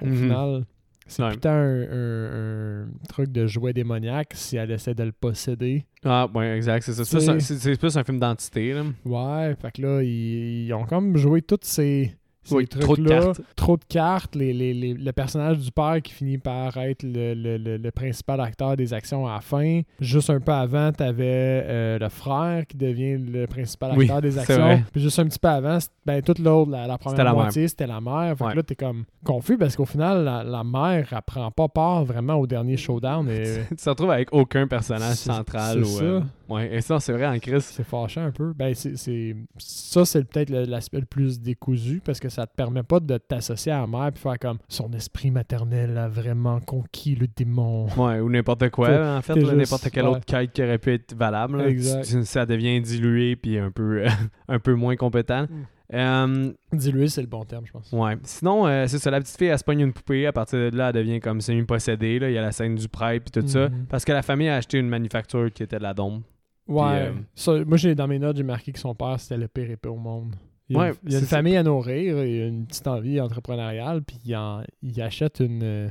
au 0.00 0.06
Mhm. 0.06 0.16
final. 0.16 0.64
C'est 1.06 1.28
putain 1.30 1.50
un, 1.52 1.82
un- 1.92 2.82
un 2.84 2.88
truc 3.08 3.30
de 3.32 3.46
jouet 3.46 3.72
démoniaque 3.72 4.32
si 4.34 4.56
elle 4.56 4.70
essaie 4.70 4.94
de 4.94 5.02
le 5.02 5.12
posséder. 5.12 5.84
Ah, 6.04 6.28
ouais, 6.32 6.56
exact, 6.56 6.82
c'est 6.84 6.92
ça. 6.94 7.04
C'est- 7.04 7.76
plus 7.78 7.96
un 7.96 8.04
film 8.04 8.18
d'entité, 8.20 8.72
là. 8.72 8.84
Ouais, 9.04 9.54
fait 9.60 9.72
que 9.72 9.82
là, 9.82 10.02
ils, 10.02 10.66
ils 10.66 10.72
ont 10.72 10.84
comme 10.84 11.16
joué 11.16 11.42
toutes 11.42 11.64
ces 11.64 12.14
Oui, 12.50 12.66
trop 12.66 12.96
de 12.96 13.06
cartes. 13.08 13.40
Trop 13.54 13.76
de 13.76 13.84
cartes. 13.88 14.34
Les, 14.34 14.52
les- 14.52 14.74
les- 14.74 14.94
le 14.94 15.12
personnage 15.12 15.58
du 15.58 15.70
père 15.70 16.00
qui 16.02 16.12
finit 16.12 16.38
par 16.38 16.76
être 16.76 17.02
le, 17.04 17.34
le- 17.34 17.56
le- 17.56 17.76
le 17.76 17.90
principal 17.92 18.40
acteur 18.40 18.76
des 18.76 18.92
actions 18.92 19.26
à 19.28 19.34
la 19.34 19.40
fin. 19.40 19.82
Juste 20.00 20.28
un 20.30 20.40
peu 20.40 20.52
avant, 20.52 20.90
t'avais 20.90 21.22
euh, 21.64 21.98
le 21.98 22.08
frère 22.08 22.66
qui 22.66 22.76
devient 22.76 23.16
le 23.18 23.46
principal 23.46 23.92
Oui, 23.96 24.04
acteur 24.06 24.20
des 24.22 24.38
actions. 24.38 24.82
Puis 24.92 25.00
juste 25.02 25.18
un 25.20 25.26
petit 25.26 25.38
peu 25.38 25.48
avant, 25.48 25.78
ben, 26.04 26.20
toute 26.22 26.40
l'autre, 26.40 26.70
la, 26.72 26.98
première 26.98 27.24
la 27.24 27.32
moitié, 27.32 27.68
c'était 27.68 27.86
la 27.86 28.00
mère. 28.00 28.36
Fait 28.36 28.44
Ouais. 28.44 28.50
que 28.52 28.56
là, 28.56 28.62
t'es 28.64 28.74
comme 28.74 29.04
confus 29.24 29.56
parce 29.56 29.76
qu'au 29.76 29.84
final, 29.86 30.24
la, 30.24 30.42
la 30.42 30.64
mère, 30.64 31.06
elle 31.12 31.22
prend 31.24 31.50
pas 31.52 31.68
part 31.68 32.04
vraiment 32.04 32.34
au 32.34 32.46
dernier 32.46 32.76
showdown. 32.76 33.28
Et 33.30 33.58
tu 33.68 33.76
te 33.76 33.88
retrouves 33.88 34.10
avec 34.10 34.28
aucun 34.32 34.66
personnage 34.66 35.14
central. 35.16 35.84
c'est 35.84 36.02
ou, 36.04 36.22
Ouais, 36.52 36.74
et 36.74 36.80
ça, 36.80 37.00
c'est 37.00 37.12
vrai 37.12 37.26
en 37.26 37.38
crise. 37.38 37.64
C'est 37.64 37.84
fâchant 37.84 38.24
un 38.26 38.30
peu. 38.30 38.52
Ben, 38.52 38.74
c'est, 38.74 38.96
c'est- 38.96 39.36
Ça, 39.58 40.04
c'est 40.04 40.24
peut-être 40.24 40.50
l'aspect 40.50 41.00
le 41.00 41.06
plus 41.06 41.40
décousu 41.40 42.00
parce 42.04 42.20
que 42.20 42.28
ça 42.28 42.46
te 42.46 42.54
permet 42.54 42.82
pas 42.82 43.00
de 43.00 43.16
t'associer 43.18 43.72
à 43.72 43.80
la 43.80 43.86
mère 43.86 44.08
et 44.14 44.18
faire 44.18 44.38
comme 44.38 44.58
son 44.68 44.92
esprit 44.92 45.30
maternel 45.30 45.96
a 45.98 46.08
vraiment 46.08 46.60
conquis 46.60 47.14
le 47.14 47.26
démon. 47.26 47.86
Ouais, 47.96 48.20
ou 48.20 48.28
n'importe 48.30 48.68
quoi, 48.70 48.88
T'es- 48.88 48.98
en 48.98 49.22
fait, 49.22 49.34
t'es 49.34 49.40
là, 49.40 49.46
juste- 49.46 49.56
n'importe 49.58 49.90
quelle 49.90 50.04
ouais. 50.04 50.10
autre 50.10 50.24
quête 50.26 50.52
qui 50.52 50.62
aurait 50.62 50.78
pu 50.78 50.92
être 50.92 51.14
valable. 51.14 51.58
là. 51.58 51.68
Exact. 51.68 52.04
Tu- 52.04 52.24
Ça 52.24 52.46
devient 52.46 52.80
dilué 52.80 53.36
puis 53.36 53.58
un 53.58 53.70
peu, 53.70 54.04
un 54.48 54.58
peu 54.58 54.74
moins 54.74 54.96
compétent. 54.96 55.44
Mm. 55.44 55.64
Euh, 55.94 56.52
Dilué, 56.72 57.08
c'est 57.08 57.20
le 57.20 57.26
bon 57.26 57.44
terme, 57.44 57.66
je 57.66 57.72
pense. 57.72 57.92
ouais. 57.92 58.16
Sinon, 58.22 58.66
euh, 58.66 58.86
c'est 58.86 58.98
ça, 58.98 59.10
la 59.10 59.20
petite 59.20 59.36
fille, 59.36 59.48
elle 59.48 59.58
se 59.58 59.64
pogne 59.64 59.80
une 59.80 59.92
poupée. 59.92 60.26
À 60.26 60.32
partir 60.32 60.58
de 60.70 60.74
là, 60.76 60.88
elle 60.88 60.94
devient 60.94 61.20
comme 61.20 61.40
semi-possédée. 61.42 62.18
là. 62.18 62.30
Il 62.30 62.34
y 62.34 62.38
a 62.38 62.42
la 62.42 62.52
scène 62.52 62.76
du 62.76 62.88
prêtre 62.88 63.30
puis 63.30 63.42
tout 63.42 63.46
ça. 63.46 63.68
Mhm. 63.68 63.86
Parce 63.90 64.04
que 64.06 64.12
la 64.12 64.22
famille 64.22 64.48
a 64.48 64.56
acheté 64.56 64.78
une 64.78 64.88
manufacture 64.88 65.52
qui 65.52 65.62
était 65.62 65.76
de 65.76 65.82
la 65.82 65.92
dombe. 65.92 66.22
Ouais. 66.68 66.82
euh, 67.08 67.12
Ça, 67.34 67.64
moi, 67.64 67.76
j'ai, 67.76 67.94
dans 67.94 68.06
mes 68.08 68.18
notes, 68.18 68.36
j'ai 68.36 68.42
marqué 68.42 68.72
que 68.72 68.78
son 68.78 68.94
père, 68.94 69.18
c'était 69.18 69.36
le 69.36 69.48
pire 69.48 69.70
épée 69.70 69.88
au 69.88 69.96
monde. 69.96 70.34
Il 70.68 70.76
y 70.76 70.78
a, 70.78 70.82
Ouais, 70.82 70.88
une, 70.90 70.94
il 71.06 71.12
y 71.12 71.14
a 71.14 71.18
une 71.18 71.24
c'est 71.24 71.30
ça. 71.30 71.36
famille 71.36 71.56
à 71.56 71.62
nourrir, 71.62 72.24
il 72.24 72.36
y 72.36 72.40
a 72.42 72.46
une 72.46 72.66
petite 72.66 72.86
envie 72.86 73.20
entrepreneuriale, 73.20 74.02
puis 74.02 74.18
il, 74.24 74.36
en- 74.36 74.62
il 74.82 75.02
achète 75.02 75.40
une, 75.40 75.62
euh, 75.62 75.88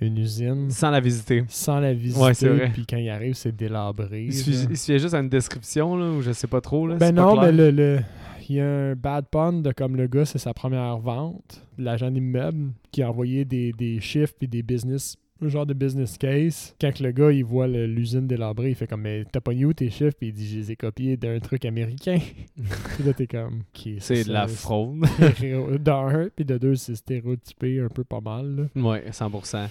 une 0.00 0.16
usine 0.18 0.70
Sans 0.70 0.90
la 0.90 1.00
visiter. 1.00 1.44
sans 1.48 1.80
la 1.80 1.92
visiter, 1.92 2.22
Ouais, 2.24 2.34
c'est 2.34 2.48
vrai. 2.48 2.70
puis 2.72 2.86
quand 2.88 2.96
il 2.98 3.10
arrive, 3.10 3.34
c'est 3.34 3.54
délabré. 3.54 4.24
Il 4.26 4.32
suffit, 4.34 4.98
juste 4.98 5.14
à 5.14 5.18
une 5.18 5.28
description, 5.28 5.96
là, 5.96 6.10
ou 6.10 6.22
je 6.22 6.32
sais 6.32 6.46
pas 6.46 6.60
trop. 6.60 6.86
Là, 6.86 6.96
Ben 6.96 7.14
non, 7.14 7.40
mais 7.40 7.52
le, 7.52 7.70
le- 7.70 8.00
il 8.48 8.56
y 8.56 8.60
a 8.60 8.66
un 8.66 8.94
bad 8.94 9.26
pun 9.28 9.54
de 9.54 9.72
comme 9.72 9.96
le 9.96 10.06
gars, 10.06 10.24
c'est 10.24 10.38
sa 10.38 10.54
première 10.54 10.98
vente, 10.98 11.62
l'agent 11.78 12.10
d'immeuble, 12.12 12.70
qui 12.92 13.02
a 13.02 13.10
envoyé 13.10 13.44
des, 13.44 13.72
des 13.72 14.00
chiffres 14.00 14.34
puis 14.38 14.46
des 14.46 14.62
business, 14.62 15.16
un 15.42 15.48
genre 15.48 15.66
de 15.66 15.74
business 15.74 16.16
case. 16.18 16.74
Quand 16.80 16.98
le 17.00 17.10
gars, 17.12 17.30
il 17.30 17.44
voit 17.44 17.66
le- 17.66 17.86
l'usine 17.86 18.26
délabrée, 18.26 18.70
il 18.70 18.74
fait 18.74 18.86
comme, 18.86 19.02
mais 19.02 19.24
t'as 19.30 19.40
pas 19.40 19.52
où 19.52 19.72
tes 19.72 19.90
chiffres? 19.90 20.16
Puis 20.18 20.28
il 20.28 20.32
dit, 20.32 20.48
je 20.48 20.56
les 20.58 20.72
ai 20.72 20.76
copiés 20.76 21.16
d'un 21.16 21.38
truc 21.40 21.64
américain. 21.64 22.18
puis 22.56 23.04
là, 23.04 23.12
t'es 23.12 23.26
comme, 23.26 23.62
C'est 23.98 24.24
de 24.26 24.32
la 24.32 24.46
fraude. 24.48 25.00
D'un, 25.80 26.28
puis 26.34 26.44
de 26.44 26.58
deux, 26.58 26.74
c'est 26.76 26.94
stéréotypé 26.96 27.80
un 27.80 27.88
peu 27.88 28.04
pas 28.04 28.20
mal. 28.20 28.68
là. 28.74 28.82
Ouais, 28.82 29.04
100%. 29.10 29.68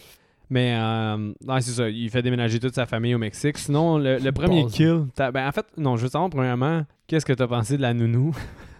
Mais 0.49 0.75
euh, 0.77 1.17
non, 1.43 1.59
c'est 1.59 1.71
ça, 1.71 1.89
il 1.89 2.09
fait 2.11 2.21
déménager 2.21 2.59
toute 2.59 2.75
sa 2.75 2.85
famille 2.85 3.15
au 3.15 3.17
Mexique. 3.17 3.57
Sinon, 3.57 3.97
le, 3.97 4.19
le 4.19 4.31
premier 4.31 4.65
kill, 4.67 5.05
ben 5.17 5.47
en 5.47 5.51
fait, 5.51 5.65
non, 5.75 5.97
je 5.97 6.03
veux 6.03 6.09
savoir 6.09 6.29
premièrement, 6.29 6.83
qu'est-ce 7.07 7.25
que 7.25 7.33
t'as 7.33 7.47
pensé 7.47 7.77
de 7.77 7.81
la 7.81 7.93
nounou? 7.95 8.35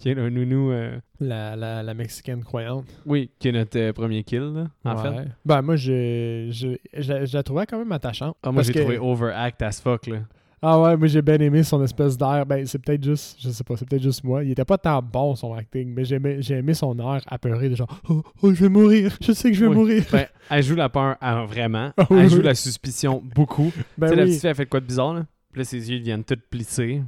qui 0.00 0.08
est 0.08 0.14
le 0.14 0.28
nounou, 0.30 0.72
euh, 0.72 0.98
La, 1.20 1.54
la, 1.54 1.82
la 1.84 1.94
Mexicaine 1.94 2.42
croyante. 2.42 2.86
oui, 3.06 3.30
qui 3.38 3.48
est 3.48 3.52
notre 3.52 3.78
euh, 3.78 3.92
premier 3.92 4.24
kill, 4.24 4.40
là, 4.40 4.64
en 4.84 4.96
Ouais. 4.96 5.02
fait. 5.24 5.28
Ben 5.44 5.62
moi, 5.62 5.76
je, 5.76 6.48
je, 6.50 6.68
je, 7.00 7.12
la- 7.12 7.24
je 7.26 7.36
la 7.36 7.42
trouvais 7.44 7.66
quand 7.66 7.78
même 7.78 7.92
attachante. 7.92 8.34
Ah, 8.42 8.50
moi, 8.50 8.62
j'ai 8.64 8.72
que- 8.72 8.80
trouvé 8.80 8.98
overact 8.98 9.62
as 9.62 9.80
fuck, 9.80 10.06
là. 10.08 10.16
Ah 10.62 10.78
ouais, 10.78 10.94
moi 10.94 11.06
j'ai 11.06 11.22
bien 11.22 11.38
aimé 11.38 11.62
son 11.62 11.82
espèce 11.82 12.18
d'air. 12.18 12.44
Ben, 12.44 12.66
c'est 12.66 12.78
peut-être 12.78 13.02
juste, 13.02 13.38
je 13.40 13.48
sais 13.48 13.64
pas, 13.64 13.78
c'est 13.78 13.88
peut-être 13.88 14.02
juste 14.02 14.22
moi. 14.24 14.44
Il 14.44 14.50
était 14.50 14.66
pas 14.66 14.76
tant 14.76 15.00
bon 15.00 15.34
son 15.34 15.54
acting, 15.54 15.94
mais 15.94 16.04
j'ai 16.04 16.54
aimé 16.54 16.74
son 16.74 16.98
air 16.98 17.22
apeuré 17.28 17.70
de 17.70 17.76
genre, 17.76 17.88
oh, 18.10 18.22
oh, 18.42 18.52
je 18.52 18.60
vais 18.64 18.68
mourir, 18.68 19.16
je 19.22 19.32
sais 19.32 19.50
que 19.50 19.56
je 19.56 19.62
vais 19.64 19.70
Oui. 19.70 19.74
mourir. 19.76 20.04
Ben, 20.12 20.26
elle 20.50 20.62
joue 20.62 20.74
la 20.74 20.90
peur 20.90 21.16
ah, 21.22 21.46
vraiment. 21.46 21.92
Ah 21.96 22.04
oui, 22.10 22.18
elle 22.20 22.28
joue 22.28 22.42
la 22.42 22.54
suspicion 22.54 23.22
beaucoup. 23.34 23.72
Ben 23.96 24.08
tu 24.08 24.12
sais, 24.12 24.16
la 24.16 24.24
petite 24.26 24.40
fille, 24.40 24.50
elle 24.50 24.54
fait 24.56 24.64
de 24.66 24.68
quoi 24.70 24.80
de 24.80 24.84
bizarre, 24.86 25.14
là? 25.14 25.26
Puis 25.50 25.60
là, 25.60 25.64
ses 25.64 25.90
yeux 25.90 25.98
deviennent 25.98 26.24
tout 26.24 26.36
plissés. 26.50 27.00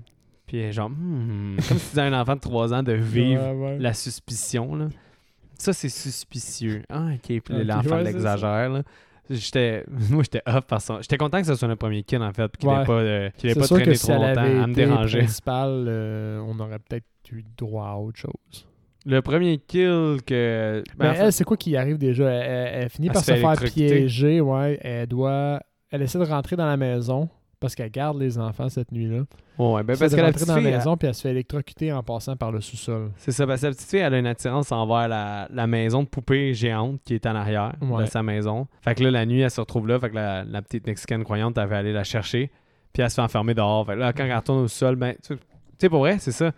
Puis 0.53 0.71
genre, 0.71 0.91
hmm, 0.91 1.57
comme 1.67 1.79
si 1.79 1.85
tu 1.85 1.89
disais 1.91 2.01
à 2.03 2.05
un 2.05 2.21
enfant 2.21 2.35
de 2.35 2.41
3 2.41 2.75
ans 2.75 2.83
de 2.83 2.93
vivre 2.93 3.43
Ouais, 3.43 3.53
ouais. 3.73 3.79
la 3.79 3.95
suspicion. 3.95 4.75
Là. 4.75 4.89
Ça, 5.57 5.73
c'est 5.73 5.89
suspicieux. 5.89 6.83
Ah, 6.91 7.07
ok. 7.15 7.21
Puis 7.27 7.39
Ok, 7.51 7.65
l'enfant 7.65 7.97
ouais, 7.97 8.05
l'exagère. 8.05 8.83
J'étais, 9.31 9.85
moi, 10.11 10.23
j'étais 10.25 10.43
off 10.45 10.67
par 10.67 10.83
son. 10.83 11.01
J'étais 11.01 11.17
content 11.17 11.41
que 11.41 11.47
ce 11.47 11.55
soit 11.55 11.69
notre 11.69 11.79
premier 11.79 12.03
kid, 12.03 12.21
en 12.21 12.33
fait. 12.35 12.55
Qu'il 12.59 12.69
n'ait 12.69 12.85
pas, 12.85 12.93
euh, 12.93 13.29
ait 13.29 13.33
C'est 13.39 13.55
pas 13.59 13.65
sûr 13.67 13.77
que 13.79 13.83
traîné 13.83 13.97
si 13.97 14.07
trop 14.09 14.13
longtemps 14.23 14.41
à 14.63 14.67
me 14.67 14.75
déranger. 14.75 15.19
principale, 15.21 15.85
euh, 15.89 16.41
on 16.47 16.59
aurait 16.61 16.81
peut-être 16.81 17.07
eu 17.31 17.43
droit 17.57 17.87
à 17.87 17.95
autre 17.97 18.19
chose. 18.19 18.67
Le 19.07 19.23
premier 19.23 19.57
kill 19.57 20.19
que. 20.27 20.83
ben, 20.99 21.05
Mais 21.05 21.09
en 21.09 21.15
fait, 21.15 21.21
elle, 21.25 21.33
c'est 21.33 21.45
quoi 21.45 21.57
qui 21.57 21.75
arrive 21.79 21.97
déjà? 21.97 22.29
Elle, 22.29 22.43
elle- 22.51 22.83
elle 22.83 22.89
finit 22.91 23.07
Elle 23.09 23.13
par 23.15 23.25
se 23.25 23.35
se 23.35 23.41
faire 23.41 23.57
piéger, 23.73 24.41
ouais. 24.43 24.79
Elle 24.83 25.07
doit. 25.07 25.61
Elle 25.91 26.03
essaie 26.03 26.19
de 26.19 26.25
rentrer 26.25 26.57
dans 26.57 26.67
la 26.67 26.77
maison 26.77 27.29
parce 27.63 27.75
qu'elle 27.75 27.91
garde 27.91 28.19
les 28.21 28.39
enfants 28.39 28.69
cette 28.69 28.93
nuit-là. 28.93 29.21
ouais, 29.59 29.83
ben, 29.83 29.97
parce 29.97 30.11
que 30.13 30.17
la 30.17 30.25
rentrer 30.27 30.33
petite 30.33 30.49
dans 30.49 30.57
la 30.57 30.61
elle- 30.61 30.77
maison 30.77 30.97
puis 30.99 31.09
elle 31.09 31.15
se 31.15 31.23
fait 31.23 31.31
électrocuter 31.31 31.93
en 31.93 32.03
passant 32.03 32.37
par 32.37 32.53
le 32.53 32.61
sous-sol. 32.61 33.11
C'est 33.17 33.33
ça, 33.33 33.47
parce 33.47 33.63
que 33.63 33.67
la 33.69 33.73
petite 33.73 33.89
fille, 33.89 34.01
elle 34.01 34.13
a 34.13 34.19
une 34.19 34.27
attirance 34.27 34.71
envers 34.73 35.09
la, 35.09 35.49
la 35.51 35.67
maison 35.67 36.03
de 36.03 36.09
poupée 36.09 36.53
géante 36.53 37.01
qui 37.05 37.15
est 37.15 37.25
en 37.27 37.35
arrière 37.35 37.73
Ouais. 37.81 38.05
de 38.05 38.09
sa 38.11 38.23
maison. 38.23 38.67
Fait 38.83 38.95
que 38.95 39.03
là, 39.05 39.11
la 39.11 39.25
nuit, 39.25 39.41
elle 39.41 39.51
se 39.51 39.61
retrouve 39.61 39.89
là. 39.89 39.99
Fait 39.99 40.11
que 40.11 40.15
la, 40.17 40.45
la 40.45 40.61
petite 40.61 40.87
Mexicaine 40.87 41.25
croyante, 41.25 41.57
elle 41.57 41.69
va 41.69 41.79
aller 41.79 41.93
la 41.95 42.05
chercher. 42.05 42.51
Puis 42.93 43.03
elle 43.03 43.09
se 43.09 43.15
fait 43.15 43.23
enfermer 43.23 43.55
dehors. 43.55 43.87
Fait 43.87 43.95
que 43.95 43.99
là, 44.01 44.13
quand 44.13 44.25
elle 44.25 44.37
retourne 44.37 44.59
au 44.65 44.69
sol, 44.69 44.97
ben, 44.97 45.15
tu 45.27 45.37
sais, 45.79 45.89
pour 45.89 46.01
vrai, 46.01 46.19
c'est 46.19 46.33
ça. 46.33 46.53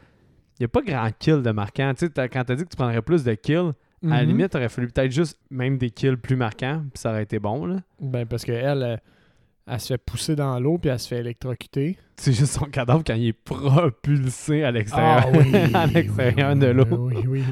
Il 0.59 0.63
n'y 0.63 0.65
a 0.67 0.69
pas 0.69 0.83
grand 0.83 1.09
kill 1.19 1.43
de 1.43 1.51
marquant. 1.51 1.93
Tu 1.97 2.07
sais, 2.07 2.29
quand 2.29 2.45
t'as 2.45 2.55
dit 2.55 2.65
que 2.65 2.69
tu 2.71 2.77
prendrais 2.77 3.03
plus 3.03 3.23
de 3.25 3.35
kills, 3.35 3.73
à 4.05 4.07
la 4.09 4.23
Mhm. 4.23 4.29
limite, 4.29 4.51
t'aurais 4.51 4.69
fallu 4.69 4.89
peut-être 4.89 5.11
juste 5.11 5.39
même 5.51 5.79
des 5.79 5.91
kills 5.91 6.17
plus 6.17 6.37
marquants. 6.37 6.83
Puis 6.93 7.01
ça 7.01 7.11
aurait 7.11 7.23
été 7.23 7.39
bon, 7.39 7.65
là. 7.67 7.77
Ben, 8.01 8.27
parce 8.27 8.45
qu'elle, 8.45 8.83
elle, 8.83 9.01
elle 9.67 9.81
se 9.81 9.89
fait 9.89 9.99
pousser 9.99 10.37
dans 10.37 10.59
l'eau 10.61 10.79
puis 10.79 10.91
elle 10.91 10.99
se 10.99 11.09
fait 11.09 11.19
électrocuter. 11.19 11.97
C'est 12.17 12.33
juste 12.33 12.53
son 12.53 12.67
cadavre 12.67 13.03
quand 13.05 13.15
il 13.15 13.29
est 13.29 13.33
propulsé 13.33 14.63
à 14.63 14.71
l'extérieur. 14.71 15.25
Ah 15.27 15.39
oui! 15.39 15.53
à 15.75 15.87
l'extérieur 15.87 16.53
oui, 16.53 16.59
de 16.59 16.67
l'eau. 16.67 16.87
Oui, 16.91 17.17
oui. 17.27 17.43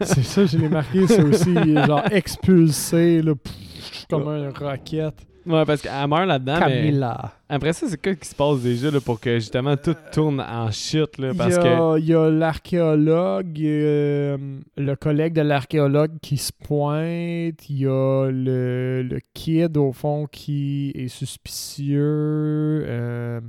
c'est 0.00 0.24
ça, 0.24 0.46
je 0.46 0.58
l'ai 0.58 0.68
marqué, 0.68 1.06
ça 1.06 1.22
aussi. 1.22 1.54
Genre 1.54 2.02
expulsé, 2.10 3.22
là, 3.22 3.34
pff, 3.34 4.06
comme 4.08 4.28
un 4.28 4.50
roquette. 4.50 5.26
Ouais, 5.46 5.64
parce 5.64 5.80
qu'elle 5.82 6.06
meurt 6.08 6.26
là-dedans. 6.26 6.58
mais 6.66 6.82
Camilla. 6.82 7.32
Après 7.48 7.72
ça, 7.72 7.86
c'est 7.88 8.00
quoi 8.00 8.14
qui 8.14 8.28
se 8.28 8.34
passe 8.34 8.60
déjà 8.60 8.90
là, 8.90 9.00
pour 9.00 9.18
que 9.18 9.34
justement 9.36 9.76
tout 9.76 9.96
tourne 10.12 10.40
en 10.40 10.70
shit? 10.70 11.18
Là, 11.18 11.30
Il 11.32 11.36
parce 11.36 11.56
y 11.56 11.58
que. 11.58 11.94
a, 11.94 11.98
il 11.98 12.04
y 12.06 12.14
a 12.14 12.30
l'archéologue, 12.30 13.60
euh, 13.60 14.38
le 14.76 14.94
collègue 14.96 15.32
de 15.32 15.40
l'archéologue 15.42 16.12
qui 16.20 16.36
se 16.36 16.52
pointe. 16.52 17.68
Il 17.68 17.78
y 17.78 17.86
a 17.86 18.30
le, 18.30 19.02
le 19.02 19.20
kid, 19.34 19.76
au 19.76 19.92
fond, 19.92 20.26
qui 20.30 20.92
est 20.94 21.08
suspicieux. 21.08 22.84
euh, 22.86 23.40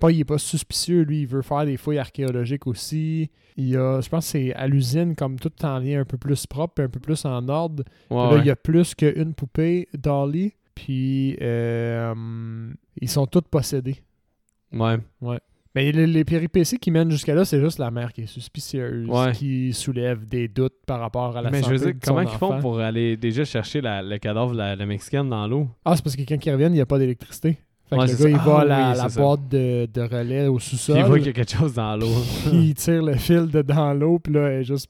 pas, 0.00 0.10
il 0.10 0.20
est 0.20 0.24
pas 0.24 0.38
suspicieux, 0.38 1.02
lui, 1.02 1.20
il 1.22 1.26
veut 1.26 1.42
faire 1.42 1.66
des 1.66 1.76
fouilles 1.76 1.98
archéologiques 1.98 2.66
aussi. 2.66 3.30
Il 3.58 3.68
y 3.68 3.76
a, 3.76 4.00
je 4.00 4.08
pense 4.08 4.24
que 4.26 4.30
c'est 4.32 4.54
à 4.54 4.66
l'usine, 4.66 5.14
comme 5.14 5.38
tout 5.38 5.52
en 5.64 5.80
vient 5.80 6.00
un 6.00 6.04
peu 6.04 6.16
plus 6.18 6.46
propre, 6.46 6.74
puis 6.76 6.84
un 6.84 6.88
peu 6.88 7.00
plus 7.00 7.24
en 7.24 7.46
ordre. 7.48 7.84
Ouais, 8.10 8.16
Là, 8.16 8.30
ouais. 8.34 8.38
il 8.40 8.46
y 8.46 8.50
a 8.50 8.56
plus 8.56 8.94
qu'une 8.94 9.34
poupée, 9.34 9.88
Dolly. 9.96 10.54
Puis, 10.76 11.36
euh, 11.42 12.14
ils 13.00 13.08
sont 13.08 13.26
tous 13.26 13.40
possédés. 13.50 13.96
Ouais. 14.72 14.98
Mais 15.74 15.90
les, 15.92 16.06
les 16.06 16.24
péripéties 16.24 16.78
qui 16.78 16.90
mènent 16.90 17.10
jusqu'à 17.10 17.34
là, 17.34 17.44
c'est 17.44 17.60
juste 17.60 17.78
la 17.78 17.90
mère 17.90 18.12
qui 18.12 18.22
est 18.22 18.26
suspicieuse, 18.26 19.08
Ouais. 19.08 19.32
qui 19.32 19.72
soulève 19.72 20.24
des 20.26 20.48
doutes 20.48 20.76
par 20.86 21.00
rapport 21.00 21.36
à 21.36 21.42
la 21.42 21.50
Mais 21.50 21.62
je 21.62 21.68
veux 21.70 21.76
dire, 21.78 21.86
de 21.88 21.98
comment 22.02 22.20
ils 22.20 22.28
font 22.28 22.60
pour 22.60 22.78
aller 22.78 23.16
déjà 23.16 23.44
chercher 23.44 23.80
la- 23.80 24.02
le 24.02 24.16
cadavre 24.18 24.52
de 24.52 24.56
la, 24.58 24.76
la 24.76 24.86
Mexicaine 24.86 25.28
dans 25.28 25.46
l'eau? 25.48 25.68
Ah, 25.84 25.96
c'est 25.96 26.02
parce 26.02 26.14
que 26.16 26.22
quand 26.22 26.44
ils 26.46 26.50
reviennent, 26.52 26.72
il 26.72 26.76
n'y 26.76 26.80
a 26.80 26.86
pas 26.86 26.98
d'électricité. 26.98 27.58
Fait 27.88 27.96
que 27.96 28.00
Ouais, 28.00 28.06
le 28.08 28.14
gars, 28.16 28.28
il 28.28 28.36
va 28.36 28.42
Ah 28.46 28.60
à 28.60 28.64
la, 28.64 28.90
oui, 28.90 28.96
la 28.96 29.08
boîte 29.08 29.48
de, 29.48 29.86
de 29.92 30.00
relais 30.02 30.46
au 30.48 30.58
sous-sol. 30.58 30.96
Il 30.98 31.04
voit 31.04 31.18
qu'il 31.18 31.26
y 31.26 31.30
a 31.30 31.32
quelque 31.32 31.56
chose 31.56 31.74
dans 31.74 31.96
l'eau. 31.96 32.08
puis 32.48 32.58
il 32.68 32.74
tire 32.74 33.02
le 33.02 33.14
fil 33.14 33.46
de 33.48 33.62
dans 33.62 33.94
l'eau, 33.94 34.18
puis 34.18 34.32
là, 34.32 34.48
elle 34.48 34.60
est 34.60 34.64
juste 34.64 34.88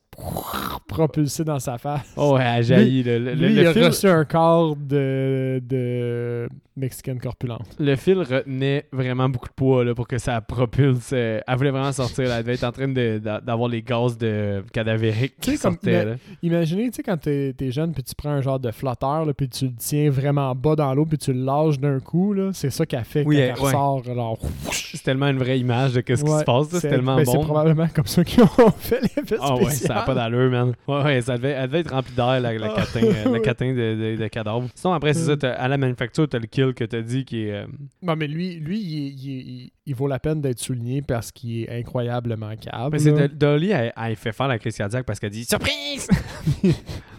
propulsée 0.88 1.44
dans 1.44 1.58
sa 1.58 1.76
face. 1.78 2.12
oh, 2.16 2.36
ouais, 2.36 2.42
elle 2.44 2.64
jaillit. 2.64 3.02
Le, 3.02 3.18
le, 3.18 3.34
Lui, 3.34 3.54
le 3.54 3.62
il 3.62 3.66
a 3.66 3.72
fil, 3.74 3.84
reçu 3.84 4.08
un 4.08 4.24
corps 4.24 4.76
de, 4.76 5.60
de 5.68 6.48
Mexicaine 6.76 7.18
corpulente. 7.18 7.66
le 7.78 7.96
fil 7.96 8.18
retenait 8.18 8.86
vraiment 8.92 9.28
beaucoup 9.28 9.48
de 9.48 9.54
poids 9.54 9.84
là, 9.84 9.94
pour 9.94 10.06
que 10.06 10.18
ça 10.18 10.40
propulse. 10.40 11.10
euh, 11.12 11.40
elle 11.46 11.56
voulait 11.56 11.70
vraiment 11.70 11.92
sortir. 11.92 12.28
là. 12.28 12.36
Elle 12.36 12.42
devait 12.42 12.54
être 12.54 12.64
en 12.64 12.72
train 12.72 12.88
d'avoir 12.88 13.68
les 13.68 13.82
gaz 13.82 14.18
de 14.18 14.62
cadavériques 14.72 15.34
qui 15.40 15.58
comme- 15.58 15.72
sortaient. 15.72 16.04
là. 16.04 16.14
Imaginez, 16.42 16.90
tu 16.90 16.96
sais, 16.96 17.02
quand 17.02 17.16
t'es 17.16 17.54
es 17.58 17.70
jeune, 17.70 17.92
puis 17.92 18.02
tu 18.02 18.14
prends 18.14 18.30
un 18.30 18.40
genre 18.42 18.60
de 18.60 18.70
flotteur, 18.70 19.24
là, 19.24 19.32
puis 19.32 19.48
tu 19.48 19.66
le 19.66 19.72
tiens 19.78 20.10
vraiment 20.10 20.54
bas 20.54 20.76
dans 20.76 20.92
l'eau, 20.94 21.06
puis 21.06 21.18
tu 21.18 21.32
le 21.32 21.44
lâches 21.44 21.78
d'un 21.78 21.98
coup, 22.00 22.32
là. 22.34 22.50
C'est 22.52 22.70
ça 22.70 22.84
qu'elle 22.86 23.04
fait 23.04 23.24
Oui, 23.24 23.36
quand 23.36 23.42
elle- 23.42 23.48
elle 23.48 23.54
ouais. 23.56 23.66
ressort. 23.66 24.02
Alors, 24.10 24.38
C'est 24.70 25.02
tellement 25.02 25.28
une 25.28 25.38
vraie 25.38 25.58
image 25.58 25.92
de 25.94 26.00
ce 26.00 26.00
qui 26.12 26.16
se 26.16 26.44
passe. 26.44 26.68
C'est 26.70 26.88
tellement 26.88 27.16
ben, 27.16 27.24
C'est 27.24 27.36
bon. 27.36 27.44
probablement 27.44 27.88
comme 27.94 28.06
ça 28.06 28.22
qu'ils 28.24 28.42
ont 28.42 28.46
fait 28.78 29.00
l'effet 29.00 29.36
Ah 29.40 29.54
ouais, 29.56 29.70
ça 29.70 29.94
n'a 29.94 30.02
pas 30.02 30.14
d'allure, 30.14 30.50
man. 30.50 30.72
Ouais, 30.86 31.02
ouais, 31.02 31.20
ça 31.22 31.36
devait, 31.36 31.50
elle 31.52 31.66
devait 31.68 31.80
être 31.80 31.90
remplie 31.92 32.14
d'air, 32.14 32.40
la, 32.40 32.52
le 32.52 32.64
Ah, 32.64 32.74
catin, 32.76 33.00
euh, 33.02 33.32
le 33.32 33.40
catin 33.40 33.72
de, 33.72 34.14
de, 34.16 34.22
de 34.22 34.28
cadavre. 34.28 34.68
Sinon, 34.74 34.92
après, 34.94 35.14
c'est 35.14 35.24
ça, 35.24 35.36
t'as- 35.36 35.52
à 35.54 35.68
la 35.68 35.76
manufacture, 35.78 36.28
t'as 36.28 36.38
le 36.38 36.46
kill 36.46 36.65
que 36.72 36.84
t'as 36.84 37.02
dit 37.02 37.24
qui 37.24 37.44
est... 37.44 37.52
euh, 37.52 37.66
Non, 38.02 38.16
mais 38.16 38.26
lui, 38.26 38.56
lui 38.56 38.78
il, 38.80 39.08
il 39.08 39.30
est- 39.38 39.42
il- 39.42 39.70
il 39.86 39.94
vaut 39.94 40.08
la 40.08 40.18
peine 40.18 40.40
d'être 40.40 40.58
souligné 40.58 41.02
parce 41.02 41.30
qu'il 41.32 41.62
est 41.62 41.78
incroyablement 41.78 42.54
câble. 42.56 42.90
Mais 42.92 42.98
c'est 42.98 43.36
Dolly, 43.38 43.70
elle, 43.70 43.92
elle 43.96 44.16
fait 44.16 44.32
faire 44.32 44.48
la 44.48 44.58
crise 44.58 44.76
cardiaque 44.76 45.06
parce 45.06 45.20
qu'elle 45.20 45.30
dit 45.30 45.44
«Surprise!» 45.46 46.08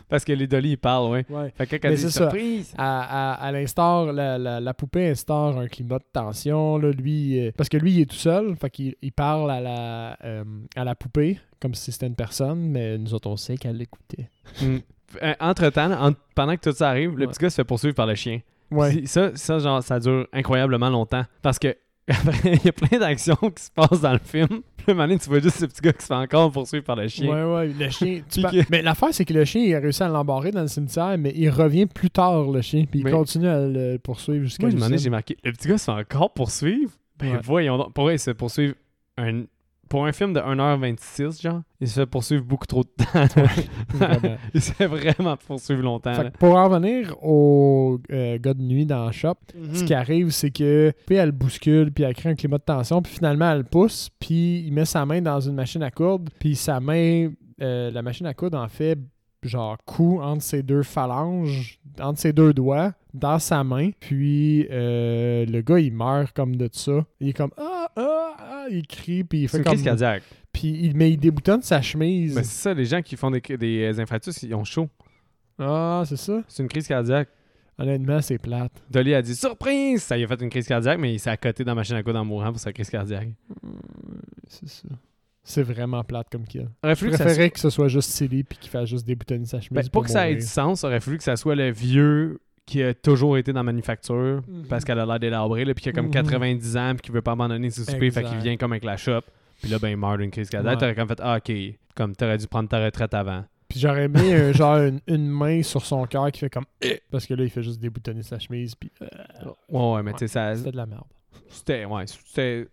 Parce 0.09 0.23
que 0.23 0.31
les 0.31 0.47
Dolly, 0.47 0.71
ils 0.71 0.77
parlent, 0.77 1.11
ouais. 1.11 1.25
Ouais. 1.29 1.51
Fait 1.57 1.67
que 1.67 1.75
quand 1.75 1.89
elle 1.89 1.95
dit 1.95 2.01
c'est 2.03 2.09
«ça. 2.11 2.29
Surprise! 2.29 2.73
À, 2.77 3.33
à, 3.33 3.45
à 3.45 3.51
l'instar, 3.51 4.13
la, 4.13 4.37
la, 4.37 4.59
la 4.61 4.73
poupée 4.73 5.09
instaure 5.09 5.57
un 5.59 5.67
climat 5.67 5.99
de 5.99 6.05
tension. 6.13 6.77
Là, 6.77 6.91
lui, 6.91 7.39
euh, 7.39 7.51
parce 7.57 7.67
que 7.67 7.75
lui, 7.75 7.91
il 7.91 8.01
est 8.01 8.05
tout 8.09 8.15
seul. 8.15 8.55
Fait 8.55 8.69
qu'il 8.69 8.95
il 9.01 9.11
parle 9.11 9.51
à 9.51 9.59
la, 9.59 10.17
euh, 10.23 10.43
à 10.77 10.85
la 10.85 10.95
poupée 10.95 11.39
comme 11.59 11.73
si 11.73 11.91
c'était 11.91 12.07
une 12.07 12.15
personne, 12.15 12.69
mais 12.69 12.97
nous 12.97 13.13
autres, 13.13 13.29
on 13.29 13.35
sait 13.35 13.57
qu'elle 13.57 13.75
l'écoutait. 13.77 14.29
Mm. 14.61 14.77
Euh, 15.23 15.33
Entre-temps, 15.41 15.91
en- 15.91 16.13
pendant 16.35 16.55
que 16.55 16.69
tout 16.69 16.75
ça 16.75 16.89
arrive, 16.89 17.17
le 17.17 17.25
Ouais. 17.25 17.31
petit 17.31 17.39
gars 17.41 17.49
se 17.49 17.55
fait 17.55 17.63
poursuivre 17.65 17.95
par 17.95 18.05
le 18.07 18.15
chien. 18.15 18.39
Ouais. 18.71 18.91
Puis 18.97 19.07
Ça, 19.07 19.31
ça, 19.35 19.59
genre, 19.59 19.81
ça 19.83 19.99
dure 19.99 20.27
incroyablement 20.33 20.89
longtemps. 20.89 21.23
Parce 21.41 21.59
que 21.59 21.75
après, 22.09 22.53
il 22.53 22.65
y 22.65 22.69
a 22.69 22.71
plein 22.71 22.99
d'actions 22.99 23.35
qui 23.35 23.63
se 23.63 23.71
passent 23.71 23.99
dans 24.01 24.13
le 24.13 24.19
film. 24.19 24.61
Puis 24.77 24.95
donné, 24.95 25.17
tu 25.19 25.27
vois 25.29 25.39
juste 25.41 25.57
ce 25.57 25.65
petit 25.65 25.81
gars 25.81 25.91
qui 25.91 26.01
se 26.03 26.07
fait 26.07 26.13
encore 26.13 26.49
poursuivre 26.53 26.85
par 26.85 26.95
le 26.95 27.07
chien. 27.09 27.29
Ouais, 27.29 27.53
ouais, 27.55 27.67
le 27.67 27.89
chien. 27.89 28.21
tu 28.29 28.35
Puis 28.35 28.41
par- 28.41 28.51
que- 28.51 28.57
Mais 28.69 28.81
l'affaire, 28.81 29.09
c'est 29.13 29.25
que 29.25 29.33
le 29.33 29.43
chien, 29.43 29.61
il 29.61 29.75
a 29.75 29.79
réussi 29.79 30.03
à 30.03 30.07
l'embarrer 30.07 30.51
dans 30.51 30.61
le 30.61 30.67
cimetière, 30.67 31.17
mais 31.17 31.33
il 31.35 31.49
revient 31.49 31.85
plus 31.85 32.09
tard, 32.09 32.49
le 32.49 32.61
chien, 32.61 32.85
puis 32.89 33.01
il 33.01 33.11
continue 33.11 33.49
à 33.49 33.67
le 33.67 33.97
poursuivre 33.97 34.45
jusqu'à 34.45 34.67
Moi, 34.69 34.89
j'ai 34.97 35.09
marqué, 35.09 35.35
le 35.43 35.51
petit 35.51 35.67
gars 35.67 35.77
se 35.77 35.85
fait 35.85 35.91
encore 35.91 36.31
poursuivre? 36.33 36.91
Ben 37.19 37.33
Ouais. 37.33 37.39
voyons 37.43 37.77
donc. 37.77 37.93
Pour 37.93 38.05
vrai, 38.05 38.15
il 38.15 38.19
se 38.19 38.31
poursuivre 38.31 38.75
un... 39.17 39.43
Pour 39.89 40.05
un 40.05 40.11
film 40.11 40.33
de 40.33 40.39
1h26, 40.39 41.41
genre, 41.41 41.61
il 41.79 41.87
se 41.87 41.99
fait 42.01 42.05
poursuivre 42.05 42.43
beaucoup 42.43 42.65
trop 42.67 42.83
de 42.83 42.89
temps. 42.89 43.41
Il 44.53 44.61
se 44.61 44.71
fait 44.73 44.87
vraiment 44.87 45.37
poursuivre 45.37 45.81
longtemps. 45.83 46.13
Fait 46.13 46.23
là. 46.23 46.29
que 46.31 46.37
pour 46.37 46.55
en 46.55 46.67
revenir 46.69 47.15
au 47.23 47.99
euh, 48.11 48.37
gars 48.39 48.53
de 48.53 48.61
nuit 48.61 48.85
dans 48.85 49.05
le 49.05 49.11
shop, 49.11 49.35
ce 49.73 49.81
Mhm. 49.81 49.85
qui 49.85 49.93
arrive, 49.93 50.29
c'est 50.31 50.51
que 50.51 50.91
puis 51.05 51.15
elle 51.15 51.31
bouscule, 51.31 51.91
puis 51.91 52.03
elle 52.03 52.15
crée 52.15 52.29
un 52.29 52.35
climat 52.35 52.57
de 52.57 52.63
tension, 52.63 53.01
puis 53.01 53.13
finalement 53.13 53.51
elle 53.51 53.63
pousse, 53.65 54.09
puis 54.19 54.59
il 54.65 54.71
met 54.71 54.85
sa 54.85 55.05
main 55.05 55.21
dans 55.21 55.39
une 55.39 55.55
machine 55.55 55.83
à 55.83 55.91
coudre, 55.91 56.31
puis 56.39 56.55
sa 56.55 56.79
main, 56.79 57.29
euh, 57.61 57.91
la 57.91 58.01
machine 58.01 58.25
à 58.25 58.33
coudre 58.33 58.57
en 58.59 58.67
fait 58.67 58.97
genre 59.43 59.77
coup 59.85 60.19
entre 60.21 60.41
ses 60.43 60.63
deux 60.63 60.83
phalanges, 60.83 61.79
entre 62.01 62.19
ses 62.19 62.33
deux 62.33 62.53
doigts, 62.53 62.93
dans 63.13 63.39
sa 63.39 63.63
main, 63.63 63.91
puis 63.99 64.67
euh, 64.71 65.45
le 65.45 65.61
gars 65.61 65.79
il 65.79 65.93
meurt 65.93 66.31
comme 66.35 66.55
de 66.55 66.67
ça. 66.71 67.05
Il 67.19 67.29
est 67.29 67.33
comme 67.33 67.51
ah 67.57 67.76
ah 67.97 68.35
ah, 68.39 68.65
il 68.69 68.85
crie, 68.87 69.23
puis 69.23 69.39
il 69.43 69.49
C'est 69.49 69.53
fait 69.53 69.57
une 69.57 69.63
comme 69.63 69.73
crise 69.73 69.83
cardiaque. 69.83 70.23
puis 70.53 70.67
il, 70.69 70.95
mais 70.95 71.11
il 71.11 71.17
déboutonne 71.17 71.61
sa 71.61 71.81
chemise. 71.81 72.35
Ben, 72.35 72.43
c'est 72.43 72.61
ça, 72.61 72.73
les 72.73 72.85
gens 72.85 73.01
qui 73.01 73.15
font 73.17 73.31
des, 73.31 73.41
des 73.41 73.99
infarctus, 73.99 74.41
ils 74.43 74.53
ont 74.55 74.63
chaud. 74.63 74.89
ah 75.59 76.03
c'est 76.05 76.17
ça. 76.17 76.41
C'est 76.47 76.63
une 76.63 76.69
crise 76.69 76.87
cardiaque. 76.87 77.29
Honnêtement 77.79 78.21
c'est 78.21 78.37
plate. 78.39 78.71
Dolly 78.89 79.13
a 79.13 79.21
dit 79.21 79.35
surprise! 79.35 80.01
Ça 80.03 80.17
lui 80.17 80.23
a 80.23 80.27
fait 80.27 80.41
une 80.41 80.49
crise 80.49 80.67
cardiaque, 80.67 80.99
mais 80.99 81.13
il 81.13 81.19
s'est 81.19 81.29
accoté 81.29 81.63
dans 81.63 81.71
la 81.71 81.75
machine 81.75 81.95
à 81.95 82.01
coudre 82.03 82.19
en 82.19 82.25
mourant 82.25 82.51
pour 82.51 82.59
sa 82.59 82.73
crise 82.73 82.89
cardiaque. 82.89 83.29
C'est 84.47 84.67
ça. 84.69 84.87
C'est 85.43 85.63
vraiment 85.63 86.03
plate 86.03 86.27
comme 86.29 86.45
kill. 86.45 86.67
Aurait 86.83 86.95
Je 86.95 86.99
fallu 86.99 87.11
que 87.11 87.17
ça 87.17 87.23
préférais 87.23 87.49
que 87.51 87.59
ce 87.59 87.69
soit 87.69 87.87
juste 87.87 88.09
silly 88.09 88.43
puis 88.43 88.57
qu'il 88.57 88.69
fasse 88.69 88.89
juste 88.89 89.05
déboutonner 89.07 89.45
sa 89.45 89.61
chemise. 89.61 89.85
Ben, 89.85 89.89
pour 89.89 90.03
que 90.03 90.09
ça 90.09 90.29
ait 90.29 90.35
du 90.35 90.41
sens, 90.41 90.83
aurait 90.83 90.99
fallu 90.99 91.17
que 91.17 91.23
ça 91.23 91.35
soit 91.37 91.55
le 91.55 91.71
vieux 91.71 92.39
qui 92.67 92.83
a 92.83 92.93
toujours 92.93 93.37
été 93.37 93.51
dans 93.51 93.61
la 93.61 93.63
manufacture 93.63 94.41
Mhm. 94.47 94.67
parce 94.69 94.85
qu'elle 94.85 94.99
a 94.99 95.05
l'air 95.07 95.19
délabrée, 95.19 95.65
puis 95.73 95.81
qui 95.83 95.89
a 95.89 95.93
comme 95.93 96.07
Mhm. 96.07 96.11
90 96.11 96.77
ans, 96.77 96.91
puis 96.93 97.01
qui 97.01 97.11
veut 97.11 97.23
pas 97.23 97.31
abandonner 97.31 97.71
ses 97.71 97.83
soupers, 97.85 98.11
fait 98.11 98.23
qu'il 98.23 98.37
vient 98.37 98.57
comme 98.57 98.73
avec 98.73 98.83
la 98.83 98.97
shop. 98.97 99.21
Puis 99.61 99.71
là, 99.71 99.79
ben, 99.79 99.87
il 99.89 99.97
meurt 99.97 100.19
d'une 100.19 100.29
crise 100.29 100.49
cardiaque. 100.51 100.75
Ouais. 100.75 100.79
T'aurais 100.79 100.93
comme 100.95 101.07
fait, 101.07 101.19
ah, 101.23 101.37
ok, 101.37 101.51
comme 101.95 102.15
t'aurais 102.15 102.37
dû 102.37 102.45
prendre 102.45 102.69
ta 102.69 102.83
retraite 102.83 103.13
avant. 103.15 103.43
Puis 103.67 103.79
j'aurais 103.79 104.07
mis 104.07 104.19
un, 104.33 104.51
genre 104.51 104.77
une, 104.77 104.99
une 105.07 105.27
main 105.27 105.63
sur 105.63 105.83
son 105.85 106.05
cœur 106.05 106.31
qui 106.31 106.39
fait 106.41 106.49
comme 106.49 106.65
Eh 106.81 107.01
parce 107.11 107.25
que 107.25 107.33
là 107.33 107.43
il 107.43 107.49
fait 107.49 107.63
juste 107.63 107.81
déboutonner 107.81 108.21
sa 108.23 108.37
chemise 108.39 108.75
puis 108.75 108.89
euh, 109.01 109.07
Ouais, 109.69 109.93
ouais, 109.95 110.03
mais 110.03 110.13
tu 110.13 110.19
sais, 110.19 110.27
ça. 110.27 110.55
c'était 110.55 110.71
de 110.71 110.77
la 110.77 110.85
merde. 110.85 111.03
C'était. 111.49 111.83
Ouais, 111.85 112.03
c'était. 112.05 112.67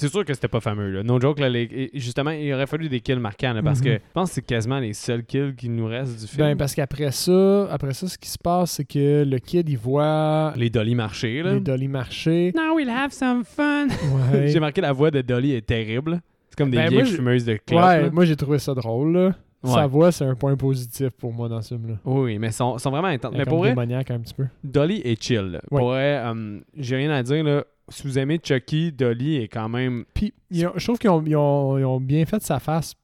C'est 0.00 0.08
sûr 0.08 0.24
que 0.24 0.32
c'était 0.32 0.46
pas 0.48 0.60
fameux, 0.60 0.90
là. 0.92 1.02
No 1.02 1.20
joke, 1.20 1.40
là, 1.40 1.48
les- 1.48 1.90
justement, 1.94 2.30
il 2.30 2.52
aurait 2.54 2.68
fallu 2.68 2.88
des 2.88 3.00
kills 3.00 3.18
marquants, 3.18 3.52
là, 3.52 3.62
parce 3.62 3.80
Mhm. 3.80 3.84
que 3.84 3.90
je 3.94 3.98
pense 4.14 4.28
que 4.28 4.34
c'est 4.36 4.46
quasiment 4.46 4.78
les 4.78 4.92
seuls 4.92 5.24
kills 5.24 5.54
qui 5.56 5.68
nous 5.68 5.86
restent 5.86 6.20
du 6.20 6.26
film. 6.28 6.38
Ben 6.46 6.56
parce 6.56 6.74
qu'après 6.74 7.10
ça, 7.10 7.66
après 7.72 7.92
ça 7.94 8.06
ce 8.06 8.16
qui 8.16 8.28
se 8.28 8.38
passe 8.38 8.72
c'est 8.72 8.84
que 8.84 9.24
le 9.24 9.38
kid 9.38 9.68
il 9.68 9.76
voit 9.76 10.52
Les 10.56 10.70
Dolly 10.70 10.94
marcher, 10.94 11.42
là. 11.42 11.54
les 11.54 11.60
Dolly 11.60 11.88
marcher. 11.88 12.52
Now 12.54 12.76
we'll 12.76 12.88
have 12.90 13.10
some 13.10 13.42
fun. 13.44 13.88
Ouais. 13.88 14.46
J'ai 14.48 14.60
marqué 14.60 14.80
la 14.80 14.92
voix 14.92 15.10
de 15.10 15.20
Dolly 15.20 15.52
est 15.52 15.66
terrible. 15.66 16.20
C'est 16.50 16.56
comme 16.58 16.70
des 16.70 16.76
Ben, 16.76 16.88
vieilles 16.90 17.02
moi, 17.02 17.12
fumeuses 17.12 17.44
de 17.44 17.54
clopes. 17.66 17.82
Ouais, 17.84 18.02
là. 18.02 18.10
moi 18.10 18.24
j'ai 18.24 18.36
trouvé 18.36 18.58
ça 18.60 18.74
drôle 18.74 19.12
là. 19.12 19.34
Ouais. 19.64 19.72
Sa 19.74 19.86
voix 19.88 20.12
c'est 20.12 20.24
un 20.24 20.36
point 20.36 20.54
positif 20.56 21.08
pour 21.18 21.32
moi 21.32 21.48
dans 21.48 21.60
ce 21.60 21.74
film 21.74 21.88
là. 21.88 21.94
Oui, 22.04 22.38
mais 22.38 22.52
sont, 22.52 22.78
sont 22.78 22.90
vraiment 22.90 23.08
intenses. 23.08 23.34
Mais 23.36 23.44
pour 23.44 23.58
vrai, 23.58 23.70
un 23.76 24.20
petit 24.20 24.34
peu. 24.34 24.44
Dolly 24.62 25.00
est 25.04 25.20
chill. 25.20 25.38
là. 25.38 25.60
Ouais. 25.72 25.78
Pour 25.80 25.88
vrai, 25.88 26.22
euh, 26.24 26.60
j'ai 26.76 26.94
rien 26.96 27.10
à 27.10 27.22
dire. 27.24 27.42
Là. 27.42 27.64
Si 27.90 28.02
vous 28.06 28.18
aimez 28.18 28.38
Chucky, 28.42 28.92
Dolly 28.92 29.36
est 29.36 29.48
quand 29.48 29.68
même. 29.68 30.04
Puis 30.14 30.32
ont- 30.66 30.72
je 30.76 30.84
trouve 30.84 30.98
qu'ils 30.98 31.10
ont, 31.10 31.22
ils 31.24 31.36
ont- 31.36 31.78
ils 31.78 31.84
ont 31.84 32.00
bien 32.00 32.24
fait 32.26 32.42
sa 32.42 32.58
face 32.60 32.94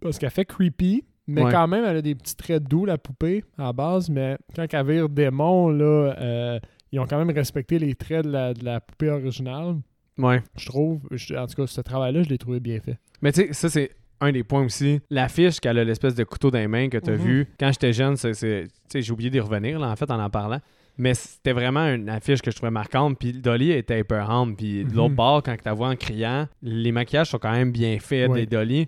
parce 0.00 0.18
qu'elle 0.18 0.30
fait 0.30 0.44
creepy, 0.44 1.04
mais 1.26 1.44
Ouais. 1.44 1.50
quand 1.52 1.66
même 1.66 1.84
elle 1.84 1.96
a 1.96 2.02
des 2.02 2.14
petits 2.14 2.36
traits 2.36 2.62
doux 2.64 2.84
la 2.84 2.98
poupée 2.98 3.44
à 3.58 3.64
la 3.64 3.72
base, 3.72 4.10
mais 4.10 4.36
quand 4.54 4.66
elle 4.70 4.86
vire 4.86 5.08
démon 5.08 5.68
là, 5.70 6.14
euh, 6.20 6.58
ils 6.92 7.00
ont 7.00 7.06
quand 7.06 7.18
même 7.18 7.30
respecté 7.34 7.78
les 7.78 7.94
traits 7.94 8.24
de 8.26 8.30
la, 8.30 8.54
de 8.54 8.64
la 8.64 8.80
poupée 8.80 9.10
originale. 9.10 9.76
Ouais. 10.18 10.42
Je 10.56 10.66
trouve, 10.66 11.00
je- 11.10 11.34
en 11.34 11.46
tout 11.46 11.54
cas 11.54 11.66
ce 11.66 11.80
travail-là, 11.80 12.22
je 12.22 12.28
l'ai 12.28 12.38
trouvé 12.38 12.60
bien 12.60 12.78
fait. 12.80 12.98
Mais 13.22 13.32
tu 13.32 13.46
sais, 13.46 13.52
ça, 13.52 13.68
c'est 13.68 13.90
un 14.20 14.30
des 14.30 14.44
points 14.44 14.64
aussi. 14.64 15.00
L'affiche 15.10 15.58
qu'elle 15.58 15.78
a 15.78 15.84
l'espèce 15.84 16.14
de 16.14 16.22
couteau 16.24 16.50
dans 16.50 16.58
les 16.58 16.68
mains 16.68 16.88
que 16.88 16.98
tu 16.98 17.10
as 17.10 17.16
Mhm. 17.16 17.22
vu. 17.22 17.46
Quand 17.58 17.72
j'étais 17.72 17.92
jeune, 17.92 18.16
c'est, 18.16 18.66
j'ai 18.94 19.10
oublié 19.12 19.30
d'y 19.30 19.40
revenir, 19.40 19.78
là, 19.80 19.88
en 19.90 19.96
fait, 19.96 20.10
en 20.10 20.20
en 20.22 20.30
parlant. 20.30 20.60
Mais 20.96 21.14
c'était 21.14 21.52
vraiment 21.52 21.86
une 21.92 22.08
affiche 22.08 22.40
que 22.40 22.50
je 22.50 22.56
trouvais 22.56 22.70
marquante. 22.70 23.18
Puis 23.18 23.32
Dolly 23.32 23.72
était 23.72 23.98
épeurante. 23.98 24.56
Puis 24.56 24.84
de 24.84 24.94
l'autre 24.94 25.10
Mhm. 25.10 25.16
bord, 25.16 25.42
quand 25.42 25.54
tu 25.56 25.62
la 25.64 25.72
vois 25.74 25.88
en 25.88 25.96
criant, 25.96 26.46
les 26.62 26.92
maquillages 26.92 27.28
sont 27.30 27.38
quand 27.38 27.50
même 27.52 27.72
bien 27.72 27.98
faits 27.98 28.30
Ouais. 28.30 28.40
des 28.40 28.46
Dolly. 28.46 28.86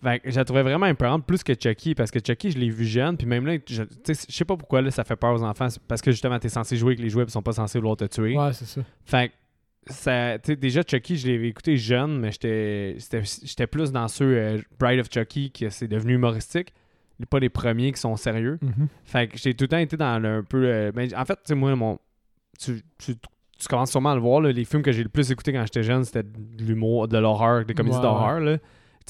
Fait 0.00 0.20
que 0.20 0.30
je 0.30 0.36
la 0.36 0.44
trouvais 0.44 0.62
vraiment 0.62 0.86
épeurante 0.86 1.26
plus 1.26 1.42
que 1.42 1.52
Chucky. 1.60 1.96
Parce 1.96 2.12
que 2.12 2.20
Chucky, 2.24 2.52
je 2.52 2.58
l'ai 2.58 2.70
vu 2.70 2.84
jeune. 2.84 3.16
Puis 3.16 3.26
même 3.26 3.44
là, 3.44 3.56
je, 3.68 3.82
sais, 4.04 4.14
je 4.28 4.32
sais 4.32 4.44
pas 4.44 4.56
pourquoi 4.56 4.80
là, 4.82 4.92
ça 4.92 5.02
fait 5.02 5.16
peur 5.16 5.34
aux 5.34 5.42
enfants. 5.42 5.66
Parce 5.88 6.00
que 6.00 6.12
justement, 6.12 6.38
t'es 6.38 6.48
censé 6.48 6.76
jouer 6.76 6.90
avec 6.92 7.00
les 7.00 7.08
jouets. 7.10 7.24
Ils 7.24 7.30
sont 7.30 7.42
pas 7.42 7.52
censés 7.52 7.78
vouloir 7.78 7.96
te 7.96 8.04
tuer. 8.04 8.36
Ouais, 8.38 8.52
c'est 8.52 8.64
ça. 8.66 8.80
Fait 9.04 9.30
que 9.30 9.34
ça, 9.92 10.38
déjà 10.38 10.82
Chucky, 10.88 11.16
je 11.16 11.26
l'avais 11.28 11.48
écouté 11.48 11.76
jeune, 11.76 12.20
mais 12.20 12.30
j'étais 12.30 13.66
plus 13.66 13.90
dans 13.90 14.06
ceux 14.06 14.24
euh, 14.36 14.58
Bride 14.78 15.00
of 15.00 15.08
Chucky 15.12 15.50
qui 15.50 15.66
c'est 15.70 15.88
devenu 15.88 16.14
humoristique, 16.14 16.72
pas 17.26 17.38
les 17.38 17.48
premiers 17.48 17.92
qui 17.92 18.00
sont 18.00 18.16
sérieux. 18.16 18.58
Mhm. 18.62 18.88
Fait 19.04 19.28
que 19.28 19.38
j'ai 19.38 19.54
tout 19.54 19.64
le 19.64 19.68
temps 19.68 19.78
été 19.78 19.96
dans 19.96 20.18
le, 20.18 20.28
un 20.38 20.42
peu. 20.42 20.64
euh, 20.66 20.92
ben, 20.92 21.08
en 21.16 21.24
fait, 21.24 21.34
tu 21.34 21.40
sais, 21.46 21.54
moi, 21.54 21.74
mon, 21.76 21.98
tu, 22.58 22.80
tu, 22.98 23.14
tu 23.16 23.68
commences 23.68 23.90
sûrement 23.90 24.10
à 24.10 24.14
le 24.14 24.20
voir. 24.20 24.40
là, 24.40 24.52
les 24.52 24.64
films 24.64 24.82
que 24.82 24.92
j'ai 24.92 25.02
le 25.02 25.08
plus 25.08 25.30
écouté 25.30 25.52
quand 25.52 25.62
j'étais 25.64 25.82
jeune, 25.82 26.04
c'était 26.04 26.22
de 26.22 26.64
l'humour, 26.64 27.08
de 27.08 27.18
l'horreur, 27.18 27.64
des 27.64 27.74
comédies 27.74 27.96
Ouais, 27.96 28.02
d'horreur. 28.02 28.40
là. 28.40 28.58
Tu 28.58 28.64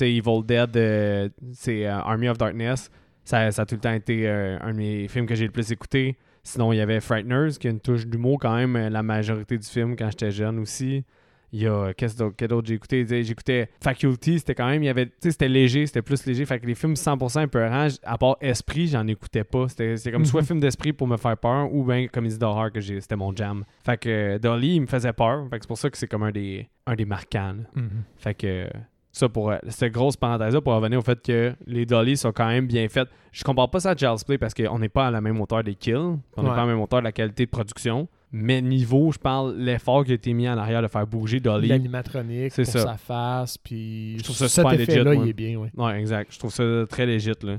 sais, 0.04 0.12
Evil 0.14 0.42
Dead, 0.44 0.76
euh, 0.76 1.28
c'est 1.52 1.86
euh, 1.86 1.96
Army 1.98 2.28
of 2.28 2.38
Darkness. 2.38 2.90
Ça, 3.24 3.50
ça 3.50 3.62
a 3.62 3.66
tout 3.66 3.74
le 3.74 3.80
temps 3.80 3.92
été 3.92 4.26
euh, 4.28 4.56
un 4.62 4.72
de 4.72 4.78
mes 4.78 5.08
films 5.08 5.26
que 5.26 5.34
j'ai 5.34 5.44
le 5.44 5.50
plus 5.52 5.70
écouté. 5.70 6.16
Sinon, 6.44 6.72
il 6.72 6.76
y 6.76 6.80
avait 6.80 7.00
Frighteners, 7.00 7.58
qui 7.60 7.66
a 7.66 7.70
une 7.70 7.80
touche 7.80 8.06
d'humour 8.06 8.38
quand 8.40 8.54
même, 8.56 8.74
la 8.88 9.02
majorité 9.02 9.58
du 9.58 9.66
film 9.66 9.96
quand 9.96 10.08
j'étais 10.10 10.30
jeune 10.30 10.58
aussi. 10.60 11.04
Il 11.52 11.62
y 11.62 11.66
a, 11.66 11.94
qu'est-ce 11.94 12.16
d'autre, 12.18 12.46
d'autre 12.46 12.68
j'ai 12.68 12.74
écouté? 12.74 13.06
J'écoutais 13.24 13.70
Faculty, 13.82 14.38
c'était 14.38 14.54
quand 14.54 14.66
même, 14.66 14.82
il 14.82 14.86
y 14.86 14.90
avait, 14.90 15.10
c'était 15.20 15.48
léger, 15.48 15.86
c'était 15.86 16.02
plus 16.02 16.26
léger. 16.26 16.44
Fait 16.44 16.58
que 16.60 16.66
les 16.66 16.74
films 16.74 16.92
100% 16.94 17.44
épeurants, 17.44 17.88
à 18.02 18.18
part 18.18 18.36
Esprit, 18.42 18.88
j'en 18.88 19.06
écoutais 19.06 19.44
pas. 19.44 19.66
C'était 19.68 20.12
comme 20.12 20.26
soit 20.26 20.42
Mhm. 20.42 20.46
film 20.46 20.60
d'esprit 20.60 20.92
pour 20.92 21.06
me 21.08 21.16
faire 21.16 21.36
peur 21.38 21.72
ou 21.72 21.84
bien 21.84 22.06
comédie 22.08 22.38
d'horreur 22.38 22.70
que 22.70 22.80
j'ai, 22.80 23.00
c'était 23.00 23.16
mon 23.16 23.34
jam. 23.34 23.64
Fait 23.84 23.96
que 23.96 24.08
euh, 24.08 24.38
Dolly, 24.38 24.74
il 24.76 24.80
me 24.82 24.86
faisait 24.86 25.12
peur. 25.14 25.46
Fait 25.48 25.58
que 25.58 25.64
c'est 25.64 25.68
pour 25.68 25.78
ça 25.78 25.88
que 25.88 25.96
c'est 25.96 26.06
comme 26.06 26.22
un 26.24 26.32
des, 26.32 26.68
un 26.86 26.94
des 26.94 27.06
marquants. 27.06 27.56
Mhm. 27.74 27.88
Fait 28.18 28.34
que 28.34 28.68
ça 29.10 29.28
pour 29.28 29.50
euh, 29.50 29.56
cette 29.68 29.92
grosse 29.94 30.16
parenthèse-là 30.18 30.60
pour 30.60 30.74
revenir 30.74 30.98
au 30.98 31.02
fait 31.02 31.20
que 31.22 31.54
les 31.66 31.86
dolly 31.86 32.16
sont 32.16 32.30
quand 32.30 32.46
même 32.46 32.66
bien 32.66 32.86
faites. 32.88 33.08
Je 33.32 33.42
compare 33.42 33.70
pas 33.70 33.80
ça 33.80 33.90
à 33.92 33.96
Child's 33.96 34.22
Play 34.22 34.36
parce 34.38 34.52
qu'on 34.54 34.78
n'est 34.78 34.88
pas 34.90 35.06
à 35.06 35.10
la 35.10 35.20
même 35.22 35.40
hauteur 35.40 35.64
des 35.64 35.74
kills, 35.74 35.94
on 35.96 36.18
n'est 36.42 36.48
Ouais. 36.50 36.54
pas 36.54 36.62
à 36.62 36.66
la 36.66 36.72
même 36.72 36.80
hauteur 36.80 36.98
de 37.00 37.04
la 37.04 37.12
qualité 37.12 37.46
de 37.46 37.50
production. 37.50 38.06
Mais 38.30 38.60
niveau, 38.60 39.10
je 39.10 39.18
parle, 39.18 39.56
l'effort 39.56 40.04
qui 40.04 40.10
a 40.12 40.14
été 40.14 40.32
mis 40.34 40.46
en 40.48 40.58
arrière 40.58 40.82
de 40.82 40.88
faire 40.88 41.06
bouger 41.06 41.40
Dolly. 41.40 41.68
L'animatronique 41.68 42.52
C'est 42.52 42.64
pour 42.64 42.72
ça. 42.72 42.80
sa 42.80 42.96
face, 42.96 43.56
puis 43.56 44.18
Je 44.18 44.22
trouve 44.24 44.36
ça 44.36 44.48
super 44.48 44.64
moi. 45.04 45.14
il 45.24 45.28
est 45.30 45.32
bien, 45.32 45.56
ouais. 45.56 45.70
Ouais, 45.76 45.98
exact. 45.98 46.32
Je 46.34 46.38
trouve 46.38 46.52
ça 46.52 46.62
très 46.88 47.06
légit, 47.06 47.32
là. 47.42 47.56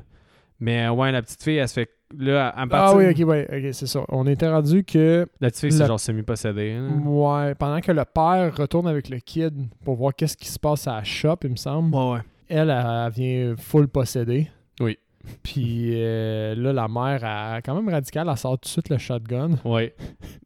Mais 0.60 0.88
ouais, 0.90 1.12
la 1.12 1.22
petite 1.22 1.42
fille, 1.42 1.56
elle 1.56 1.68
se 1.68 1.74
fait. 1.74 1.90
Là, 2.18 2.50
à 2.50 2.64
Ah 2.64 2.68
partir. 2.68 2.98
oui, 2.98 3.06
ok, 3.10 3.28
ouais, 3.30 3.48
ok, 3.52 3.74
c'est 3.74 3.86
ça. 3.88 4.04
On 4.10 4.26
était 4.28 4.50
rendu 4.50 4.84
que, 4.84 5.28
La 5.40 5.50
petite 5.50 5.62
fille, 5.62 5.72
c'est 5.72 5.86
genre 5.88 6.00
semi-possédée. 6.00 6.74
là. 6.76 6.88
ouais, 6.90 7.56
pendant 7.56 7.80
que 7.82 7.92
le 7.92 8.04
père 8.04 8.56
retourne 8.58 8.88
avec 8.88 9.10
le 9.10 9.20
kid 9.20 9.54
pour 9.86 9.96
voir 9.96 10.14
qu'est-ce 10.16 10.36
qui 10.36 10.48
se 10.50 10.58
passe 10.60 10.88
à 10.88 10.96
la 10.98 11.04
shop, 11.04 11.38
il 11.44 11.52
me 11.52 11.56
semble, 11.56 11.96
Ouais, 11.96 12.14
ouais. 12.14 12.20
elle, 12.50 12.70
elle, 12.72 12.86
elle 13.06 13.12
vient 13.12 13.56
full 13.58 13.88
possédée. 13.88 14.50
Oui. 14.80 14.98
Puis 15.44 15.92
euh, 15.96 16.56
là, 16.56 16.74
la 16.74 16.88
mère, 16.88 17.24
elle, 17.24 17.62
quand 17.62 17.76
même 17.76 17.90
radicale, 17.90 18.28
elle 18.30 18.38
sort 18.38 18.58
tout 18.58 18.68
de 18.68 18.68
suite 18.68 18.90
le 18.90 18.98
shotgun. 18.98 19.52
Ouais. 19.66 19.94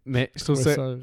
Mais 0.05 0.31
je 0.35 0.43
trouve 0.43 0.55
ça. 0.55 0.95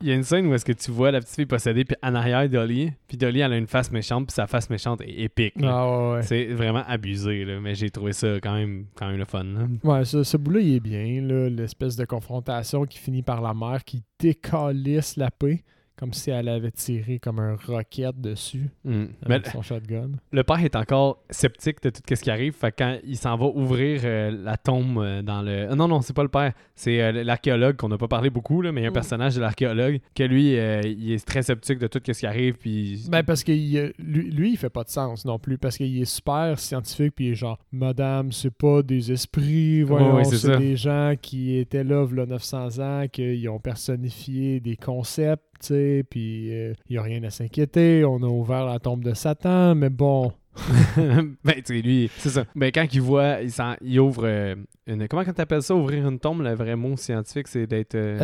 Il 0.00 0.08
y 0.08 0.12
a 0.12 0.14
une 0.14 0.22
scène 0.22 0.46
où 0.46 0.54
est-ce 0.54 0.64
que 0.64 0.72
tu 0.72 0.90
vois 0.90 1.10
la 1.10 1.20
petite 1.20 1.34
fille 1.34 1.46
possédée, 1.46 1.84
puis 1.84 1.96
en 2.02 2.14
arrière, 2.14 2.48
Dolly. 2.48 2.92
Puis 3.08 3.16
Dolly, 3.16 3.40
elle 3.40 3.52
a 3.52 3.56
une 3.56 3.66
face 3.66 3.90
méchante, 3.90 4.26
puis 4.26 4.34
sa 4.34 4.46
face 4.46 4.70
méchante 4.70 5.00
est 5.00 5.22
épique. 5.22 5.54
Ah 5.62 6.12
ouais. 6.12 6.22
C'est 6.22 6.46
vraiment 6.46 6.84
abusé, 6.86 7.44
là. 7.44 7.60
Mais 7.60 7.74
j'ai 7.74 7.90
trouvé 7.90 8.12
ça 8.12 8.28
quand 8.40 8.54
même, 8.54 8.86
quand 8.94 9.08
même 9.08 9.18
le 9.18 9.24
fun, 9.24 9.44
là. 9.44 9.66
Ouais, 9.82 10.04
ce, 10.04 10.22
ce 10.22 10.36
bout-là, 10.36 10.60
il 10.60 10.74
est 10.74 10.80
bien, 10.80 11.22
là, 11.22 11.48
l'espèce 11.48 11.96
de 11.96 12.04
confrontation 12.04 12.84
qui 12.84 12.98
finit 12.98 13.22
par 13.22 13.40
la 13.40 13.54
mère 13.54 13.84
qui 13.84 14.02
décalisse 14.18 15.16
la 15.16 15.30
paix, 15.30 15.64
comme 15.96 16.12
si 16.12 16.30
elle 16.30 16.48
avait 16.48 16.70
tiré 16.70 17.18
comme 17.18 17.38
un 17.38 17.56
roquette 17.56 18.20
dessus 18.20 18.70
Mm. 18.84 19.04
Mais 19.28 19.34
avec 19.36 19.46
son 19.48 19.62
shotgun. 19.62 20.10
le 20.32 20.42
père 20.42 20.58
est 20.64 20.76
encore 20.76 21.22
sceptique 21.30 21.82
de 21.82 21.90
tout 21.90 22.00
ce 22.14 22.20
qui 22.22 22.30
arrive. 22.30 22.52
Fait 22.54 22.70
que 22.70 22.76
quand 22.78 22.98
il 23.04 23.16
s'en 23.16 23.36
va 23.36 23.46
ouvrir 23.46 24.00
euh, 24.04 24.30
la 24.30 24.56
tombe 24.56 24.98
euh, 24.98 25.22
dans 25.22 25.42
le. 25.42 25.68
Ah 25.70 25.74
non, 25.74 25.88
non, 25.88 26.00
c'est 26.00 26.12
pas 26.14 26.22
le 26.22 26.28
père. 26.28 26.52
C'est 26.74 27.00
euh, 27.00 27.24
l'archéologue 27.24 27.76
qu'on 27.76 27.88
n'a 27.88 27.98
pas 27.98 28.08
parlé 28.08 28.30
beaucoup, 28.30 28.60
là, 28.62 28.72
mais 28.72 28.80
il 28.80 28.84
y 28.84 28.86
a 28.86 28.88
un 28.88 28.90
Mm. 28.90 28.94
personnage 28.94 29.34
de 29.36 29.40
l'archéologue 29.40 30.00
que 30.14 30.22
lui, 30.24 30.58
euh, 30.58 30.80
il 30.84 31.12
est 31.12 31.24
très 31.24 31.42
sceptique 31.42 31.78
de 31.78 31.86
tout 31.86 32.00
ce 32.04 32.12
qui 32.18 32.26
arrive. 32.26 32.54
Puis. 32.58 33.06
Ben 33.08 33.22
parce 33.22 33.44
que 33.44 33.52
il, 33.52 33.76
euh, 33.78 33.92
lui, 33.98 34.30
lui, 34.30 34.50
il 34.52 34.56
fait 34.56 34.70
pas 34.70 34.84
de 34.84 34.90
sens 34.90 35.24
non 35.24 35.38
plus, 35.38 35.58
parce 35.58 35.76
qu'il 35.76 36.00
est 36.00 36.04
super 36.04 36.58
scientifique, 36.58 37.14
puis 37.14 37.26
il 37.26 37.30
est 37.32 37.34
genre, 37.36 37.58
Madame, 37.72 38.32
c'est 38.32 38.50
pas 38.54 38.82
des 38.82 39.12
esprits, 39.12 39.82
voyons, 39.82 40.16
ouais, 40.16 40.24
c'est 40.24 40.36
c'est 40.36 40.58
des 40.58 40.76
gens 40.76 41.14
qui 41.20 41.56
étaient 41.56 41.84
là, 41.84 42.04
v'là 42.04 42.26
900 42.26 42.78
ans, 42.80 43.04
qu'ils 43.10 43.48
ont 43.48 43.58
personnifié 43.60 44.60
des 44.60 44.76
concepts, 44.76 45.42
sais, 45.66 46.04
puis 46.08 46.52
euh, 46.52 46.72
il 46.88 46.94
y 46.96 46.98
a 46.98 47.02
rien 47.02 47.22
à 47.24 47.30
s'inquiéter, 47.30 48.04
on 48.04 48.16
a 48.22 48.26
ouvert 48.26 48.64
la 48.66 48.78
tombe 48.78 49.02
de 49.04 49.14
Satan, 49.14 49.74
mais 49.74 49.90
bon... 49.90 50.32
ben, 50.96 51.34
tu 51.56 51.62
sais, 51.64 51.82
lui, 51.82 52.08
c'est 52.16 52.28
ça. 52.28 52.44
Ben, 52.54 52.70
quand 52.72 52.86
il 52.92 53.00
voit, 53.00 53.40
il, 53.42 53.50
s'en- 53.50 53.74
il 53.82 53.98
ouvre 53.98 54.22
euh, 54.24 54.54
une. 54.86 55.08
Comment 55.08 55.24
t'appelles 55.24 55.62
ça, 55.62 55.74
ouvrir 55.74 56.06
une 56.06 56.20
tombe 56.20 56.42
Le 56.42 56.54
vrai 56.54 56.76
mot 56.76 56.96
scientifique, 56.96 57.48
c'est 57.48 57.66
d'être. 57.66 57.96
euh, 57.96 58.18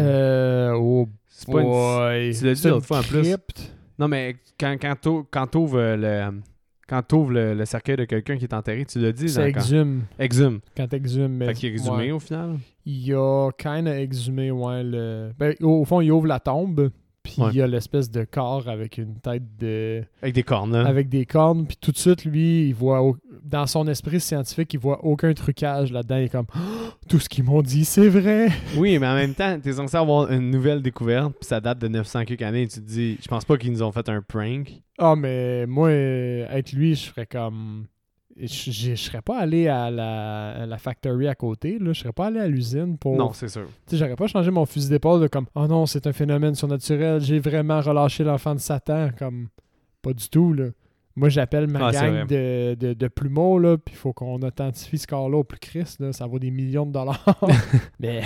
Euh, 0.70 0.78
oh 0.78 1.08
c'est 1.26 1.50
pas 1.50 1.60
une- 1.60 1.66
boy. 1.66 2.34
tu 2.38 2.44
l'as 2.44 2.54
dit 2.54 2.60
C'est 2.60 2.68
une 2.68 2.74
l'autre 2.74 2.86
fois 2.86 3.00
en 3.00 3.02
plus. 3.02 3.34
Non, 3.98 4.06
mais 4.06 4.36
quand, 4.58 4.76
quand 4.80 5.24
quand 5.30 5.46
t'ouvres 5.48 5.78
euh, 5.78 5.96
le. 6.30 6.40
Quand 6.88 7.02
t'ouvres 7.02 7.32
le, 7.32 7.54
le 7.54 7.64
cercueil 7.64 7.96
de 7.96 8.04
quelqu'un 8.04 8.36
qui 8.36 8.44
est 8.44 8.54
enterré, 8.54 8.84
tu 8.84 9.00
l'as 9.00 9.10
dit. 9.12 9.28
Ça 9.28 9.40
dans- 9.44 9.52
quand- 9.52 9.58
exhume. 9.60 10.02
Exhume. 10.18 10.60
Quand 10.76 10.86
t'exhumes. 10.86 11.36
mais- 11.36 11.46
Fait 11.46 11.54
qu'il 11.54 11.68
est 11.68 11.72
exhumé 11.72 11.96
ouais. 11.96 12.10
au 12.12 12.18
final? 12.20 12.58
Il 12.86 13.12
a 13.14 13.50
kind 13.58 13.88
of 13.88 13.94
exhumé, 13.94 14.50
ouais, 14.52 14.82
le... 14.84 15.32
Ben, 15.38 15.54
au, 15.62 15.80
au 15.80 15.84
fond, 15.84 16.00
il 16.00 16.10
ouvre 16.12 16.26
la 16.28 16.38
tombe, 16.40 16.90
puis 17.34 17.42
Ouais. 17.42 17.50
il 17.52 17.56
y 17.58 17.62
a 17.62 17.66
l'espèce 17.66 18.10
de 18.10 18.24
corps 18.24 18.68
avec 18.68 18.98
une 18.98 19.16
tête 19.20 19.42
de... 19.58 20.02
Avec 20.22 20.34
des 20.34 20.42
cornes, 20.42 20.72
là. 20.72 20.86
avec 20.86 21.08
des 21.08 21.26
cornes, 21.26 21.66
puis 21.66 21.76
tout 21.80 21.92
de 21.92 21.96
suite, 21.98 22.24
lui, 22.24 22.66
il 22.68 22.74
voit... 22.74 23.02
au- 23.02 23.16
Dans 23.44 23.66
son 23.66 23.86
esprit 23.88 24.20
scientifique, 24.20 24.72
il 24.74 24.80
voit 24.80 25.04
aucun 25.04 25.32
trucage 25.34 25.92
là-dedans. 25.92 26.16
Il 26.16 26.24
est 26.24 26.28
comme 26.28 26.46
Oh, 26.54 26.90
Tout 27.08 27.18
ce 27.18 27.28
qu'ils 27.28 27.44
m'ont 27.44 27.62
dit, 27.62 27.84
c'est 27.84 28.08
vrai!» 28.08 28.48
Oui, 28.76 28.98
mais 28.98 29.06
en 29.06 29.14
même 29.14 29.34
temps, 29.34 29.58
t'es 29.60 29.72
censé 29.72 29.96
avoir 29.96 30.30
une 30.30 30.50
nouvelle 30.50 30.82
découverte, 30.82 31.32
puis 31.38 31.46
ça 31.46 31.60
date 31.60 31.78
de 31.78 31.88
900 31.88 32.24
quelques 32.24 32.42
années, 32.42 32.62
et 32.62 32.68
tu 32.68 32.80
te 32.80 32.86
dis, 32.86 33.18
je 33.22 33.28
pense 33.28 33.44
pas 33.44 33.56
qu'ils 33.56 33.72
nous 33.72 33.82
ont 33.82 33.92
fait 33.92 34.08
un 34.08 34.22
prank. 34.22 34.70
Ah, 34.98 35.16
mais 35.16 35.66
moi, 35.66 35.90
être 35.90 36.72
lui, 36.72 36.94
je 36.94 37.08
ferais 37.08 37.26
comme... 37.26 37.86
Je 38.40 38.70
je 38.70 38.94
serais 38.94 39.22
pas 39.22 39.38
allé 39.38 39.68
à 39.68 39.90
la, 39.90 40.50
à 40.62 40.66
la 40.66 40.78
factory 40.78 41.28
à 41.28 41.34
côté, 41.34 41.78
là. 41.78 41.92
Je 41.92 42.00
serais 42.00 42.12
pas 42.12 42.26
allé 42.26 42.40
à 42.40 42.46
l'usine 42.46 42.96
pour... 42.98 43.16
Non, 43.16 43.32
c'est 43.32 43.48
sûr. 43.48 43.66
Tu 43.86 43.90
sais, 43.90 43.96
j'aurais 43.96 44.16
pas 44.16 44.26
changé 44.26 44.50
mon 44.50 44.66
fusil 44.66 44.88
d'épaule 44.88 45.20
de 45.20 45.26
comme 45.28 45.46
Oh 45.54 45.66
non, 45.66 45.86
c'est 45.86 46.06
un 46.06 46.12
phénomène 46.12 46.54
surnaturel, 46.54 47.20
j'ai 47.20 47.38
vraiment 47.38 47.80
relâché 47.80 48.24
l'enfant 48.24 48.54
de 48.54 48.60
Satan. 48.60 49.10
Comme 49.18 49.48
pas 50.02 50.12
du 50.12 50.28
tout, 50.28 50.52
là. 50.54 50.66
Moi, 51.16 51.28
j'appelle 51.28 51.66
ma 51.66 51.88
Ah, 51.88 51.92
gang 51.92 52.26
de, 52.26 52.74
de, 52.78 52.92
de 52.94 53.08
plumeaux, 53.08 53.58
là, 53.58 53.76
puis 53.76 53.94
il 53.94 53.98
faut 53.98 54.12
qu'on 54.12 54.40
authentifie 54.42 54.96
ce 54.96 55.06
corps-là 55.06 55.38
au 55.38 55.44
plus 55.44 55.58
Christ, 55.58 56.00
là. 56.00 56.12
Ça 56.12 56.26
vaut 56.26 56.38
des 56.38 56.50
millions 56.50 56.86
de 56.86 56.92
dollars. 56.92 57.24
Mais 58.00 58.22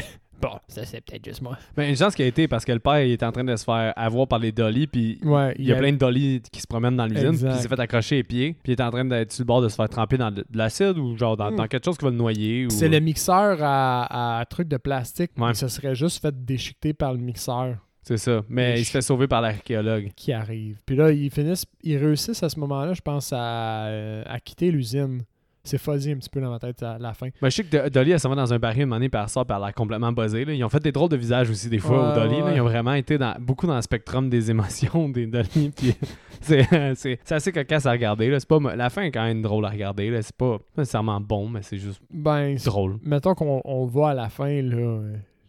ça, 0.69 0.85
c'est 0.85 1.01
peut-être 1.01 1.25
juste 1.25 1.43
moi. 1.43 1.57
Ben, 1.77 1.89
une 1.89 1.97
chance 1.97 2.15
qu'il 2.15 2.25
a 2.25 2.29
été 2.29 2.49
parce 2.49 2.65
que 2.65 2.73
le 2.73 2.79
père 2.79 3.03
il 3.03 3.13
est 3.13 3.23
en 3.23 3.33
train 3.33 3.45
de 3.45 3.55
se 3.57 3.65
faire 3.65 3.93
avoir 3.97 4.27
par 4.29 4.39
les 4.39 4.53
dolly, 4.53 4.87
puis 4.87 5.19
Ouais, 5.23 5.55
il 5.59 5.65
y 5.67 5.73
a 5.73 5.77
plein 5.77 5.93
de 5.93 5.97
dolly 5.99 6.43
qui 6.53 6.61
se 6.61 6.67
promènent 6.67 6.97
dans 6.97 7.07
l'usine, 7.07 7.33
puis 7.37 7.47
il 7.49 7.55
s'est 7.61 7.69
fait 7.69 7.81
accrocher 7.81 8.17
les 8.17 8.25
pieds, 8.25 8.57
puis 8.63 8.73
il 8.73 8.79
est 8.79 8.83
en 8.83 8.91
train 8.91 9.05
d'être 9.05 9.33
sur 9.33 9.43
le 9.43 9.47
bord 9.47 9.63
de 9.63 9.69
se 9.69 9.75
faire 9.77 9.89
tremper 9.89 10.17
dans 10.19 10.31
de, 10.31 10.45
de 10.49 10.59
l'acide 10.59 10.99
ou 10.99 11.17
genre 11.17 11.37
dans, 11.37 11.51
Hmm. 11.51 11.57
dans 11.57 11.67
quelque 11.69 11.85
chose 11.85 11.97
qui 11.99 12.05
va 12.05 12.11
le 12.11 12.17
noyer. 12.17 12.67
Ou... 12.67 12.71
C'est 12.71 12.89
le 12.89 13.01
mixeur 13.01 13.59
à, 13.63 14.39
à 14.41 14.45
truc 14.47 14.69
de 14.69 14.77
plastique. 14.77 15.31
Ouais. 15.39 15.55
Se 15.55 15.69
serait 15.69 15.95
juste 15.95 16.21
fait 16.23 16.35
déchiqueter 16.45 16.93
par 16.95 17.13
le 17.13 17.19
mixeur 17.19 17.77
C'est 18.03 18.17
ça. 18.17 18.43
Mais 18.49 18.81
il 18.81 18.85
se 18.85 18.91
fait 18.91 19.01
sauver 19.03 19.27
par 19.29 19.41
l'archéologue. 19.41 20.11
qui 20.17 20.33
arrive. 20.33 20.79
Puis 20.87 20.97
là, 20.97 21.11
ils 21.13 21.31
finissent, 21.31 21.67
ils 21.83 21.97
réussissent 21.97 22.43
à 22.43 22.49
ce 22.49 22.59
moment-là, 22.61 22.93
je 22.95 23.01
pense, 23.01 23.33
à, 23.33 23.87
euh, 23.87 24.23
à 24.27 24.41
quitter 24.41 24.71
l'usine. 24.71 25.23
C'est 25.67 25.79
fuzzy 25.79 26.13
un 26.13 26.17
petit 26.17 26.29
peu 26.29 26.41
dans 26.43 26.51
ma 26.51 26.59
tête 26.59 26.83
à 26.83 26.99
la 26.99 27.15
fin. 27.15 27.29
Ben, 27.41 27.49
je 27.49 27.57
sais 27.57 27.65
que 27.65 27.75
Do- 27.85 27.89
Dolly, 27.89 28.11
elle 28.13 28.21
s'en 28.21 28.29
va 28.29 28.35
dans 28.37 28.53
un 28.53 28.59
baril 28.59 28.83
une 28.83 28.93
année, 28.93 29.09
puis 29.09 29.19
elle 29.21 29.29
sort, 29.31 29.47
puis 29.47 29.57
elle 29.57 29.63
a 29.63 29.67
l'air 29.67 29.75
complètement 29.75 30.13
buzzée. 30.13 30.45
là. 30.45 30.53
Ils 30.53 30.63
ont 30.63 30.69
fait 30.69 30.81
des 30.83 30.93
drôles 30.93 31.09
de 31.09 31.17
visages 31.17 31.49
aussi, 31.49 31.69
des 31.71 31.79
fois, 31.79 32.03
Ouais, 32.03 32.13
au 32.13 32.15
Dolly. 32.29 32.41
là. 32.41 32.53
Ils 32.55 32.61
ont 32.61 32.65
vraiment 32.65 32.93
été 32.93 33.17
dans, 33.17 33.35
beaucoup 33.41 33.67
dans 33.67 33.77
le 33.77 33.83
spectrum 33.83 34.29
des 34.29 34.51
émotions 34.51 35.09
des 35.09 35.27
Dolly. 35.27 35.73
Puis 35.77 35.95
c'est, 36.43 37.19
assez 37.31 37.51
cocasse 37.53 37.87
à 37.87 37.93
regarder. 37.93 38.29
Là. 38.29 38.39
Pas, 38.47 38.59
la 38.77 38.91
fin 38.91 39.03
est 39.03 39.11
quand 39.11 39.25
même 39.25 39.41
drôle 39.41 39.65
à 39.65 39.71
regarder. 39.71 40.21
C'est 40.21 40.37
pas 40.37 40.59
nécessairement 40.77 41.21
bon, 41.21 41.49
mais 41.49 41.63
c'est 41.63 41.79
juste 41.79 42.01
Ben, 42.13 42.57
drôle. 42.65 42.99
mettons 43.03 43.35
qu'on 43.35 43.63
on 43.65 43.85
le 43.87 43.91
voit 43.91 44.11
à 44.11 44.15
la 44.15 44.29
fin, 44.29 44.61
là, 44.61 45.01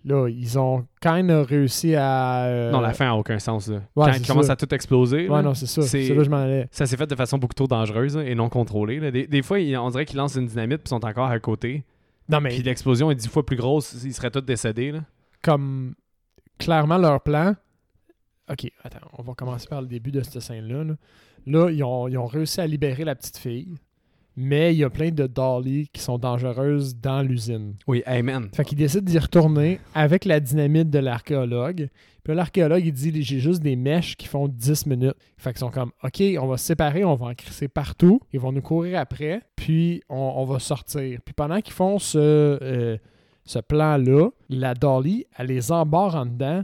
là 0.06 0.28
ils 0.30 0.58
ont 0.58 0.86
kind 1.02 1.30
of 1.32 1.48
réussi 1.48 1.96
à... 1.96 2.46
euh, 2.46 2.72
Non, 2.72 2.80
la 2.80 2.94
fin 2.94 3.10
a 3.10 3.13
aucun 3.15 3.39
sens. 3.39 3.68
Là. 3.68 3.78
Ouais, 3.78 4.06
quand 4.06 4.13
c'est 4.13 4.20
il 4.20 4.28
commence 4.28 4.46
ça. 4.46 4.54
à 4.54 4.56
tout 4.56 4.74
exploser, 4.74 5.28
là, 5.28 5.34
Ouais, 5.34 5.41
non, 5.41 5.54
c'est 5.54 5.65
ça. 5.65 5.82
C'est- 5.82 6.04
C'est 6.06 6.13
là 6.13 6.20
que 6.20 6.24
je 6.24 6.30
m'en 6.30 6.38
allais. 6.38 6.68
ça 6.72 6.86
s'est 6.86 6.96
fait 6.98 7.08
de 7.08 7.15
façon 7.15 7.38
beaucoup 7.38 7.54
trop 7.54 7.68
dangereuse 7.68 8.15
et 8.18 8.36
non 8.36 8.48
contrôlée. 8.50 9.00
là. 9.00 9.12
Des, 9.12 9.28
des 9.28 9.41
fois, 9.41 9.58
on 9.80 9.89
dirait 9.89 10.06
qu'ils 10.06 10.18
lancent 10.18 10.36
une 10.36 10.46
dynamite 10.48 10.78
puis 10.84 10.89
sont 10.89 11.04
encore 11.06 11.28
à 11.30 11.39
côté. 11.39 11.84
Non, 12.30 12.39
mais 12.41 12.50
Puis 12.50 12.63
l'explosion 12.63 13.12
est 13.12 13.15
dix 13.15 13.28
fois 13.28 13.46
plus 13.46 13.56
grosse, 13.58 14.02
ils 14.04 14.13
seraient 14.13 14.32
tous 14.32 14.41
décédés. 14.41 14.91
Là. 14.91 15.00
comme 15.44 15.94
clairement 16.58 16.98
leur 16.98 17.22
plan... 17.22 17.56
Ok, 18.50 18.72
attends, 18.84 19.00
on 19.18 19.24
va 19.24 19.34
commencer 19.34 19.68
par 19.68 19.82
le 19.82 19.88
début 19.88 20.12
de 20.12 20.22
cette 20.22 20.39
scène-là. 20.39 20.84
Là, 20.84 20.94
Là, 21.48 21.70
ils, 21.72 21.84
ont, 21.84 22.08
ils 22.08 22.18
ont 22.18 22.26
réussi 22.26 22.60
à 22.62 22.65
libérer 22.68 23.04
la 23.04 23.13
petite 23.15 23.38
fille, 23.38 23.76
mais 24.36 24.74
il 24.74 24.80
y 24.80 24.84
a 24.84 24.89
plein 24.89 25.12
de 25.12 25.28
dolly 25.28 25.88
qui 25.93 26.02
sont 26.02 26.17
dangereuses 26.17 26.95
dans 26.95 27.21
l'usine. 27.21 27.76
Oui, 27.88 28.04
amen. 28.06 28.50
Fait 28.54 28.65
qu'ils 28.65 28.78
décident 28.78 29.06
d'y 29.06 29.17
retourner 29.17 29.80
avec 29.93 30.26
la 30.26 30.39
dynamite 30.39 30.89
de 30.89 31.00
l'archéologue. 31.00 31.89
Puis 32.24 32.36
l'archéologue, 32.36 32.84
il 32.86 32.91
dit 32.91 33.21
j'ai 33.21 33.39
juste 33.39 33.62
des 33.62 33.76
mèches 33.76 34.17
qui 34.17 34.28
font 34.28 34.48
10 34.48 34.88
minutes. 34.88 35.15
Fait 35.38 35.52
qu'ils 35.52 35.60
sont 35.60 35.71
comme 35.71 35.91
OK, 36.04 36.21
on 36.39 36.48
va 36.48 36.58
se 36.58 36.65
séparer, 36.65 37.06
on 37.06 37.15
va 37.15 37.28
en 37.28 37.34
crisser 37.34 37.67
partout. 37.67 38.19
Ils 38.34 38.39
vont 38.39 38.52
nous 38.52 38.62
courir 38.62 39.00
après, 39.00 39.41
puis 39.56 40.02
on, 40.10 40.34
on 40.36 40.45
va 40.45 40.60
sortir. 40.60 41.19
Puis 41.24 41.34
pendant 41.34 41.62
qu'ils 41.62 41.74
font 41.74 42.00
ce, 42.00 42.17
euh, 42.17 42.98
ce 43.45 43.60
plan-là, 43.60 44.30
la 44.50 44.74
Dolly, 44.74 45.26
elle 45.38 45.48
les 45.48 45.71
embarre 45.71 46.15
en 46.15 46.26
dedans. 46.26 46.63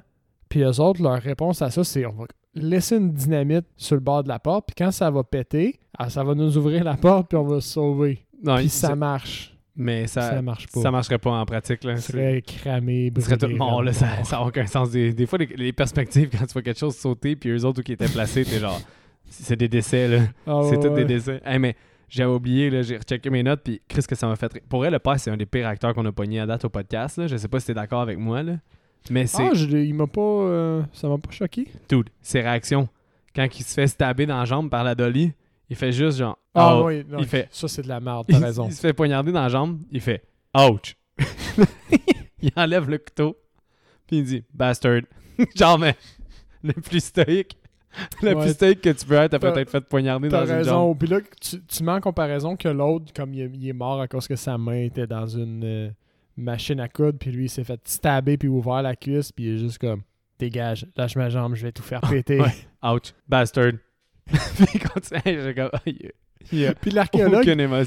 Puis 0.50 0.62
eux 0.62 0.80
autres, 0.82 1.02
leur 1.02 1.22
réponse 1.22 1.62
à 1.62 1.70
ça, 1.70 1.84
c'est 1.84 2.06
on 2.06 2.12
va 2.12 2.26
laisser 2.54 2.98
une 2.98 3.12
dynamite 3.12 3.66
sur 3.78 3.96
le 3.96 4.02
bord 4.02 4.24
de 4.24 4.30
la 4.30 4.40
porte. 4.40 4.68
Puis 4.68 4.76
quand 4.78 4.92
ça 4.92 5.10
va 5.10 5.24
péter, 5.24 5.80
ah, 5.98 6.10
ça 6.10 6.24
va 6.24 6.34
nous 6.36 6.58
ouvrir 6.58 6.84
la 6.84 6.96
porte, 6.96 7.30
puis 7.30 7.38
on 7.38 7.44
va 7.44 7.62
se 7.62 7.70
sauver. 7.70 8.26
Non, 8.44 8.56
Puis 8.58 8.70
ça 8.70 8.96
marche. 8.96 9.56
mais 9.76 10.08
ça, 10.08 10.22
Ça 10.32 10.42
marche 10.42 10.68
pas. 10.68 10.82
ça 10.82 10.92
marcherait 10.92 11.18
pas 11.20 11.32
en 11.32 11.46
pratique. 11.46 11.84
Là. 11.84 11.96
C'est- 11.98 12.12
serait 12.12 12.42
cramé, 12.42 13.12
Il 13.16 13.22
serait 13.22 13.38
tout 13.38 13.48
mort, 13.50 13.84
là, 13.84 13.94
ça 13.94 14.08
n'a 14.32 14.42
aucun 14.44 14.66
sens. 14.66 14.92
Des, 14.92 15.14
des 15.14 15.26
fois, 15.26 15.38
les, 15.40 15.46
les 15.56 15.74
perspectives, 15.74 16.30
quand 16.32 16.46
tu 16.46 16.54
vois 16.54 16.62
quelque 16.62 16.80
chose 16.80 16.96
sauter, 16.96 17.36
puis 17.36 17.50
eux 17.52 17.64
autres 17.66 17.82
où 17.82 17.84
qui 17.84 17.94
étaient 17.94 18.08
placés, 18.10 18.44
t'es 18.44 18.60
genre, 18.60 18.82
c'est 19.30 19.56
des 19.56 19.68
décès, 19.70 20.08
là. 20.08 20.20
Ah 20.48 20.62
c'est 20.70 20.78
ouais, 20.78 20.90
tous 20.90 20.96
des 20.96 21.06
décès. 21.06 21.40
Hey, 21.46 21.60
mais 21.60 21.76
j'ai 22.10 22.26
oublié, 22.26 22.70
là, 22.70 22.82
j'ai 22.82 22.98
rechecké 22.98 23.30
mes 23.30 23.44
notes, 23.44 23.62
puis 23.64 23.82
Chris, 23.88 24.02
que 24.08 24.16
ça 24.16 24.28
m'a 24.28 24.36
fait. 24.36 24.62
Pour 24.68 24.86
elle, 24.86 24.92
le 24.94 25.00
père, 25.00 25.18
c'est 25.20 25.32
un 25.32 25.38
des 25.38 25.46
pires 25.46 25.68
acteurs 25.68 25.94
qu'on 25.94 26.06
a 26.06 26.12
pogné 26.12 26.40
à 26.42 26.46
date 26.46 26.66
au 26.66 26.70
podcast, 26.70 27.18
là. 27.18 27.28
Je 27.28 27.38
sais 27.38 27.48
pas 27.48 27.60
si 27.62 27.68
t'es 27.68 27.74
d'accord 27.74 28.02
avec 28.02 28.18
moi, 28.18 28.44
là. 28.44 28.54
Mais 29.10 29.26
c'est, 29.28 29.50
Ah, 29.50 29.54
je 29.54 29.66
il 29.66 29.94
m'a 29.94 30.08
pas. 30.08 30.22
euh, 30.22 30.84
ça 30.94 31.08
m'a 31.10 31.18
pas 31.18 31.32
choqué. 31.32 31.68
dude, 31.90 32.10
ses 32.22 32.42
réactions. 32.42 32.88
Quand 33.36 33.48
il 33.58 33.64
se 33.64 33.74
fait 33.74 33.88
stabber 33.88 34.26
dans 34.26 34.38
la 34.38 34.46
jambe 34.46 34.70
par 34.70 34.84
la 34.84 34.94
Dolly, 34.96 35.34
il 35.70 35.76
fait 35.76 35.92
juste 35.92 36.18
genre, 36.20 36.38
Ah 36.54 36.78
oh. 36.78 36.88
oui, 36.88 37.04
non, 37.10 37.20
il 37.20 37.26
fait- 37.26 37.48
ça 37.52 37.68
c'est 37.68 37.82
de 37.82 37.88
la 37.88 38.00
merde, 38.00 38.26
t'as 38.30 38.40
raison. 38.40 38.68
il 38.68 38.74
se 38.74 38.82
fait 38.82 38.94
poignarder 38.94 39.32
dans 39.32 39.42
la 39.42 39.50
jambe, 39.50 39.80
il 39.92 40.02
fait 40.02 40.24
ouch. 40.56 40.96
il 42.42 42.52
enlève 42.56 42.90
le 42.90 42.98
couteau, 42.98 43.38
puis 44.08 44.18
il 44.20 44.24
dit 44.26 44.44
bastard. 44.54 45.02
genre, 45.56 45.80
mais 45.80 45.96
le 46.64 46.74
plus 46.74 47.04
stoïque. 47.04 47.58
Le 48.22 48.34
Ouais. 48.36 48.42
plus 48.44 48.54
stoïque 48.54 48.82
que 48.82 48.90
tu 48.90 49.06
peux 49.06 49.16
être 49.16 49.34
après 49.34 49.50
T'as- 49.50 49.56
t'être 49.56 49.70
fait 49.70 49.82
poignarder 49.82 50.30
T'as 50.30 50.46
dans 50.46 50.54
une 50.54 50.64
jambe. 50.64 50.88
raison. 50.90 50.96
Puis 50.96 51.08
là, 51.10 51.18
tu, 51.42 51.62
tu 51.62 51.84
mets 51.84 51.92
en 51.92 52.00
comparaison 52.00 52.56
que 52.56 52.70
l'autre, 52.70 53.12
comme 53.14 53.34
il, 53.34 53.42
est- 53.42 53.52
il 53.54 53.68
est 53.68 53.74
mort 53.74 54.00
à 54.00 54.08
cause 54.08 54.28
que 54.28 54.36
sa 54.38 54.58
main 54.58 54.84
était 54.84 55.08
dans 55.08 55.28
une 55.28 55.64
euh, 55.64 55.90
machine 56.42 56.80
à 56.80 56.88
coudre, 56.88 57.18
puis 57.18 57.32
lui, 57.32 57.46
il 57.46 57.50
s'est 57.50 57.64
fait 57.64 57.80
stabber, 57.86 58.38
puis 58.38 58.48
ouvert 58.48 58.82
la 58.82 58.96
cuisse, 58.96 59.32
puis 59.32 59.46
il 59.46 59.56
est 59.56 59.58
juste 59.58 59.78
comme 59.78 60.02
dégage, 60.40 60.88
lâche 60.96 61.16
ma 61.16 61.30
jambe, 61.30 61.56
je 61.56 61.64
vais 61.64 61.72
tout 61.72 61.84
faire 61.84 62.02
péter. 62.02 62.40
Ouais. 62.42 62.52
Ouch, 62.84 63.14
bastard. 63.28 63.74
puis 64.28 64.80
continue, 64.80 65.54
comme, 65.56 65.70
ah, 65.74 65.80
l'archéologue, 66.86 67.46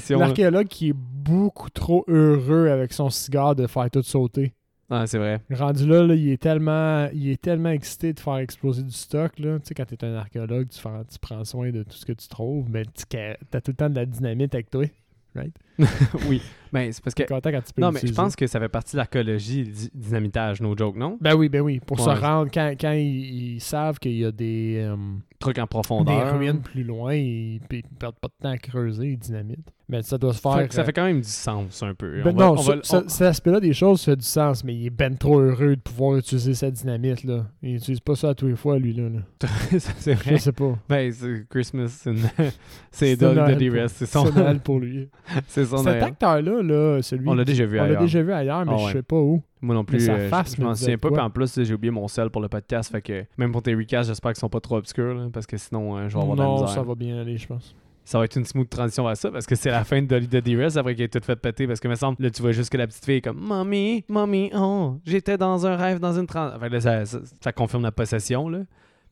l'archéologue 0.09 0.67
qui 0.67 0.89
est 0.89 0.95
beaucoup 0.95 1.69
trop 1.69 2.05
heureux 2.07 2.69
avec 2.69 2.93
son 2.93 3.09
cigare 3.09 3.55
de 3.55 3.67
faire 3.67 3.89
tout 3.91 4.03
sauter. 4.03 4.53
Ah, 4.89 5.07
c'est 5.07 5.17
vrai. 5.17 5.41
Rendu 5.51 5.87
là, 5.87 6.03
là, 6.03 6.13
il, 6.13 6.29
est 6.29 6.41
tellement, 6.41 7.09
il 7.11 7.29
est 7.29 7.41
tellement 7.41 7.71
excité 7.71 8.13
de 8.13 8.19
faire 8.19 8.37
exploser 8.37 8.83
du 8.83 8.91
stock. 8.91 9.39
Là. 9.39 9.57
Tu 9.59 9.65
sais, 9.65 9.73
quand 9.73 9.85
tu 9.85 9.95
es 9.95 10.05
un 10.05 10.13
archéologue, 10.13 10.69
tu, 10.69 10.79
fais- 10.79 10.89
tu 11.11 11.17
prends 11.19 11.43
soin 11.43 11.71
de 11.71 11.81
tout 11.81 11.95
ce 11.95 12.05
que 12.05 12.13
tu 12.13 12.27
trouves, 12.27 12.69
mais 12.69 12.83
tu 12.85 13.17
as 13.17 13.61
tout 13.61 13.71
le 13.71 13.75
temps 13.75 13.89
de 13.89 13.95
la 13.95 14.05
dynamite 14.05 14.53
avec 14.53 14.69
toi. 14.69 14.85
Right? 15.33 15.53
oui. 16.29 16.41
Ben, 16.73 16.91
c'est 16.91 17.01
parce 17.03 17.13
que. 17.13 17.23
T'es 17.23 17.33
content 17.33 17.51
quand 17.51 17.61
tu 17.63 17.73
peux 17.73 17.81
Non, 17.81 17.91
mais 17.91 18.01
je 18.03 18.11
pense 18.11 18.35
que 18.35 18.47
ça 18.47 18.59
fait 18.59 18.67
partie 18.67 18.93
de 18.93 18.97
l'archéologie, 18.97 19.63
di- 19.63 19.89
dynamitage, 19.93 20.59
no 20.61 20.75
joke, 20.75 20.97
non? 20.97 21.17
Ben 21.21 21.33
oui, 21.35 21.47
ben 21.47 21.61
oui. 21.61 21.79
Pour 21.79 21.99
se 21.99 22.09
rendre, 22.09 22.49
quand, 22.53 22.73
quand 22.79 22.91
ils, 22.91 23.53
ils 23.55 23.61
savent 23.61 23.97
qu'il 23.99 24.17
y 24.17 24.25
a 24.25 24.31
des, 24.31 24.77
euh, 24.79 24.95
Truc 25.39 25.57
en 25.57 25.63
des 25.63 25.67
profondeur. 25.67 26.37
ruines 26.37 26.59
plus 26.61 26.83
loin, 26.83 27.13
ils, 27.13 27.61
ils 27.71 27.83
perdent 27.97 28.19
pas 28.19 28.27
de 28.27 28.33
temps 28.43 28.49
à 28.49 28.57
creuser, 28.57 29.11
ils 29.11 29.17
dynamitent. 29.17 29.69
Mais 29.87 30.01
ça 30.01 30.17
doit 30.17 30.33
se 30.33 30.41
faire. 30.41 30.55
Fait 30.57 30.67
que 30.67 30.73
ça 30.73 30.81
euh, 30.81 30.83
fait 30.85 30.93
quand 30.93 31.05
même 31.05 31.21
du 31.21 31.27
sens 31.29 31.83
un 31.83 31.93
peu. 31.93 32.23
Ben 32.23 32.33
On 32.33 32.37
va- 32.37 32.45
non, 32.45 32.51
on 32.53 32.61
va- 32.61 32.79
ça- 32.83 33.03
on- 33.05 33.07
cet 33.09 33.21
aspect-là 33.21 33.59
des 33.59 33.73
choses 33.73 34.01
fait 34.03 34.15
du 34.15 34.25
sens, 34.25 34.63
mais 34.63 34.73
il 34.75 34.87
est 34.87 34.89
ben 34.89 35.15
trop 35.15 35.39
heureux 35.39 35.75
de 35.75 35.81
pouvoir 35.81 36.17
utiliser 36.17 36.55
sa 36.55 36.71
dynamite. 36.71 37.23
Là. 37.23 37.45
Il 37.61 37.75
utilise 37.75 37.99
pas 37.99 38.15
ça 38.15 38.29
à 38.29 38.33
tous 38.33 38.47
les 38.47 38.55
fois, 38.55 38.79
lui. 38.79 38.93
Là, 38.93 39.07
là. 39.09 39.19
C'est 39.99 40.13
Je 40.15 40.19
vrai. 40.19 40.39
sais 40.39 40.51
pas. 40.51 40.75
Ben, 40.89 41.11
c'est 41.11 41.45
Christmas, 41.49 41.89
c'est 42.01 42.09
une- 42.11 42.17
c'est 42.91 43.15
de 43.15 43.27
pour- 43.33 43.55
D-Rest. 43.57 43.95
C'est 43.99 44.05
son, 44.07 44.25
C'est 44.25 44.63
pour 44.63 44.79
lui. 44.79 45.07
c'est 45.47 45.64
son 45.65 45.77
Cet 45.77 46.01
acteur-là, 46.03 46.61
là, 46.61 47.01
celui. 47.01 47.27
On 47.27 47.33
l'a 47.33 47.43
déjà 47.45 47.65
vu 47.65 47.77
on 47.79 47.83
l'a 47.83 47.89
ailleurs. 47.89 48.01
déjà 48.01 48.21
vu 48.23 48.31
ailleurs, 48.33 48.65
mais 48.65 48.73
Ah 48.75 48.87
je 48.87 48.93
sais 48.93 49.03
pas 49.03 49.15
où. 49.17 49.41
Moi 49.61 49.73
non 49.75 49.83
plus, 49.83 49.99
sa 50.01 50.13
euh, 50.13 50.23
je- 50.25 50.29
face 50.29 50.55
je 50.55 50.61
me 50.61 50.67
m'en 50.67 50.75
souviens 50.75 50.97
pas. 50.97 51.09
Puis 51.09 51.19
en 51.21 51.29
plus, 51.29 51.63
j'ai 51.63 51.73
oublié 51.73 51.91
mon 51.91 52.07
sel 52.07 52.29
pour 52.29 52.41
le 52.41 52.47
podcast. 52.49 52.91
Fait 52.91 53.01
que 53.01 53.25
même 53.37 53.51
pour 53.51 53.61
tes 53.63 53.73
recasts, 53.75 54.09
j'espère 54.09 54.31
qu'ils 54.33 54.39
sont 54.39 54.49
pas 54.49 54.59
trop 54.59 54.77
obscurs. 54.77 55.13
là, 55.15 55.27
parce 55.33 55.45
que 55.47 55.57
sinon, 55.57 55.97
euh, 55.97 56.07
je 56.09 56.15
vais 56.15 56.21
avoir 56.21 56.35
de 56.35 56.41
la 56.41 56.47
Non, 56.47 56.53
misère. 56.61 56.69
ça 56.69 56.81
va 56.83 56.95
bien 56.95 57.19
aller, 57.19 57.37
je 57.37 57.47
pense. 57.47 57.75
Ça 58.07 58.19
va 58.19 58.25
être 58.25 58.35
une 58.35 58.45
smooth 58.45 58.69
transition 58.69 59.03
vers 59.03 59.17
ça 59.17 59.31
parce 59.31 59.47
que 59.47 59.55
c'est 59.55 59.71
la 59.71 59.83
fin 59.83 59.99
de 59.99 60.05
Dolly 60.05 60.27
de 60.27 60.39
D-Rest 60.39 60.77
après 60.77 60.93
qu'elle 60.93 61.05
ait 61.05 61.07
tout 61.07 61.23
fait 61.23 61.35
péter. 61.35 61.65
Parce 61.65 61.79
que, 61.79 61.87
me 61.87 61.95
semble, 61.95 62.17
là, 62.21 62.29
tu 62.29 62.39
vois 62.43 62.51
juste 62.51 62.71
que 62.71 62.77
la 62.77 62.85
petite 62.85 63.03
fille 63.03 63.15
est 63.15 63.21
comme 63.21 63.39
Mommy, 63.39 64.03
Mommy, 64.07 64.51
oh, 64.55 64.97
j'étais 65.05 65.39
dans 65.39 65.65
un 65.65 65.75
rêve, 65.75 65.99
dans 65.99 66.13
une 66.19 66.27
trans. 66.27 66.51
Fait 66.59 66.67
que 66.67 66.73
là, 66.73 66.81
ça, 66.81 67.05
ça- 67.05 67.19
ça 67.41 67.51
confirme 67.51 67.81
la 67.81 67.91
possession. 67.91 68.47
Là. 68.47 68.59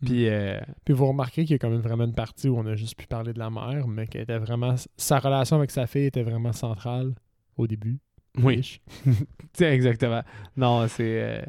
Mm. 0.03 0.05
Puis, 0.05 0.29
euh, 0.29 0.59
Puis 0.85 0.93
vous 0.93 1.07
remarquez 1.07 1.43
qu'il 1.43 1.51
y 1.53 1.55
a 1.55 1.59
quand 1.59 1.69
même 1.69 1.81
vraiment 1.81 2.03
une 2.05 2.13
partie 2.13 2.47
où 2.49 2.57
on 2.57 2.65
a 2.65 2.75
juste 2.75 2.95
pu 2.97 3.07
parler 3.07 3.33
de 3.33 3.39
la 3.39 3.49
mère, 3.49 3.87
mais 3.87 4.05
qu'elle 4.07 4.21
était 4.21 4.37
vraiment. 4.37 4.75
Sa 4.97 5.19
relation 5.19 5.57
avec 5.57 5.71
sa 5.71 5.87
fille 5.87 6.05
était 6.05 6.23
vraiment 6.23 6.53
centrale 6.53 7.13
au 7.57 7.67
début. 7.67 7.99
oui, 8.43 8.81
exactement. 9.59 10.21
Non, 10.57 10.87
c'est. 10.87 11.21
euh, 11.23 11.41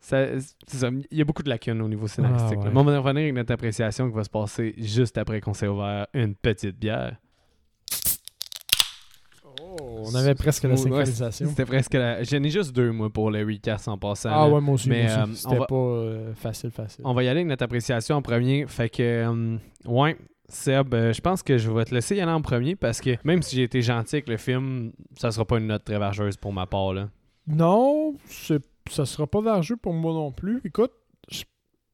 ça- 0.00 0.38
c'est 0.66 0.76
ça. 0.78 0.90
Il 1.10 1.18
y 1.18 1.20
a 1.22 1.24
beaucoup 1.24 1.42
de 1.42 1.48
lacunes 1.48 1.80
au 1.82 1.88
niveau 1.88 2.06
scénaristique. 2.06 2.58
Ah, 2.60 2.64
là. 2.64 2.68
ouais. 2.68 2.70
Mais 2.74 2.80
on 2.80 2.84
va 2.84 2.98
revenir 2.98 3.22
avec 3.22 3.34
notre 3.34 3.52
appréciation 3.52 4.08
qui 4.08 4.14
va 4.14 4.24
se 4.24 4.30
passer 4.30 4.74
juste 4.78 5.18
après 5.18 5.40
qu'on 5.40 5.54
s'est 5.54 5.66
ouvert 5.68 6.06
une 6.14 6.34
petite 6.34 6.78
bière. 6.78 7.16
On 10.04 10.14
avait 10.14 10.34
presque 10.34 10.64
la 10.64 10.76
synchronisation. 10.76 11.48
C'était 11.48 11.64
presque 11.64 11.94
la... 11.94 12.22
J'en 12.22 12.42
ai 12.42 12.50
juste 12.50 12.74
deux, 12.74 12.90
moi, 12.92 13.10
pour 13.10 13.30
le 13.30 13.44
recast 13.44 13.88
en 13.88 13.98
passant. 13.98 14.30
Ah 14.32 14.46
là. 14.46 14.54
ouais, 14.54 14.60
moi 14.60 14.74
aussi. 14.74 14.88
Mais, 14.88 15.10
euh, 15.10 15.26
C'était 15.34 15.58
va- 15.58 15.66
pas 15.66 15.74
euh, 15.74 16.34
facile, 16.34 16.70
facile. 16.70 17.02
On 17.04 17.14
va 17.14 17.22
y 17.22 17.28
aller 17.28 17.40
avec 17.40 17.48
notre 17.48 17.64
appréciation 17.64 18.16
en 18.16 18.22
premier. 18.22 18.66
Fait 18.66 18.88
que, 18.88 19.02
euh, 19.02 19.56
ouais, 19.86 20.16
Seb, 20.48 20.94
je 20.94 21.20
pense 21.20 21.42
que 21.42 21.58
je 21.58 21.70
vais 21.70 21.84
te 21.84 21.94
laisser 21.94 22.16
y 22.16 22.20
aller 22.20 22.32
en 22.32 22.40
premier 22.42 22.74
parce 22.76 23.00
que 23.00 23.10
même 23.24 23.42
si 23.42 23.56
j'ai 23.56 23.64
été 23.64 23.82
gentil 23.82 24.16
avec 24.16 24.28
le 24.28 24.36
film, 24.38 24.92
ça 25.16 25.30
sera 25.30 25.44
pas 25.44 25.58
une 25.58 25.66
note 25.66 25.84
très 25.84 25.98
vargeuse 25.98 26.36
pour 26.36 26.52
ma 26.52 26.66
part. 26.66 26.92
Là. 26.94 27.08
Non, 27.46 28.14
c'est- 28.26 28.62
ça 28.90 29.04
sera 29.04 29.26
pas 29.26 29.40
vergeux 29.42 29.76
pour 29.76 29.92
moi 29.92 30.12
non 30.14 30.32
plus. 30.32 30.60
Écoute, 30.64 30.92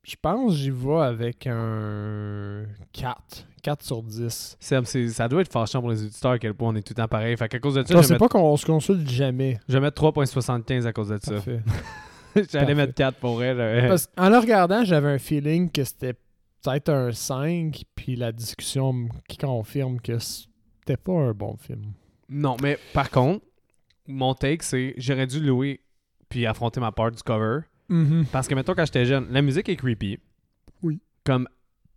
je 0.04 0.14
pense 0.20 0.52
que 0.52 0.58
j'y 0.58 0.70
vais 0.70 1.00
avec 1.00 1.46
un 1.46 2.64
4. 2.92 3.46
4 3.62 3.82
sur 3.82 4.02
10. 4.02 4.56
Seb, 4.60 4.84
c'est- 4.84 5.08
ça 5.08 5.26
doit 5.26 5.40
être 5.40 5.50
fâchant 5.50 5.80
pour 5.80 5.90
les 5.90 6.02
auditeurs 6.04 6.32
à 6.32 6.38
quel 6.38 6.52
point 6.54 6.68
on 6.68 6.74
est 6.76 6.82
tout 6.82 6.92
le 6.96 7.02
temps 7.02 7.08
pareil. 7.08 7.34
Fait 7.36 7.48
qu'à 7.48 7.58
cause 7.58 7.74
de 7.74 7.82
ça, 7.82 7.88
je 7.88 7.94
vais, 7.94 8.14
mettre, 8.14 8.18
pas 8.18 8.28
qu'on 8.28 8.56
se 8.58 8.66
consulte 8.66 9.08
jamais. 9.08 9.58
je 9.66 9.72
vais 9.72 9.80
mettre 9.80 9.96
3.75 9.96 10.86
à 10.86 10.92
cause 10.92 11.08
de 11.08 11.18
ça. 11.18 11.34
J'allais 12.52 12.74
mettre 12.74 12.94
4 12.94 13.16
pour 13.18 13.34
vrai. 13.36 13.54
j'avais- 13.56 13.88
Parce 13.88 14.06
qu'en 14.06 14.28
le 14.28 14.38
regardant, 14.38 14.84
j'avais 14.84 15.08
un 15.08 15.18
feeling 15.18 15.70
que 15.70 15.82
c'était 15.84 16.14
peut-être 16.62 16.90
un 16.90 17.12
5, 17.12 17.84
puis 17.94 18.16
la 18.16 18.32
discussion 18.32 19.08
qui 19.28 19.38
confirme 19.38 20.00
que 20.00 20.18
c'était 20.18 20.96
pas 20.96 21.12
un 21.12 21.32
bon 21.32 21.56
film. 21.56 21.92
Non, 22.28 22.56
mais 22.62 22.76
par 22.92 23.10
contre, 23.10 23.44
mon 24.08 24.34
take, 24.34 24.62
c'est 24.62 24.94
j'aurais 24.98 25.26
dû 25.26 25.40
louer 25.40 25.80
puis 26.28 26.44
affronter 26.46 26.80
ma 26.80 26.90
part 26.92 27.12
du 27.12 27.22
cover. 27.22 27.60
Parce 28.32 28.48
que, 28.48 28.54
mettons, 28.54 28.74
quand 28.74 28.84
j'étais 28.84 29.04
jeune, 29.04 29.26
la 29.30 29.42
musique 29.42 29.68
est 29.68 29.76
creepy. 29.76 30.18
Oui. 30.82 31.00
Comme, 31.24 31.48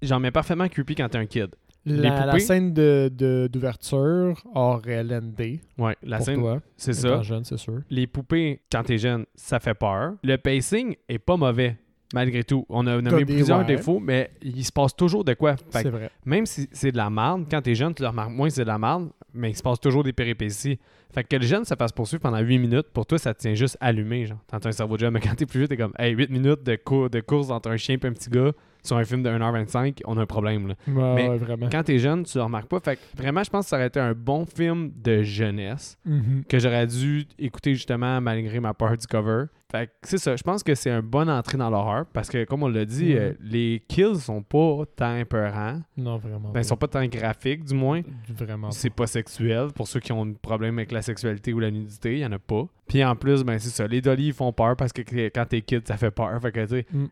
j'en 0.01 0.19
mets 0.19 0.31
parfaitement 0.31 0.67
creepy 0.67 0.95
quand 0.95 1.09
t'es 1.09 1.17
un 1.17 1.25
kid. 1.25 1.49
La, 1.85 2.37
scène 2.39 2.73
de- 2.73 3.09
de- 3.13 3.47
d'ouverture 3.49 4.41
aurait 4.53 5.03
LND 5.05 5.61
Ouais, 5.77 5.95
la 6.03 6.17
pour 6.17 6.25
scène, 6.25 6.39
toi. 6.41 6.61
c'est 6.75 6.91
ça. 6.91 7.21
jeune, 7.21 7.45
c'est 7.45 7.55
sûr. 7.57 7.81
Les 7.89 8.07
poupées, 8.07 8.61
quand 8.69 8.83
t'es 8.83 8.97
jeune, 8.97 9.25
ça 9.35 9.59
fait 9.61 9.73
peur. 9.73 10.15
Le 10.21 10.35
pacing 10.35 10.95
est 11.07 11.19
pas 11.19 11.37
mauvais, 11.37 11.77
malgré 12.13 12.43
tout. 12.43 12.65
On 12.69 12.85
a 12.87 13.01
nommé 13.01 13.25
plusieurs 13.25 13.59
ouais. 13.59 13.65
défauts, 13.65 13.99
mais 13.99 14.31
il 14.41 14.63
se 14.63 14.71
passe 14.71 14.95
toujours 14.95 15.23
de 15.23 15.33
quoi. 15.33 15.55
C'est 15.69 15.89
vrai. 15.89 16.09
même 16.25 16.45
si 16.45 16.67
c'est 16.71 16.91
de 16.91 16.97
la 16.97 17.09
merde, 17.09 17.45
quand 17.49 17.61
t'es 17.61 17.75
jeune, 17.75 17.93
tu 17.93 18.01
le 18.03 18.07
remarques 18.09 18.31
moins 18.31 18.47
que 18.47 18.53
c'est 18.53 18.63
de 18.63 18.67
la 18.67 18.77
merde, 18.77 19.09
mais 19.33 19.51
il 19.51 19.55
se 19.55 19.63
passe 19.63 19.79
toujours 19.79 20.03
des 20.03 20.13
péripéties. 20.13 20.79
Fait 21.13 21.23
que 21.23 21.35
le 21.37 21.43
jeune 21.45 21.63
se 21.65 21.73
fasse 21.75 21.91
poursuivre 21.91 22.21
pendant 22.21 22.39
8 22.39 22.59
minutes, 22.59 22.87
pour 22.93 23.05
toi, 23.05 23.17
ça 23.17 23.33
te 23.33 23.39
tient 23.39 23.53
juste 23.55 23.77
allumé, 23.79 24.25
genre. 24.25 24.39
T'as 24.47 24.59
un 24.67 24.71
cerveau 24.71 24.95
de 24.95 25.01
jeune, 25.01 25.13
mais 25.13 25.19
quand 25.21 25.33
t'es 25.35 25.45
plus 25.45 25.59
vieux, 25.59 25.67
t'es 25.67 25.77
comme, 25.77 25.93
hey, 25.97 26.13
8 26.13 26.29
minutes 26.29 26.63
de, 26.63 26.75
cour- 26.75 27.09
de 27.09 27.19
course 27.21 27.49
entre 27.49 27.69
un 27.69 27.77
chien 27.77 27.95
et 28.01 28.05
un 28.05 28.11
petit 28.11 28.29
gars 28.29 28.51
sur 28.87 28.97
un 28.97 29.03
film 29.03 29.21
de 29.23 29.29
1h25, 29.29 29.99
on 30.05 30.17
a 30.17 30.21
un 30.21 30.25
problème, 30.25 30.67
là. 30.69 30.75
Ouais, 30.87 31.15
Mais 31.15 31.29
ouais, 31.29 31.37
vraiment. 31.37 31.69
Quand 31.71 31.83
t'es 31.83 31.99
jeune, 31.99 32.23
tu 32.23 32.37
le 32.37 32.43
remarques 32.43 32.67
pas. 32.67 32.79
Fait 32.79 32.95
que 32.95 33.01
vraiment, 33.15 33.43
je 33.43 33.49
pense 33.49 33.65
que 33.65 33.69
ça 33.69 33.75
aurait 33.77 33.87
été 33.87 33.99
un 33.99 34.13
bon 34.13 34.45
film 34.45 34.91
de 34.95 35.21
jeunesse 35.23 35.97
Mhm. 36.05 36.43
que 36.49 36.59
j'aurais 36.59 36.87
dû 36.87 37.25
écouter 37.37 37.73
justement 37.73 38.19
malgré 38.21 38.59
ma 38.59 38.73
peur 38.73 38.97
du 38.97 39.05
cover. 39.07 39.45
Fait 39.69 39.87
que 39.87 39.91
c'est 40.03 40.17
ça, 40.17 40.33
je 40.37 40.43
pense 40.43 40.63
que 40.63 40.73
c'est 40.75 40.89
une 40.89 41.01
bonne 41.01 41.29
entrée 41.29 41.57
dans 41.57 41.69
l'horreur 41.69 42.05
parce 42.13 42.29
que 42.29 42.45
comme 42.45 42.63
on 42.63 42.69
l'a 42.69 42.85
dit, 42.85 43.13
euh, 43.17 43.33
les 43.41 43.83
kills 43.89 44.15
sont 44.15 44.41
pas 44.41 44.83
tant 44.95 45.17
épeurants. 45.17 45.81
Non, 45.97 46.17
vraiment. 46.17 46.51
Ben, 46.53 46.61
ils 46.61 46.65
sont 46.65 46.77
pas 46.77 46.87
tant 46.87 47.05
graphiques 47.05 47.65
du 47.65 47.73
moins. 47.75 48.01
Vraiment. 48.29 48.71
C'est 48.71 48.89
pas 48.89 49.07
sexuel. 49.07 49.67
Pour 49.75 49.89
ceux 49.89 49.99
qui 49.99 50.13
ont 50.13 50.23
un 50.25 50.31
problème 50.41 50.77
avec 50.77 50.93
la 50.93 51.01
sexualité 51.01 51.51
ou 51.53 51.59
la 51.59 51.69
nudité, 51.69 52.13
il 52.13 52.19
y 52.19 52.25
en 52.25 52.31
a 52.31 52.39
pas. 52.39 52.65
Puis 52.87 53.03
en 53.03 53.17
plus, 53.17 53.43
ben 53.43 53.59
c'est 53.59 53.69
ça, 53.69 53.85
les 53.87 53.99
dolly 53.99 54.27
ils 54.27 54.33
font 54.33 54.53
peur 54.53 54.77
parce 54.77 54.93
que 54.93 55.01
quand 55.27 55.45
t'es 55.45 55.61
kid, 55.61 55.85
ça 55.85 55.97
fait 55.97 56.11
peur. 56.11 56.41
Fait 56.41 56.53
que 56.53 56.61
tu 56.61 56.67
sais, 56.69 56.85
Mm. 56.93 57.05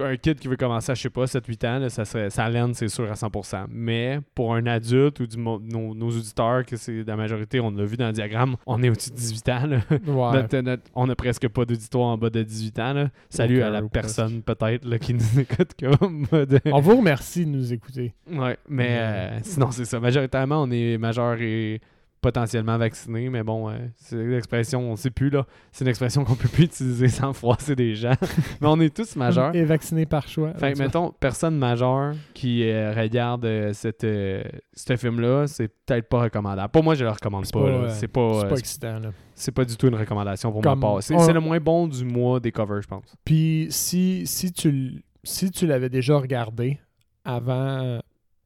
Un 0.00 0.16
kid 0.16 0.38
qui 0.38 0.48
veut 0.48 0.56
commencer 0.56 0.92
à, 0.92 0.94
je 0.94 1.02
sais 1.02 1.10
pas, 1.10 1.24
7-8 1.24 1.66
ans, 1.66 1.78
là, 1.78 1.88
ça, 1.90 2.04
serait, 2.04 2.30
ça 2.30 2.48
laine, 2.48 2.74
c'est 2.74 2.88
sûr, 2.88 3.10
à 3.10 3.14
100%. 3.14 3.66
Mais 3.70 4.20
pour 4.34 4.54
un 4.54 4.66
adulte 4.66 5.20
ou 5.20 5.26
du, 5.26 5.38
nos, 5.38 5.58
nos 5.60 6.08
auditeurs, 6.10 6.64
que 6.64 6.76
c'est 6.76 7.02
la 7.04 7.16
majorité, 7.16 7.60
on 7.60 7.70
l'a 7.70 7.84
vu 7.84 7.96
dans 7.96 8.06
le 8.08 8.12
diagramme, 8.12 8.56
on 8.66 8.82
est 8.82 8.88
au-dessus 8.90 9.10
de 9.10 9.16
18 9.16 9.48
ans. 9.48 9.66
là. 9.66 9.78
Ouais. 10.06 10.32
Notre- 10.42 10.58
notre- 10.60 10.82
on 10.94 11.08
a 11.08 11.14
presque 11.14 11.48
pas 11.48 11.64
d'auditoire 11.64 12.08
en 12.08 12.18
bas 12.18 12.30
de 12.30 12.42
18 12.42 12.78
ans. 12.78 12.92
là. 12.92 13.08
Salut 13.28 13.62
à 13.62 13.70
la 13.70 13.82
personne 13.82 14.42
peut-être 14.42 14.96
qui 14.98 15.14
nous 15.14 15.20
écoute 15.40 15.70
comme 15.80 16.26
de- 16.30 16.60
On 16.72 16.80
vous 16.80 16.96
remercie 16.96 17.44
de 17.46 17.50
nous 17.50 17.72
écouter. 17.72 18.14
Ouais, 18.30 18.56
mais 18.68 18.86
Ouais. 18.86 18.98
euh, 19.00 19.38
sinon 19.42 19.70
c'est 19.70 19.84
ça. 19.84 19.98
Majoritairement, 20.00 20.62
on 20.62 20.70
est 20.70 20.98
majeur 20.98 21.40
et 21.40 21.80
potentiellement 22.20 22.76
vacciné, 22.78 23.28
mais 23.28 23.42
bon, 23.42 23.70
euh, 23.70 23.76
c'est 23.96 24.16
l'expression, 24.16 24.80
on 24.90 24.96
sait 24.96 25.10
plus 25.10 25.30
là. 25.30 25.46
C'est 25.72 25.84
une 25.84 25.88
expression 25.88 26.24
qu'on 26.24 26.34
peut 26.34 26.48
plus 26.48 26.64
utiliser 26.64 27.08
sans 27.08 27.32
froisser 27.32 27.76
des 27.76 27.94
gens. 27.94 28.14
mais 28.60 28.66
on 28.66 28.80
est 28.80 28.94
tous 28.94 29.16
majeurs. 29.16 29.54
Et 29.54 29.64
vacciné 29.64 30.06
par 30.06 30.26
choix. 30.28 30.52
Fait 30.54 30.72
que, 30.72 30.78
mettons, 30.78 31.12
personne 31.12 31.56
majeure 31.56 32.14
qui 32.34 32.68
euh, 32.68 32.92
regarde 32.92 33.44
euh, 33.44 33.72
cette, 33.72 34.04
euh, 34.04 34.42
ce 34.72 34.96
film-là, 34.96 35.46
c'est 35.46 35.68
peut-être 35.68 36.08
pas 36.08 36.22
recommandable. 36.22 36.70
Pour 36.70 36.82
moi, 36.82 36.94
je 36.94 37.04
le 37.04 37.10
recommande 37.10 37.50
pas. 37.50 37.60
pas, 37.60 37.90
C'est 37.90 38.08
pas, 38.08 38.50
excitant, 38.56 38.98
là. 38.98 39.10
c'est 39.34 39.52
pas 39.52 39.64
du 39.64 39.76
tout 39.76 39.88
une 39.88 39.94
recommandation 39.94 40.50
pour 40.50 40.62
Comme 40.62 40.80
ma 40.80 40.86
part. 40.86 41.02
C'est 41.02 41.32
le 41.32 41.40
moins 41.40 41.60
bon 41.60 41.86
du 41.86 42.04
mois 42.04 42.40
des 42.40 42.52
covers, 42.52 42.82
je 42.82 42.88
pense. 42.88 43.04
Puis 43.24 43.68
si, 43.70 44.26
si 44.26 44.52
tu, 44.52 45.04
si 45.22 45.50
tu 45.50 45.66
l'avais 45.66 45.90
déjà 45.90 46.16
regardé 46.18 46.80
avant, 47.24 48.00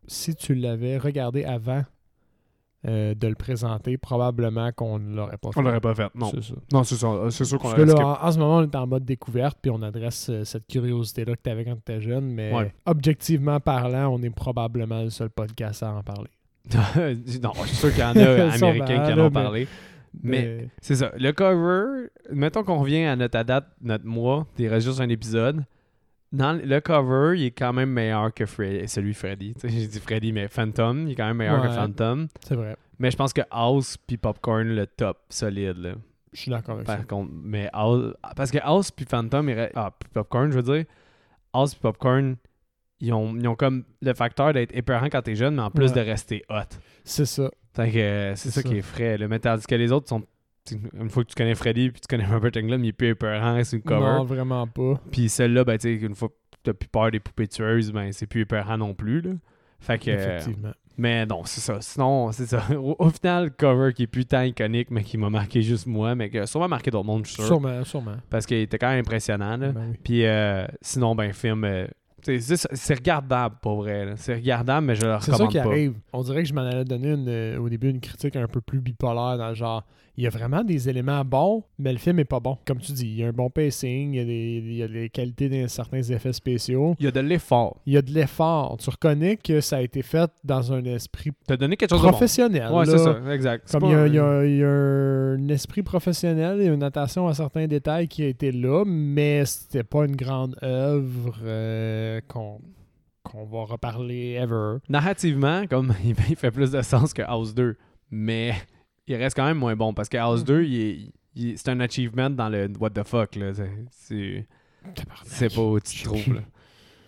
si 0.06 0.35
tu 0.35 0.54
l'avais 0.54 0.98
regardé 0.98 1.44
avant 1.44 1.85
euh, 2.88 3.14
de 3.14 3.27
le 3.29 3.35
présenter, 3.35 3.99
probablement 3.99 4.73
qu'on 4.73 4.99
ne 4.99 5.14
l'aurait 5.14 5.37
pas 5.37 5.51
fait. 5.53 5.61
On 5.61 5.62
l'aurait 5.62 5.81
pas 5.81 5.95
fait, 5.95 6.09
non. 6.14 6.31
C'est 6.35 6.43
ça. 6.43 6.55
Non, 6.73 6.83
c'est 6.85 6.97
ça. 6.97 7.09
C'est 7.31 7.45
sûr 7.45 7.59
qu'on 7.59 7.73
là, 7.75 7.95
en, 8.23 8.27
en 8.27 8.33
ce 8.33 8.38
moment, 8.38 8.57
on 8.59 8.62
est 8.62 8.75
en 8.75 8.87
mode 8.87 9.05
découverte, 9.05 9.59
puis 9.61 9.71
on 9.71 9.83
adresse 9.83 10.29
euh, 10.31 10.45
cette 10.45 10.66
curiosité-là 10.66 11.35
que 11.37 11.40
tu 11.45 11.51
avais 11.51 11.64
quand 11.64 11.75
tu 11.75 11.93
étais 11.93 12.01
jeune, 12.01 12.25
mais 12.33 12.53
Ouais. 12.55 12.73
objectivement 12.87 13.61
parlant, 13.61 14.09
on 14.14 14.23
est 14.23 14.31
probablement 14.31 15.03
le 15.03 15.11
seul 15.11 15.29
podcast 15.31 15.83
à 15.83 15.93
en 15.93 16.03
parler. 16.03 16.31
non, 17.43 17.53
je 17.62 17.66
suis 17.69 17.77
sûr 17.77 17.90
qu'il 17.90 18.01
y 18.01 18.03
en 18.03 18.16
a 18.16 18.53
américains 18.55 19.07
qui 19.07 19.12
en 19.12 19.19
ont 19.19 19.25
mais- 19.25 19.31
parlé. 19.31 19.69
Mais 20.23 20.69
c'est 20.81 20.97
ça. 20.97 21.12
Le 21.19 21.31
cover, 21.33 22.09
mettons 22.33 22.64
qu'on 22.64 22.79
revient 22.81 23.05
à 23.05 23.14
notre 23.14 23.43
date, 23.45 23.66
notre 23.81 24.07
mois, 24.07 24.47
reste 24.59 24.87
juste 24.88 25.01
un 25.01 25.09
épisode. 25.09 25.64
Dans 26.33 26.53
le- 26.53 26.81
cover, 26.81 27.35
il 27.40 27.47
est 27.47 27.51
quand 27.51 27.73
même 27.73 27.90
meilleur 27.90 28.33
que 28.33 28.47
Freddy, 28.47 28.87
celui 28.88 29.14
Freddy. 29.14 29.55
J'ai 29.64 29.87
dit 29.87 29.99
Freddy, 30.01 30.33
mais 30.33 30.47
Phantom, 30.49 31.07
il 31.09 31.12
est 31.12 31.14
quand 31.16 31.27
même 31.27 31.37
meilleur 31.37 31.62
que. 31.62 31.69
Phantom. 31.69 32.29
c'est 32.47 32.55
vrai. 32.55 32.77
Mais 32.99 33.11
je 33.11 33.16
pense 33.16 33.33
que 33.33 33.40
House 33.51 33.97
puis 33.97 34.16
Popcorn, 34.16 34.69
le 34.69 34.87
top, 34.87 35.19
solide. 35.29 35.79
Là. 35.79 35.95
Je 36.33 36.40
suis 36.43 36.51
d'accord 36.51 36.77
avec 36.77 36.87
ça. 36.87 36.97
Par 36.97 37.07
contre, 37.07 37.33
mais 37.33 37.69
House- 37.73 38.14
parce 38.37 38.51
que 38.51 38.59
House 38.62 38.90
puis 38.90 39.05
Phantom, 39.07 39.49
il 39.49 39.71
ah, 39.75 39.90
puis 39.99 40.09
Popcorn, 40.12 40.53
je 40.53 40.57
veux 40.61 40.62
dire, 40.77 40.85
House 41.53 41.75
puis 41.75 41.81
Popcorn, 41.81 42.37
ils 43.01 43.12
ont, 43.12 43.35
ils 43.37 43.49
ont 43.49 43.57
comme 43.57 43.85
le 44.03 44.12
facteur 44.14 44.53
d'être 44.53 44.77
épeurant 44.77 45.07
quand 45.07 45.23
t'es 45.23 45.35
jeune, 45.35 45.57
mais 45.57 45.62
en 45.62 45.71
plus 45.71 45.87
Ouais. 45.90 45.93
de 45.97 46.01
rester 46.01 46.45
hot. 46.51 46.77
C'est 47.03 47.25
ça. 47.25 47.51
Euh, 47.79 48.33
c'est 48.37 48.51
ça, 48.51 48.61
ça. 48.61 48.69
qui 48.69 48.77
est 48.77 48.83
frais. 48.83 49.16
Là. 49.16 49.27
Mais 49.27 49.38
tandis 49.38 49.66
que 49.66 49.75
les 49.75 49.90
autres 49.90 50.09
sont. 50.09 50.23
Une 50.94 51.09
fois 51.11 51.25
que 51.25 51.29
tu 51.31 51.35
connais 51.35 51.55
Freddy 51.55 51.90
puis 51.90 52.01
tu 52.01 52.07
connais 52.09 52.27
Robert 52.27 52.53
Englund, 52.57 52.85
il 52.85 52.88
est 52.88 52.92
plus 52.92 53.09
épeurant, 53.09 53.59
c'est 53.64 53.77
une 53.77 53.83
cover. 53.83 54.01
Non, 54.01 54.25
vraiment 54.25 54.66
pas. 54.66 55.01
Puis 55.11 55.29
celle-là, 55.29 55.64
ben, 55.64 55.79
tu 55.79 55.99
sais, 55.99 56.05
une 56.07 56.14
fois 56.14 56.29
que 56.29 56.35
t'as 56.62 56.73
plus 56.75 56.88
peur 56.88 57.11
des 57.11 57.20
poupées 57.20 57.49
tueuses, 57.49 57.92
ben, 57.92 58.12
c'est 58.12 58.27
plus 58.27 58.42
épeurant 58.42 58.77
non 58.77 58.94
plus. 58.94 59.20
Là. 59.20 59.31
Fait 59.81 59.99
que. 59.99 60.11
Effectivement. 60.11 60.73
Mais 60.99 61.25
non, 61.25 61.42
c'est 61.46 61.61
ça. 61.62 61.81
Sinon, 61.81 62.31
c'est 62.33 62.44
ça. 62.46 62.62
Au, 62.79 62.94
au 62.99 63.09
final, 63.09 63.44
le 63.44 63.51
cover 63.51 63.94
qui 63.94 64.03
est 64.03 64.07
plus 64.07 64.27
tant 64.27 64.42
iconique, 64.42 64.90
mais 64.90 65.03
qui 65.03 65.16
m'a 65.16 65.31
marqué 65.31 65.62
juste 65.62 65.87
moi, 65.87 66.14
mais 66.14 66.29
qui 66.29 66.38
a 66.38 66.46
sûrement 66.46 66.68
marqué 66.68 66.90
d'autres 66.90 67.07
mondes, 67.07 67.25
je 67.25 67.31
suis 67.31 67.37
sûr. 67.42 67.46
Sûrement, 67.46 67.83
sûrement. 67.85 68.16
Parce 68.29 68.44
qu'il 68.44 68.59
était 68.59 68.77
quand 68.79 68.90
même 68.90 69.01
impressionnant. 69.01 69.57
Là. 69.57 69.73
Ben 69.73 69.87
oui. 69.92 69.96
Puis 70.05 70.27
euh, 70.27 70.66
sinon, 70.83 71.14
ben, 71.14 71.33
film. 71.33 71.64
euh, 71.64 71.87
c'est- 72.23 72.94
regardable, 72.94 73.57
pour 73.62 73.77
vrai. 73.79 74.12
C'est 74.16 74.35
regardable, 74.35 74.88
mais 74.88 74.94
je 74.94 75.07
le 75.07 75.16
C'est 75.20 75.31
ça 75.31 75.33
recommande 75.38 75.53
qui 75.53 75.59
pas. 75.59 75.64
arrive. 75.64 75.94
On 76.12 76.23
dirait 76.23 76.42
que 76.42 76.49
je 76.51 76.53
m'en 76.53 76.61
allais 76.66 76.85
donner 76.85 77.12
une, 77.12 77.29
euh, 77.29 77.59
au 77.59 77.70
début 77.70 77.88
une 77.88 78.01
critique 78.01 78.37
un 78.37 78.46
peu 78.46 78.61
plus 78.61 78.81
bipolaire 78.81 79.38
dans 79.38 79.49
le 79.49 79.55
genre. 79.55 79.87
Il 80.16 80.25
y 80.25 80.27
a 80.27 80.31
vraiment 80.31 80.62
des 80.64 80.88
éléments 80.88 81.25
bons, 81.25 81.62
mais 81.79 81.92
le 81.92 81.99
film 81.99 82.18
est 82.18 82.25
pas 82.25 82.40
bon. 82.40 82.59
Comme 82.66 82.79
tu 82.79 82.92
dis, 82.92 83.07
il 83.07 83.16
y 83.16 83.25
a 83.25 83.29
un 83.29 83.33
bon 83.33 83.49
pacing, 83.49 84.12
il 84.12 84.16
y 84.16 84.20
a 84.20 84.25
des, 84.25 84.62
il 84.64 84.75
y 84.75 84.83
a 84.83 84.88
des 84.88 85.09
qualités 85.09 85.49
dans 85.49 85.66
certains 85.68 86.03
effets 86.03 86.33
spéciaux. 86.33 86.94
Il 86.99 87.05
y 87.05 87.09
a 87.09 87.11
de 87.11 87.20
l'effort. 87.20 87.81
Il 87.87 87.94
y 87.94 87.96
a 87.96 88.03
de 88.03 88.11
l'effort. 88.11 88.77
Tu 88.79 88.90
reconnais 88.90 89.37
que 89.37 89.61
ça 89.61 89.79
a 89.79 89.81
été 89.81 90.03
fait 90.03 90.31
dans 90.44 90.73
un 90.73 90.85
esprit 90.85 91.31
T'as 91.46 91.57
donné 91.57 91.77
quelque 91.77 91.90
chose 91.90 92.03
de 92.03 92.09
professionnel. 92.09 92.70
Ouais, 92.73 92.85
c'est 92.87 92.99
ça, 92.99 93.18
exact. 93.33 93.70
Comme 93.70 93.85
il 93.85 93.90
y, 93.92 93.94
a, 93.94 93.99
un- 94.01 94.07
il 94.07 94.14
y 94.14 94.18
a- 94.18 94.44
il 94.46 94.57
y 94.59 94.64
a 94.64 94.68
un 94.68 95.49
esprit 95.49 95.83
professionnel 95.83 96.61
et 96.61 96.66
une 96.66 96.83
attention 96.83 97.27
à 97.29 97.35
certains 97.35 97.66
détails 97.66 98.09
qui 98.09 98.23
a 98.23 98.27
été 98.27 98.53
là, 98.53 98.85
mais 98.87 99.44
c'était 99.46 99.85
pas 99.85 100.05
une 100.05 100.16
grande 100.16 100.57
œuvre 100.62 101.37
euh, 101.44 102.20
qu'on 102.29 102.61
qu'on 103.23 103.44
va 103.44 103.64
reparler 103.64 104.38
ever. 104.40 104.79
Narrativement, 104.88 105.66
comme 105.68 105.92
il 106.05 106.14
fait 106.37 106.51
plus 106.51 106.70
de 106.73 106.81
sens 106.83 107.12
que 107.12 107.23
House 107.23 107.55
2, 107.55 107.77
mais 108.11 108.55
il 109.11 109.16
reste 109.16 109.37
quand 109.37 109.44
même 109.44 109.59
moins 109.59 109.77
bon 109.77 109.92
parce 109.94 110.09
que 110.09 110.16
House 110.16 110.44
2, 110.44 110.64
il 110.64 110.81
est- 110.81 110.99
il 111.35 111.49
est- 111.51 111.57
c'est 111.57 111.68
un 111.70 111.81
achievement 111.81 112.31
dans 112.31 112.49
le 112.49 112.68
what 112.79 112.90
the 112.90 113.03
fuck. 113.05 113.37
là. 113.37 113.53
C'est- 113.55 113.70
C'est 113.90 114.46
c'est 115.25 115.55
pas 115.55 115.61
où 115.62 115.79
tu 115.81 115.99
te 115.99 116.05
trouves. 116.05 116.35
là. 116.35 116.40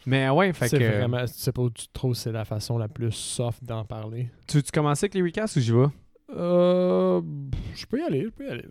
Mais 0.05 0.29
ouais, 0.31 0.53
fait 0.53 0.69
C'est 0.69 0.79
que. 0.79 0.85
vraiment, 0.85 1.25
c'est 1.27 1.53
pas 1.53 1.63
où 1.63 1.71
tu 1.71 1.87
te 1.87 1.93
trouves, 1.93 2.15
c'est 2.15 2.33
la 2.33 2.45
façon 2.45 2.77
la 2.77 2.89
plus 2.89 3.13
soft 3.13 3.63
d'en 3.65 3.85
parler. 3.85 4.29
Tu 4.49 4.57
veux-tu 4.57 4.73
commencer 4.73 5.05
avec 5.05 5.15
les 5.15 5.23
recasts 5.23 5.57
ou 5.57 5.61
j'y 5.61 5.71
vais? 5.73 5.87
Euh, 6.35 7.21
je 7.75 7.87
peux 7.87 7.99
y 8.01 8.03
aller, 8.03 8.23
je 8.25 8.29
peux 8.31 8.47
y 8.47 8.49
aller. 8.49 8.65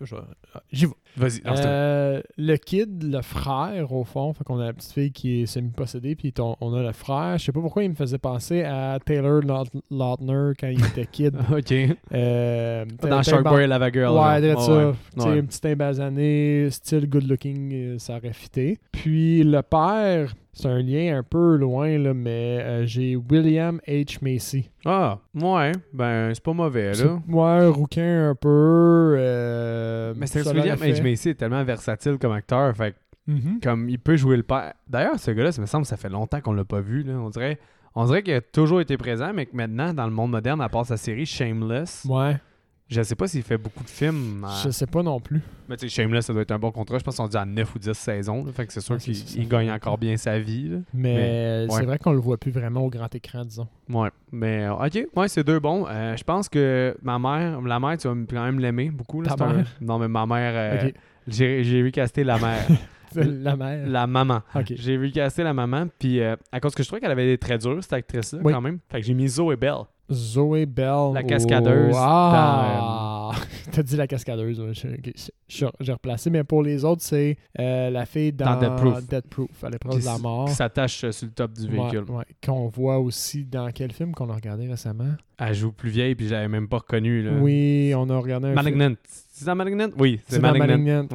J'y 0.72 0.86
vais. 0.88 0.92
Vas-y. 1.18 1.42
Euh, 1.46 2.22
le 2.38 2.56
kid, 2.58 3.04
le 3.12 3.22
frère, 3.22 3.92
au 3.92 4.04
fond, 4.04 4.34
fait 4.34 4.44
qu'on 4.44 4.60
a 4.60 4.66
la 4.66 4.74
petite 4.74 4.92
fille 4.92 5.12
qui 5.12 5.42
est 5.42 5.46
semi-possédée, 5.46 6.16
puis 6.16 6.34
on, 6.40 6.56
on 6.62 6.74
a 6.74 6.82
le 6.84 6.92
frère. 6.94 7.38
Je 7.38 7.46
sais 7.46 7.52
pas 7.52 7.60
pourquoi 7.62 7.84
il 7.84 7.90
me 7.90 7.96
faisait 7.96 8.18
penser 8.18 8.64
à 8.64 8.98
Taylor 9.06 9.42
Laut- 9.42 9.82
Lautner 9.90 10.54
quand 10.60 10.68
il 10.68 10.84
était 10.86 11.06
kid. 11.06 11.36
ok. 11.52 11.74
Euh, 12.14 12.86
Dans 13.02 13.10
t'as- 13.10 13.24
Shark 13.24 13.44
t'as- 13.44 13.50
Boy 13.50 13.64
et 13.64 13.68
Lava 13.68 13.92
Girl. 13.92 14.14
Ouais, 14.18 14.40
là. 14.42 14.56
Ouais, 14.56 14.62
ça. 14.62 14.88
ouais. 14.88 14.94
Tu 15.16 15.22
sais, 15.22 15.28
Ouais. 15.30 15.40
un 15.40 15.46
petit 15.46 15.62
teint 15.62 15.76
basané, 15.76 16.68
style 16.72 17.10
good 17.10 17.28
looking, 17.28 17.74
euh, 17.74 17.98
ça 18.00 18.18
aurait 18.18 18.34
fité. 18.34 18.80
Puis 18.92 19.44
le 19.44 19.62
père, 19.62 20.34
c'est 20.54 20.68
un 20.68 20.82
lien 20.82 21.18
un 21.18 21.24
peu 21.24 21.56
loin, 21.58 21.98
là, 21.98 22.14
mais 22.14 22.60
euh, 22.62 22.86
j'ai 22.86 23.16
William 23.16 23.80
H. 23.88 24.18
Macy. 24.22 24.70
Ah, 24.86 25.20
ouais, 25.36 25.72
ben 25.94 26.32
c'est 26.34 26.44
pas 26.44 26.54
mauvais 26.54 26.94
là. 26.94 27.20
Ouais, 27.28 27.68
rouquin 27.68 28.30
un 28.32 28.36
peu. 28.36 29.16
euh, 29.18 30.14
Mais 30.18 30.26
c'est 30.28 30.40
William 30.46 30.56
l'aurait 30.78 30.78
H. 31.02 31.10
Macy 31.10 31.30
est 31.30 31.36
tellement 31.36 31.64
versatile 31.64 32.18
comme 32.20 32.32
acteur, 32.34 32.76
fait 32.76 32.96
Mhm. 33.28 33.60
comme 33.62 33.88
il 33.90 34.00
peut 34.00 34.16
jouer 34.18 34.36
le 34.36 34.44
père. 34.44 34.74
D'ailleurs, 34.88 35.20
ce 35.20 35.30
gars-là, 35.32 35.52
ça 35.52 35.62
me 35.62 35.68
semble 35.68 35.84
que 35.84 35.90
ça 35.90 35.96
fait 35.98 36.10
longtemps 36.10 36.42
qu'on 36.42 36.54
l'a 36.54 36.66
pas 36.66 36.82
vu. 36.82 37.04
Là. 37.04 37.14
On 37.14 37.30
dirait, 37.30 37.60
on 37.94 38.06
dirait 38.06 38.24
qu'il 38.24 38.34
a 38.34 38.42
toujours 38.42 38.82
été 38.82 38.98
présent, 38.98 39.32
mais 39.34 39.46
que 39.46 39.56
maintenant, 39.56 39.94
dans 39.94 40.06
le 40.06 40.12
monde 40.12 40.32
moderne, 40.32 40.60
à 40.60 40.70
part 40.70 40.86
sa 40.88 40.98
série 40.98 41.26
Shameless, 41.28 42.06
Ouais, 42.10 42.38
je 42.92 43.02
sais 43.02 43.16
pas 43.16 43.28
s'il 43.28 43.42
fait 43.44 43.58
beaucoup 43.58 43.84
de 43.84 43.90
films. 43.90 44.46
je 44.64 44.70
sais 44.70 44.86
pas 44.86 45.02
non 45.02 45.20
plus. 45.20 45.42
Mais 45.70 45.78
tu 45.78 45.88
sais, 45.90 46.02
Shameless, 46.02 46.26
ça 46.26 46.34
doit 46.34 46.42
être 46.42 46.52
un 46.52 46.60
bon 46.60 46.72
contrat. 46.72 47.00
Je 47.00 47.04
pense 47.04 47.16
qu'on 47.16 47.28
dit 47.28 47.38
à 47.38 47.46
9 47.46 47.76
ou 47.76 47.80
10 47.80 47.94
saisons. 47.94 48.44
là. 48.46 48.52
Fait 48.52 48.68
que 48.68 48.74
c'est 48.74 48.82
sûr 48.82 48.96
Ouais, 48.96 49.00
qu'il 49.00 49.48
gagne 49.48 49.72
encore 49.72 49.98
bien 49.98 50.18
sa 50.18 50.38
vie. 50.40 50.68
là. 50.70 50.78
Mais, 50.94 51.14
Mais, 51.16 51.66
c'est 51.70 51.76
ouais. 51.80 51.86
vrai 51.86 51.98
qu'on 51.98 52.12
le 52.12 52.20
voit 52.20 52.38
plus 52.38 52.52
vraiment 52.52 52.82
au 52.82 52.90
grand 52.90 53.14
écran, 53.16 53.46
disons. 53.46 53.68
Ouais, 53.90 54.10
mais 54.32 54.66
euh, 54.66 54.74
ok, 54.74 55.08
ouais, 55.16 55.28
c'est 55.30 55.44
deux 55.44 55.60
bons. 55.60 55.86
Euh, 55.90 56.16
je 56.18 56.24
pense 56.24 56.50
que 56.50 56.96
ma 57.02 57.18
mère, 57.18 57.62
la 57.62 57.80
mère, 57.80 57.98
tu 57.98 58.08
vas 58.08 58.14
quand 58.30 58.44
même 58.44 58.60
l'aimer 58.60 58.90
beaucoup. 58.92 59.22
là. 59.22 59.30
Ta 59.30 59.36
C'est 59.38 59.44
un- 59.44 59.54
mère? 59.54 59.68
Non, 59.80 59.98
mais 59.98 60.08
ma 60.10 60.26
mère, 60.26 60.52
euh, 60.84 60.88
Ok. 60.90 60.94
j'ai 61.28 61.82
recasté 61.84 62.24
la 62.24 62.38
mère. 62.38 62.68
La 63.14 63.58
mère. 63.58 63.86
la 63.90 64.08
maman. 64.08 64.40
Ok. 64.56 64.72
J'ai 64.78 64.96
recasté 64.98 65.44
la 65.44 65.54
maman, 65.54 65.88
puis 66.00 66.22
euh, 66.22 66.38
à 66.50 66.62
cause 66.62 66.74
que 66.74 66.82
je 66.82 66.88
trouvais 66.88 67.02
qu'elle 67.02 67.12
avait 67.12 67.26
des 67.26 67.38
traits 67.38 67.60
durs, 67.62 67.80
cette 67.82 67.92
actrice-là, 67.92 68.40
Oui. 68.42 68.54
quand 68.54 68.62
même. 68.62 68.80
Fait 68.90 69.02
que 69.02 69.06
j'ai 69.06 69.14
mis 69.14 69.28
Zoe 69.28 69.58
Bell. 69.58 69.80
Zoé 70.12 70.66
Bell. 70.66 71.14
La 71.14 71.24
cascadeuse 71.24 71.96
Ah! 71.98 73.32
T'as 73.72 73.84
dit 73.84 73.96
la 73.96 74.08
cascadeuse. 74.08 74.60
ouais, 74.60 74.74
je- 74.74 74.88
je- 75.16 75.30
je- 75.48 75.66
J'ai 75.80 75.92
replacé, 75.94 76.30
mais 76.30 76.44
pour 76.44 76.62
les 76.64 76.84
autres, 76.84 77.02
c'est 77.02 77.38
euh, 77.60 77.90
la 77.90 78.06
fille 78.06 78.34
dans, 78.34 78.56
Dans 78.56 78.60
Death 78.60 78.76
Proof. 78.76 79.08
Death 79.08 79.28
Proof, 79.30 79.64
à 79.64 79.70
l'épreuve 79.70 79.94
Qui 79.94 80.00
de 80.02 80.06
la 80.06 80.18
mort. 80.18 80.46
Qui 80.50 80.54
s'attache 80.56 81.04
euh, 81.06 81.12
sur 81.14 81.28
le 81.28 81.32
top 81.34 81.54
du 81.54 81.68
véhicule. 81.70 82.04
ouais, 82.10 82.26
Qu'on 82.46 82.68
voit 82.68 83.00
aussi 83.00 83.46
dans 83.46 83.70
quel 83.74 83.94
film 83.94 84.12
qu'on 84.14 84.30
a 84.30 84.34
regardé 84.36 84.68
récemment? 84.68 85.14
Elle 85.38 85.54
joue 85.56 85.72
plus 85.72 85.90
vieille, 85.90 86.16
puis 86.16 86.28
j'avais 86.28 86.50
même 86.50 86.68
pas 86.68 86.80
reconnu. 86.80 87.24
Là. 87.24 87.32
Oui, 87.40 87.94
on 87.96 88.10
a 88.10 88.18
regardé 88.18 88.48
un 88.48 88.52
film. 88.62 88.64
Malignant. 88.64 88.96
C'est 89.08 89.46
dans 89.46 89.56
Malignant? 89.56 89.90
Oui, 89.98 90.20
c'est 90.28 90.40
Malignant. 90.40 90.68
Malignant, 90.68 91.08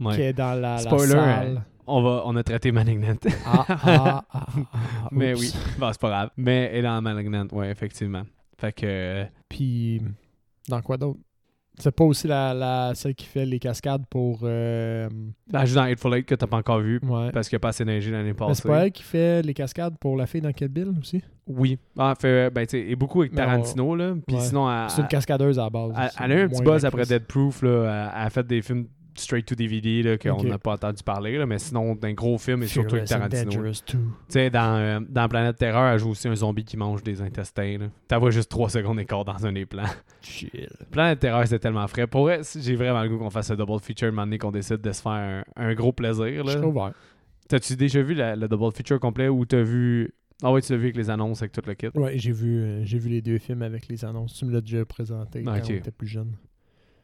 ouais. 0.00 0.14
Qui 0.14 0.22
est 0.22 0.32
dans 0.32 0.54
la, 0.54 0.74
la 0.74 0.78
Spoiler, 0.78 1.10
salle. 1.12 1.62
On, 1.86 2.02
va, 2.02 2.22
on 2.24 2.34
a 2.36 2.42
traité 2.42 2.72
Malignant. 2.72 3.16
Ah, 3.46 3.64
ah, 3.68 4.24
ah, 4.32 4.46
ah, 4.62 5.08
mais 5.10 5.34
oui, 5.34 5.52
bon, 5.78 5.90
c'est 5.92 6.00
pas 6.00 6.08
grave. 6.08 6.30
Mais 6.36 6.70
elle 6.72 6.78
est 6.78 6.82
dans 6.82 7.00
Malignant, 7.02 7.46
ouais, 7.52 7.70
effectivement. 7.70 8.22
Fait 8.58 8.72
que. 8.72 9.24
Puis, 9.48 10.00
dans 10.68 10.80
quoi 10.82 10.96
d'autre? 10.96 11.18
C'est 11.76 11.90
pas 11.90 12.04
aussi 12.04 12.28
la, 12.28 12.54
la, 12.54 12.92
celle 12.94 13.16
qui 13.16 13.26
fait 13.26 13.44
les 13.44 13.58
cascades 13.58 14.04
pour... 14.08 14.40
euh, 14.44 15.08
elle 15.52 15.66
joue 15.66 15.74
dans 15.74 15.82
Hateful 15.82 16.14
Eight 16.14 16.24
que 16.24 16.36
t'as 16.36 16.46
pas 16.46 16.58
encore 16.58 16.78
vu 16.78 17.00
ouais. 17.02 17.32
parce 17.32 17.48
qu'il 17.48 17.56
a 17.56 17.58
pas 17.58 17.70
assez 17.70 17.84
neigé 17.84 18.12
l'année 18.12 18.32
passée. 18.32 18.62
c'est 18.62 18.68
pas 18.68 18.84
elle 18.86 18.92
qui 18.92 19.02
fait 19.02 19.42
les 19.42 19.54
cascades 19.54 19.98
pour 19.98 20.16
la 20.16 20.26
fille 20.26 20.40
dans 20.40 20.52
Kill 20.52 20.68
Bill 20.68 20.92
aussi? 21.00 21.20
Oui. 21.48 21.76
Ah, 21.98 22.14
fait, 22.16 22.48
ben, 22.50 22.64
tu 22.64 22.76
et 22.78 22.94
beaucoup 22.94 23.22
avec 23.22 23.32
on- 23.32 23.36
Tarantino, 23.36 23.96
là. 23.96 24.14
Puis 24.24 24.36
ouais. 24.36 24.42
sinon, 24.42 24.70
elle, 24.70 24.88
C'est 24.88 25.02
une 25.02 25.08
cascadeuse 25.08 25.58
à 25.58 25.64
la 25.64 25.70
base. 25.70 25.92
elle, 25.98 26.10
elle 26.24 26.32
a 26.32 26.34
eu 26.36 26.44
un 26.44 26.48
petit 26.48 26.62
buzz 26.62 26.82
la 26.82 26.88
après. 26.88 27.06
Dead 27.06 27.24
Proof, 27.26 27.62
là. 27.62 28.12
Elle 28.14 28.26
a 28.26 28.30
fait 28.30 28.46
des 28.46 28.62
films 28.62 28.86
straight 29.16 29.46
to 29.46 29.54
DVD, 29.54 30.18
qu'on 30.20 30.42
n'a 30.44 30.58
pas 30.58 30.72
entendu 30.74 31.02
parler, 31.02 31.38
là. 31.38 31.46
Mais 31.46 31.58
sinon, 31.58 31.94
d'un 31.94 32.12
gros 32.12 32.38
film 32.38 32.62
et 32.62 32.66
surtout 32.66 32.96
avec 32.96 33.08
Tarantino. 33.08 33.62
Tu 33.86 33.96
sais, 34.28 34.50
dans, 34.50 34.76
euh, 34.76 35.00
dans 35.08 35.28
Planète 35.28 35.56
Terreur, 35.56 35.92
elle 35.92 35.98
joue 35.98 36.10
aussi 36.10 36.28
un 36.28 36.34
zombie 36.34 36.64
qui 36.64 36.76
mange 36.76 37.02
des 37.02 37.20
intestins. 37.22 37.78
T'as 38.08 38.18
vois 38.18 38.30
juste 38.30 38.50
3 38.50 38.68
secondes 38.70 38.96
d'écart 38.98 39.24
dans 39.24 39.46
un 39.46 39.52
des 39.52 39.66
plans. 39.66 39.84
Chill. 40.22 40.68
Planète 40.90 41.20
Terreur, 41.20 41.46
c'est 41.46 41.58
tellement 41.58 41.86
frais. 41.88 42.06
Pour 42.06 42.22
vrai, 42.22 42.40
j'ai 42.56 42.74
vraiment 42.76 43.02
le 43.02 43.08
goût 43.08 43.18
qu'on 43.18 43.30
fasse 43.30 43.50
un 43.50 43.56
double 43.56 43.80
feature 43.80 44.08
un 44.08 44.10
moment 44.10 44.22
donné, 44.22 44.38
qu'on 44.38 44.50
décide 44.50 44.78
de 44.80 44.92
se 44.92 45.02
faire 45.02 45.12
un, 45.12 45.44
un 45.56 45.74
gros 45.74 45.92
plaisir. 45.92 46.44
Là. 46.44 46.60
ouvert. 46.66 46.92
T'as-tu 47.48 47.76
déjà 47.76 48.02
vu 48.02 48.14
la- 48.14 48.36
le 48.36 48.48
double 48.48 48.72
feature 48.74 48.98
complet 48.98 49.28
ou 49.28 49.44
t'as 49.44 49.62
vu. 49.62 50.12
Ah 50.42 50.50
ouais, 50.50 50.60
tu 50.62 50.72
l'as 50.72 50.78
vu 50.78 50.84
avec 50.86 50.96
les 50.96 51.10
annonces, 51.10 51.42
avec 51.42 51.52
tout 51.52 51.62
le 51.64 51.74
kit? 51.74 51.88
Ouais, 51.94 52.18
j'ai 52.18 52.32
vu, 52.32 52.58
euh, 52.58 52.84
j'ai 52.84 52.98
vu 52.98 53.08
les 53.08 53.22
deux 53.22 53.38
films 53.38 53.62
avec 53.62 53.86
les 53.88 54.04
annonces. 54.04 54.34
Tu 54.34 54.44
me 54.44 54.52
l'as 54.52 54.60
déjà 54.60 54.84
présenté 54.84 55.42
quand 55.44 55.56
Ok. 55.56 55.64
on 55.68 55.72
était 55.74 55.90
plus 55.90 56.08
jeune. 56.08 56.32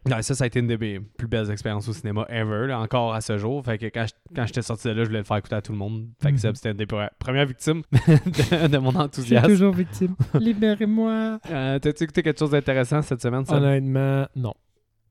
Ouais, 0.06 0.22
ça, 0.22 0.34
ça 0.34 0.44
a 0.44 0.46
été 0.46 0.60
une 0.60 0.66
de 0.66 0.76
mes 0.76 0.98
plus 0.98 1.28
belles 1.28 1.50
expériences 1.50 1.86
au 1.88 1.92
cinéma 1.92 2.24
ever, 2.30 2.66
là, 2.68 2.80
encore 2.80 3.12
à 3.12 3.20
ce 3.20 3.36
jour. 3.36 3.62
Fait 3.64 3.76
que 3.76 3.86
quand 3.88 4.46
j'étais 4.46 4.62
sorti 4.62 4.88
de 4.88 4.92
là, 4.92 5.02
je 5.02 5.08
voulais 5.08 5.18
le 5.18 5.24
faire 5.24 5.36
écouter 5.36 5.56
à 5.56 5.60
tout 5.62 5.72
le 5.72 5.78
monde. 5.78 6.06
Fait 6.22 6.32
que 6.32 6.34
Mhm. 6.46 6.54
C'était 6.54 6.70
une 6.70 6.76
des 6.78 6.86
pre- 6.86 7.10
premières 7.18 7.44
victimes 7.46 7.82
de, 7.92 8.66
de 8.68 8.78
mon 8.78 8.94
enthousiasme. 8.96 9.46
toujours 9.48 9.74
victime. 9.74 10.14
Libérez-moi. 10.40 11.38
Euh, 11.50 11.78
T'as-tu 11.78 12.04
écouté 12.04 12.22
quelque 12.22 12.38
chose 12.38 12.50
d'intéressant 12.50 13.02
cette 13.02 13.20
semaine? 13.20 13.44
Honnêtement, 13.48 14.26
non. 14.36 14.54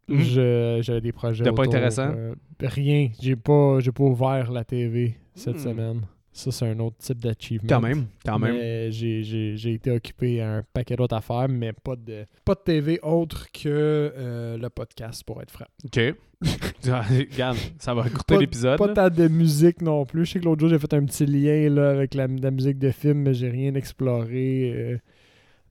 Mhm. 0.08 0.20
Je- 0.22 0.80
J'avais 0.82 1.02
des 1.02 1.12
projets. 1.12 1.44
C'était 1.44 1.56
pas 1.56 1.66
intéressant? 1.66 2.12
euh, 2.16 2.34
rien. 2.62 3.10
J'ai 3.22 3.36
pas, 3.36 3.78
pas 3.96 4.04
ouvert 4.04 4.52
la 4.52 4.64
TV 4.64 5.18
cette 5.36 5.58
Hmm. 5.58 5.60
semaine. 5.60 6.02
Ça, 6.32 6.52
c'est 6.52 6.68
un 6.68 6.80
autre 6.80 6.98
type 7.00 7.18
d'achievement. 7.20 7.68
Quand 7.68 7.82
même, 7.82 8.06
quand 8.26 8.40
même. 8.40 8.92
J'ai- 8.92 9.74
été 9.74 9.92
occupé 9.92 10.42
à 10.42 10.58
un 10.58 10.64
paquet 10.74 10.96
d'autres 10.96 11.16
affaires, 11.16 11.48
mais 11.50 11.74
pas 11.74 11.96
de, 11.96 12.26
pas 12.46 12.54
de 12.56 12.60
TV 12.64 13.00
autre 13.04 13.48
que 13.52 13.68
euh, 13.68 14.58
le 14.58 14.70
podcast, 14.70 15.24
pour 15.24 15.42
être 15.42 15.52
franc. 15.52 15.66
OK. 15.86 16.00
Regarde, 16.86 17.58
ça 17.80 17.94
va 17.94 18.08
écouter 18.08 18.36
Pas- 18.36 18.40
l'épisode. 18.40 18.78
Pas 18.78 18.94
tant 18.94 19.10
de 19.10 19.28
musique 19.28 19.82
non 19.82 20.06
plus. 20.06 20.26
Je 20.26 20.32
sais 20.34 20.40
que 20.40 20.46
l'autre 20.46 20.62
jour, 20.62 20.70
j'ai 20.70 20.80
fait 20.80 20.94
un 20.94 21.04
petit 21.04 21.26
lien 21.26 21.70
là, 21.70 21.90
avec 21.90 22.14
la, 22.14 22.28
la 22.28 22.52
musique 22.52 22.80
de 22.80 22.92
film, 22.92 23.20
mais 23.24 23.34
j'ai 23.34 23.50
rien 23.50 23.74
exploré. 23.76 24.72
euh, 24.74 24.98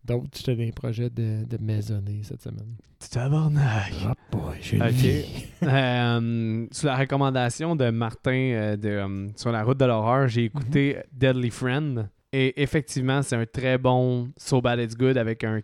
D'autres, 0.05 0.29
j'étais 0.37 0.55
dans 0.57 0.65
des 0.65 0.73
projets 0.73 1.11
de, 1.11 1.45
de 1.45 1.59
maisonnée 1.63 2.21
cette 2.23 2.43
semaine. 2.43 2.75
Tabarnak. 3.11 3.93
Ah 4.07 4.15
boy, 4.31 4.57
j'ai 4.61 4.77
Ok. 4.81 5.45
Euh, 5.69 6.67
sous 6.71 6.87
la 6.87 6.97
recommandation 6.97 7.75
de 7.75 7.91
Martin 7.91 8.31
euh, 8.31 8.77
de, 8.77 8.89
euh, 8.89 9.29
sur 9.37 9.51
la 9.51 9.65
route 9.65 9.77
de 9.79 9.85
l'horreur, 9.85 10.29
j'ai 10.29 10.45
écouté 10.45 10.99
Deadly 11.13 11.51
Friend. 11.51 12.09
Et 12.33 12.63
effectivement, 12.63 13.23
c'est 13.23 13.35
un 13.37 13.45
très 13.47 13.77
bon 13.77 14.29
So 14.37 14.61
Bad 14.61 14.79
It's 14.79 14.97
Good 14.97 15.19
avec 15.19 15.43
un 15.45 15.61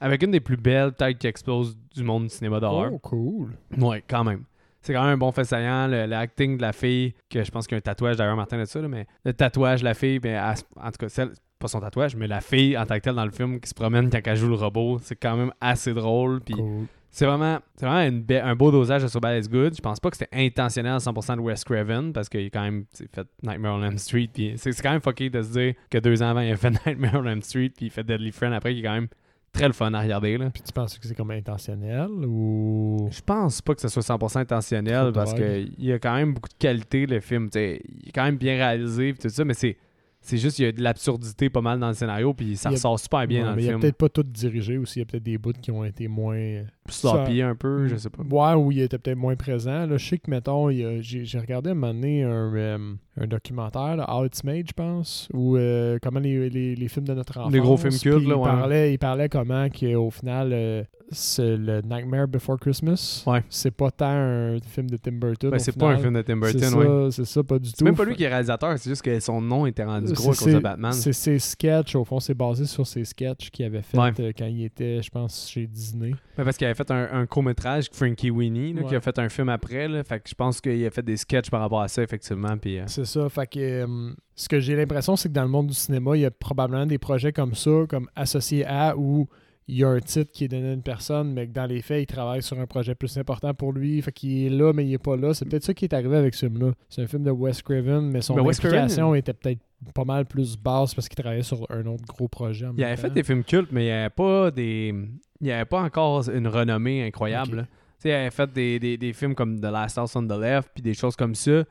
avec 0.00 0.22
une 0.24 0.32
des 0.32 0.40
plus 0.40 0.56
belles 0.56 0.92
têtes 0.92 1.18
qui 1.18 1.26
explosent 1.26 1.76
du 1.94 2.02
monde 2.02 2.24
du 2.24 2.28
cinéma 2.30 2.58
d'horreur. 2.60 2.90
Oh, 2.92 2.98
cool. 2.98 3.52
Ouais, 3.78 4.02
quand 4.06 4.24
même. 4.24 4.42
c'est 4.82 4.92
quand 4.92 5.02
même 5.04 5.14
un 5.14 5.16
bon 5.16 5.30
fait 5.32 5.44
saillant. 5.44 5.86
Le, 5.86 6.04
l'acting 6.06 6.56
de 6.58 6.62
la 6.62 6.72
fille, 6.72 7.14
que 7.30 7.42
je 7.44 7.50
pense 7.50 7.66
qu'il 7.66 7.76
y 7.76 7.76
a 7.76 7.78
un 7.78 7.80
tatouage 7.82 8.16
d'ailleurs, 8.16 8.36
Martin, 8.36 8.58
de 8.58 8.64
ça, 8.66 8.80
là, 8.82 8.88
mais 8.88 9.06
le 9.24 9.32
tatouage 9.32 9.80
de 9.80 9.84
la 9.84 9.94
fille, 9.94 10.18
ben, 10.18 10.34
elle- 10.34 10.82
en 10.84 10.90
tout 10.90 10.98
cas, 10.98 11.08
celle, 11.08 11.30
pas 11.66 11.68
son 11.68 11.80
tatouage, 11.80 12.16
mais 12.16 12.26
la 12.26 12.40
fille 12.40 12.76
en 12.76 12.86
tant 12.86 12.94
que 12.96 13.00
telle 13.00 13.14
dans 13.14 13.24
le 13.24 13.30
film 13.30 13.60
qui 13.60 13.68
se 13.68 13.74
promène 13.74 14.08
quand 14.10 14.20
elle 14.24 14.36
joue 14.36 14.48
le 14.48 14.54
robot, 14.54 14.98
c'est 15.02 15.16
quand 15.16 15.36
même 15.36 15.52
assez 15.60 15.92
drôle. 15.94 16.40
Puis 16.40 16.54
Cool. 16.54 16.86
c'est 17.10 17.26
vraiment, 17.26 17.58
c'est 17.76 17.86
vraiment 17.86 18.08
une 18.08 18.22
be- 18.22 18.42
un 18.42 18.54
beau 18.54 18.70
dosage 18.70 19.02
de 19.02 19.08
So 19.08 19.20
Bad 19.20 19.38
It's 19.38 19.48
Good. 19.48 19.74
Je 19.76 19.80
pense 19.80 20.00
pas 20.00 20.10
que 20.10 20.16
c'était 20.16 20.34
intentionnel 20.36 20.92
à 20.94 20.98
100% 20.98 21.36
de 21.36 21.40
Wes 21.40 21.64
Craven 21.64 22.12
parce 22.12 22.28
qu'il 22.28 22.46
a 22.46 22.50
quand 22.50 22.62
même 22.62 22.84
fait 23.14 23.26
Nightmare 23.42 23.74
on 23.76 23.82
Elm 23.82 23.98
Street. 23.98 24.28
Puis 24.32 24.54
c'est, 24.56 24.72
c'est 24.72 24.82
quand 24.82 24.92
même 24.92 25.00
fucké 25.00 25.30
de 25.30 25.42
se 25.42 25.52
dire 25.52 25.74
que 25.90 25.98
deux 25.98 26.22
ans 26.22 26.28
avant, 26.28 26.40
il 26.40 26.52
a 26.52 26.56
fait 26.56 26.70
Nightmare 26.86 27.14
on 27.16 27.24
Elm 27.26 27.42
Street. 27.42 27.70
Puis 27.76 27.86
il 27.86 27.90
fait 27.90 28.04
Deadly 28.04 28.32
Friend 28.32 28.52
après, 28.54 28.72
qui 28.74 28.80
est 28.80 28.82
quand 28.84 28.92
même 28.94 29.08
très 29.52 29.66
le 29.68 29.72
fun 29.72 29.94
à 29.94 30.02
regarder. 30.02 30.36
Là. 30.36 30.50
Puis 30.50 30.62
tu 30.62 30.70
penses 30.72 30.98
que 30.98 31.06
c'est 31.08 31.14
comme 31.14 31.30
intentionnel 31.30 32.08
ou? 32.26 33.08
Je 33.10 33.20
pense 33.22 33.62
pas 33.62 33.74
que 33.74 33.80
ce 33.80 33.88
soit 33.88 34.02
100% 34.02 34.38
intentionnel 34.40 35.12
parce 35.14 35.32
qu'il 35.32 35.72
y 35.78 35.92
a 35.92 35.98
quand 35.98 36.14
même 36.14 36.34
beaucoup 36.34 36.50
de 36.50 36.54
qualité 36.58 37.06
le 37.06 37.20
film. 37.20 37.48
il 37.54 37.60
est 37.60 38.12
quand 38.14 38.24
même 38.24 38.36
bien 38.36 38.56
réalisé 38.56 39.14
puis 39.14 39.22
tout 39.22 39.28
ça, 39.34 39.44
mais 39.46 39.54
c'est, 39.54 39.78
c'est 40.26 40.38
juste 40.38 40.56
qu'il 40.56 40.64
y 40.64 40.68
a 40.68 40.72
de 40.72 40.82
l'absurdité 40.82 41.48
pas 41.50 41.60
mal 41.60 41.78
dans 41.78 41.88
le 41.88 41.94
scénario 41.94 42.34
puis 42.34 42.56
ça 42.56 42.68
Il 42.70 42.72
a- 42.72 42.76
ressort 42.76 42.98
super 42.98 43.26
bien 43.26 43.42
Ouais, 43.42 43.46
dans 43.50 43.54
mais 43.56 43.62
le 43.62 43.62
il 43.62 43.68
a 43.68 43.70
film. 43.72 43.80
peut-être 43.80 43.96
pas 43.96 44.08
tout 44.08 44.22
dirigé 44.24 44.76
aussi. 44.78 44.98
Il 44.98 45.00
y 45.00 45.02
a 45.02 45.06
peut-être 45.06 45.22
des 45.22 45.38
bouts 45.38 45.52
qui 45.60 45.70
ont 45.70 45.84
été 45.84 46.08
moins. 46.08 46.62
Sloppy 46.92 47.42
un 47.42 47.54
peu, 47.54 47.86
je 47.88 47.96
sais 47.96 48.10
pas. 48.10 48.22
Ouais, 48.22 48.54
où 48.60 48.72
il 48.72 48.80
était 48.80 48.98
peut-être 48.98 49.18
moins 49.18 49.36
présent. 49.36 49.86
Là, 49.86 49.96
je 49.96 50.06
sais 50.08 50.18
que, 50.18 50.30
mettons, 50.30 50.70
il 50.70 51.00
j'ai 51.02 51.38
regardé 51.38 51.70
à 51.70 51.72
un 51.72 51.74
moment 51.74 51.94
donné 51.94 52.22
un, 52.24 52.54
euh, 52.54 52.94
un 53.20 53.26
documentaire, 53.26 53.96
là, 53.96 54.06
How 54.14 54.24
It's 54.26 54.44
Made, 54.44 54.66
je 54.68 54.72
pense, 54.72 55.28
où 55.32 55.56
euh, 55.56 55.98
comment 56.02 56.20
les, 56.20 56.48
les, 56.50 56.74
les 56.76 56.88
films 56.88 57.06
de 57.06 57.14
notre 57.14 57.38
enfance. 57.38 57.52
Les 57.52 57.60
gros 57.60 57.76
films 57.76 57.98
cultes, 57.98 58.26
là, 58.26 58.34
il, 58.34 58.38
ouais. 58.38 58.44
parlait, 58.44 58.92
il 58.94 58.98
parlait 58.98 59.28
comment 59.28 59.68
qu'au 59.68 60.10
final, 60.10 60.50
euh, 60.52 60.82
c'est 61.10 61.56
le 61.56 61.82
Nightmare 61.82 62.26
Before 62.28 62.58
Christmas, 62.58 63.22
Ouais. 63.26 63.42
c'est 63.48 63.70
pas 63.70 63.90
tant 63.90 64.06
un 64.10 64.58
film 64.60 64.90
de 64.90 64.96
Tim 64.96 65.12
Burton. 65.12 65.50
Ben, 65.50 65.58
c'est 65.58 65.76
pas 65.78 65.90
un 65.90 65.98
film 65.98 66.14
de 66.14 66.22
Tim 66.22 66.36
Burton, 66.36 66.74
ouais. 66.74 67.10
ça, 67.10 67.16
c'est 67.16 67.24
ça, 67.24 67.42
pas 67.44 67.58
du 67.58 67.68
tout. 67.70 67.76
C'est 67.78 67.84
même 67.84 67.94
pas 67.94 68.04
lui 68.04 68.16
qui 68.16 68.24
est 68.24 68.28
réalisateur, 68.28 68.76
c'est 68.78 68.90
juste 68.90 69.02
que 69.02 69.18
son 69.20 69.40
nom 69.40 69.66
était 69.66 69.84
rendu 69.84 70.12
gros 70.12 70.32
à 70.32 70.34
cause 70.34 70.52
de 70.52 70.58
Batman. 70.58 70.92
C'est 70.92 71.12
ses 71.12 71.38
sketchs, 71.38 71.94
au 71.94 72.04
fond, 72.04 72.18
c'est 72.20 72.34
basé 72.34 72.64
sur 72.66 72.86
ses 72.86 73.04
sketchs 73.04 73.50
qu'il 73.50 73.64
avait 73.64 73.82
fait 73.82 73.96
Ouais. 73.98 74.10
euh, 74.20 74.32
quand 74.36 74.46
il 74.46 74.64
était, 74.64 75.00
je 75.00 75.10
pense, 75.10 75.48
chez 75.48 75.66
Disney. 75.66 76.12
Mais 76.36 76.44
parce 76.44 76.56
qu'il 76.56 76.66
fait 76.76 76.90
un, 76.90 77.08
un 77.12 77.26
court-métrage, 77.26 77.88
Frankie 77.92 78.30
Winnie, 78.30 78.72
là, 78.72 78.82
Ouais. 78.82 78.88
qui 78.88 78.94
a 78.94 79.00
fait 79.00 79.18
un 79.18 79.28
film 79.28 79.48
après. 79.48 79.88
Là, 79.88 80.04
fait 80.04 80.20
que 80.20 80.28
je 80.28 80.34
pense 80.34 80.60
qu'il 80.60 80.84
a 80.86 80.90
fait 80.90 81.02
des 81.04 81.16
sketchs 81.16 81.50
par 81.50 81.60
rapport 81.60 81.80
à 81.80 81.88
ça, 81.88 82.02
effectivement. 82.02 82.56
Puis, 82.56 82.78
euh, 82.78 82.84
C'est 82.86 83.04
ça. 83.06 83.28
Fait 83.28 83.46
que 83.48 83.58
euh, 83.58 84.12
ce 84.34 84.48
que 84.48 84.60
j'ai 84.60 84.76
l'impression, 84.76 85.16
c'est 85.16 85.28
que 85.28 85.34
dans 85.34 85.42
le 85.42 85.48
monde 85.48 85.66
du 85.66 85.74
cinéma, 85.74 86.16
il 86.16 86.20
y 86.20 86.24
a 86.26 86.30
probablement 86.30 86.86
des 86.86 86.98
projets 86.98 87.32
comme 87.32 87.54
ça, 87.54 87.70
comme 87.88 88.08
associés 88.14 88.64
à 88.66 88.96
où 88.96 89.26
il 89.68 89.78
y 89.78 89.82
a 89.82 89.88
un 89.88 89.98
titre 89.98 90.30
qui 90.30 90.44
est 90.44 90.48
donné 90.48 90.68
à 90.68 90.72
une 90.74 90.82
personne, 90.82 91.32
mais 91.32 91.48
que 91.48 91.52
dans 91.52 91.66
les 91.66 91.82
faits, 91.82 92.00
il 92.00 92.06
travaille 92.06 92.40
sur 92.40 92.60
un 92.60 92.66
projet 92.66 92.94
plus 92.94 93.18
important 93.18 93.52
pour 93.52 93.72
lui. 93.72 94.00
Fait 94.00 94.12
qu'il 94.12 94.46
est 94.46 94.50
là, 94.50 94.72
mais 94.72 94.86
il 94.86 94.92
est 94.92 94.98
pas 94.98 95.16
là. 95.16 95.34
C'est 95.34 95.44
peut-être 95.44 95.64
ça 95.64 95.74
qui 95.74 95.86
est 95.86 95.92
arrivé 95.92 96.16
avec 96.16 96.34
ce 96.34 96.46
film-là. 96.46 96.70
C'est 96.88 97.02
un 97.02 97.08
film 97.08 97.24
de 97.24 97.32
Wes 97.32 97.60
Craven, 97.62 98.02
mais 98.08 98.20
son 98.20 98.34
Ben, 98.36 98.42
Wes 98.44 98.60
Craven, 98.60 98.78
implication 98.78 99.14
était 99.16 99.32
peut-être 99.32 99.58
pas 99.94 100.04
mal 100.04 100.24
plus 100.26 100.56
basse 100.56 100.94
parce 100.94 101.08
qu'il 101.08 101.16
travaillait 101.16 101.42
sur 101.42 101.66
un 101.70 101.84
autre 101.86 102.04
gros 102.06 102.28
projet. 102.28 102.66
en 102.66 102.70
il 102.72 102.76
même 102.76 102.86
avait 102.86 102.96
fait 102.96 103.10
des 103.10 103.22
films 103.22 103.44
cultes, 103.44 103.70
mais 103.72 103.82
il 103.82 103.86
n'y 103.86 103.92
avait 103.92 104.10
pas 104.10 104.50
des. 104.50 104.94
Il 105.40 105.50
avait 105.50 105.64
pas 105.64 105.82
encore 105.82 106.28
une 106.30 106.48
renommée 106.48 107.06
incroyable. 107.06 107.66
Il 108.04 108.10
avait 108.10 108.30
fait 108.30 108.52
des, 108.52 108.78
des, 108.78 108.96
des 108.96 109.12
films 109.12 109.34
comme 109.34 109.60
The 109.60 109.64
Last 109.64 109.98
House 109.98 110.14
on 110.16 110.26
the 110.26 110.38
Left, 110.38 110.70
puis 110.74 110.82
des 110.82 110.94
choses 110.94 111.16
comme 111.16 111.34
ça. 111.34 111.64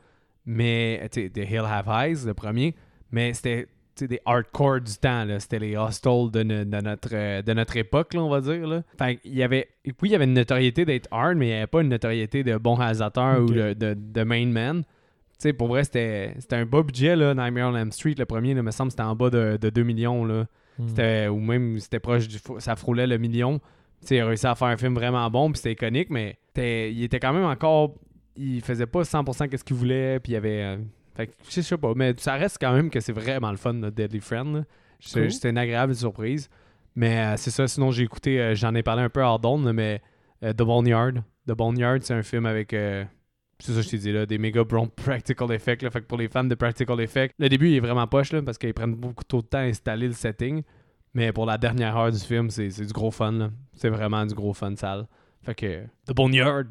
Mais, 0.44 1.00
tu 1.12 1.22
sais, 1.22 1.30
The 1.30 1.50
Hill 1.50 1.64
Have 1.66 1.88
Eyes, 1.88 2.26
le 2.26 2.34
premier. 2.34 2.74
Mais 3.10 3.32
c'était 3.34 3.66
des 4.00 4.20
hardcore 4.24 4.80
du 4.80 4.94
temps. 4.96 5.26
C'était 5.38 5.58
les 5.58 5.76
hostels 5.76 6.30
de, 6.30 6.42
de 6.42 6.80
notre, 6.80 7.08
euh, 7.12 7.42
de 7.42 7.52
notre 7.54 7.76
époque, 7.76 8.14
là, 8.14 8.22
on 8.22 8.28
va 8.28 8.40
dire. 8.40 8.66
Là. 8.66 8.82
Fait 8.98 9.16
qu'il 9.16 9.34
y 9.34 9.42
avait, 9.42 9.68
oui, 9.86 9.92
il 10.04 10.10
y 10.10 10.14
avait 10.14 10.26
une 10.26 10.34
notoriété 10.34 10.84
d'être 10.84 11.08
hard, 11.10 11.36
mais 11.36 11.46
il 11.46 11.50
n'y 11.50 11.54
avait 11.56 11.66
pas 11.66 11.80
une 11.80 11.88
notoriété 11.88 12.44
de 12.44 12.56
bon 12.58 12.74
réalisateur 12.74 13.40
ou 13.42 13.46
de, 13.46 13.72
de, 13.72 13.94
de 13.98 14.22
main 14.22 14.46
man. 14.46 14.84
Tu 15.38 15.42
sais, 15.48 15.52
pour 15.52 15.68
vrai, 15.68 15.84
c'était 15.84 16.34
c'était 16.38 16.56
un 16.56 16.64
bas 16.66 16.82
budget, 16.82 17.14
là, 17.16 17.34
Nightmare 17.34 17.70
on 17.72 17.76
Elm 17.76 17.92
Street, 17.92 18.14
le 18.16 18.24
premier, 18.24 18.54
là, 18.54 18.62
me 18.62 18.70
semble, 18.70 18.90
c'était 18.90 19.02
en 19.02 19.14
bas 19.14 19.28
de, 19.30 19.58
de 19.60 19.70
2 19.70 19.82
millions, 19.82 20.24
là. 20.24 20.46
C'était, 20.88 21.28
ou 21.28 21.38
même, 21.40 21.78
c'était 21.78 22.00
proche 22.00 22.28
du, 22.28 22.36
ça 22.58 22.76
frôlait 22.76 23.06
le 23.06 23.16
million. 23.18 23.60
Il 24.10 24.20
a 24.20 24.26
réussi 24.26 24.46
à 24.46 24.54
faire 24.54 24.68
un 24.68 24.76
film 24.76 24.94
vraiment 24.94 25.28
bon, 25.30 25.50
puis 25.50 25.56
c'était 25.58 25.72
iconique, 25.72 26.10
mais 26.10 26.38
c'était- 26.48 26.92
il 26.92 27.02
était 27.02 27.18
quand 27.18 27.32
même 27.32 27.44
encore, 27.44 27.94
il 28.36 28.60
faisait 28.60 28.86
pas 28.86 29.02
100% 29.04 29.48
qu'est-ce 29.48 29.64
qu'il 29.64 29.76
voulait, 29.76 30.20
puis 30.20 30.32
il 30.32 30.34
y 30.34 30.36
avait, 30.36 30.62
euh, 30.62 30.76
fait 31.14 31.28
que, 31.28 31.32
je 31.50 31.60
sais 31.62 31.78
pas, 31.78 31.92
mais 31.96 32.14
ça 32.18 32.34
reste 32.34 32.58
quand 32.60 32.72
même 32.74 32.90
que 32.90 33.00
c'est 33.00 33.12
vraiment 33.12 33.50
le 33.50 33.56
fun, 33.56 33.72
notre 33.72 33.96
Deadly 33.96 34.20
Friend, 34.20 34.64
Cool. 35.12 35.30
c'est 35.32 35.48
une 35.50 35.58
agréable 35.58 35.94
surprise. 35.94 36.48
Mais 36.94 37.18
euh, 37.20 37.34
c'est 37.36 37.50
ça, 37.50 37.66
sinon 37.68 37.90
j'ai 37.90 38.02
écouté, 38.04 38.40
euh, 38.40 38.54
j'en 38.54 38.74
ai 38.74 38.82
parlé 38.82 39.02
un 39.02 39.08
peu 39.10 39.22
hors 39.22 39.38
d'onde, 39.38 39.70
mais 39.72 40.00
euh, 40.42 40.52
The 40.52 40.62
Boneyard. 40.62 41.12
The 41.48 41.52
Boneyard, 41.52 41.98
c'est 42.02 42.14
un 42.14 42.22
film 42.22 42.44
avec, 42.46 42.72
euh, 42.74 43.04
c'est 43.58 43.72
ça 43.72 43.78
que 43.80 43.84
je 43.86 43.90
t'ai 43.90 43.98
dit 43.98 44.12
là, 44.12 44.26
des 44.26 44.38
méga 44.38 44.64
bons 44.64 44.86
practical 44.88 45.50
effects. 45.52 45.82
Là, 45.82 45.90
fait 45.90 46.00
que 46.00 46.06
pour 46.06 46.18
les 46.18 46.28
fans 46.28 46.44
de 46.44 46.54
practical 46.54 47.00
effects, 47.00 47.34
le 47.38 47.48
début 47.48 47.68
il 47.70 47.76
est 47.76 47.80
vraiment 47.80 48.06
poche 48.06 48.32
là, 48.32 48.42
parce 48.42 48.58
qu'ils 48.58 48.74
prennent 48.74 48.94
beaucoup 48.94 49.24
trop 49.24 49.42
de 49.42 49.46
temps 49.46 49.58
à 49.58 49.62
installer 49.62 50.06
le 50.08 50.12
setting. 50.12 50.62
Mais 51.14 51.32
pour 51.32 51.46
la 51.46 51.56
dernière 51.56 51.96
heure 51.96 52.12
du 52.12 52.18
film, 52.18 52.50
c'est 52.50 52.68
c'est 52.70 52.84
du 52.84 52.92
gros 52.92 53.10
fun. 53.10 53.32
là. 53.32 53.50
C'est 53.74 53.88
vraiment 53.88 54.24
du 54.26 54.34
gros 54.34 54.52
fun 54.52 54.74
sale. 54.76 55.06
Fait 55.42 55.54
que 55.54 55.84
The 56.06 56.12
Boneyard, 56.14 56.64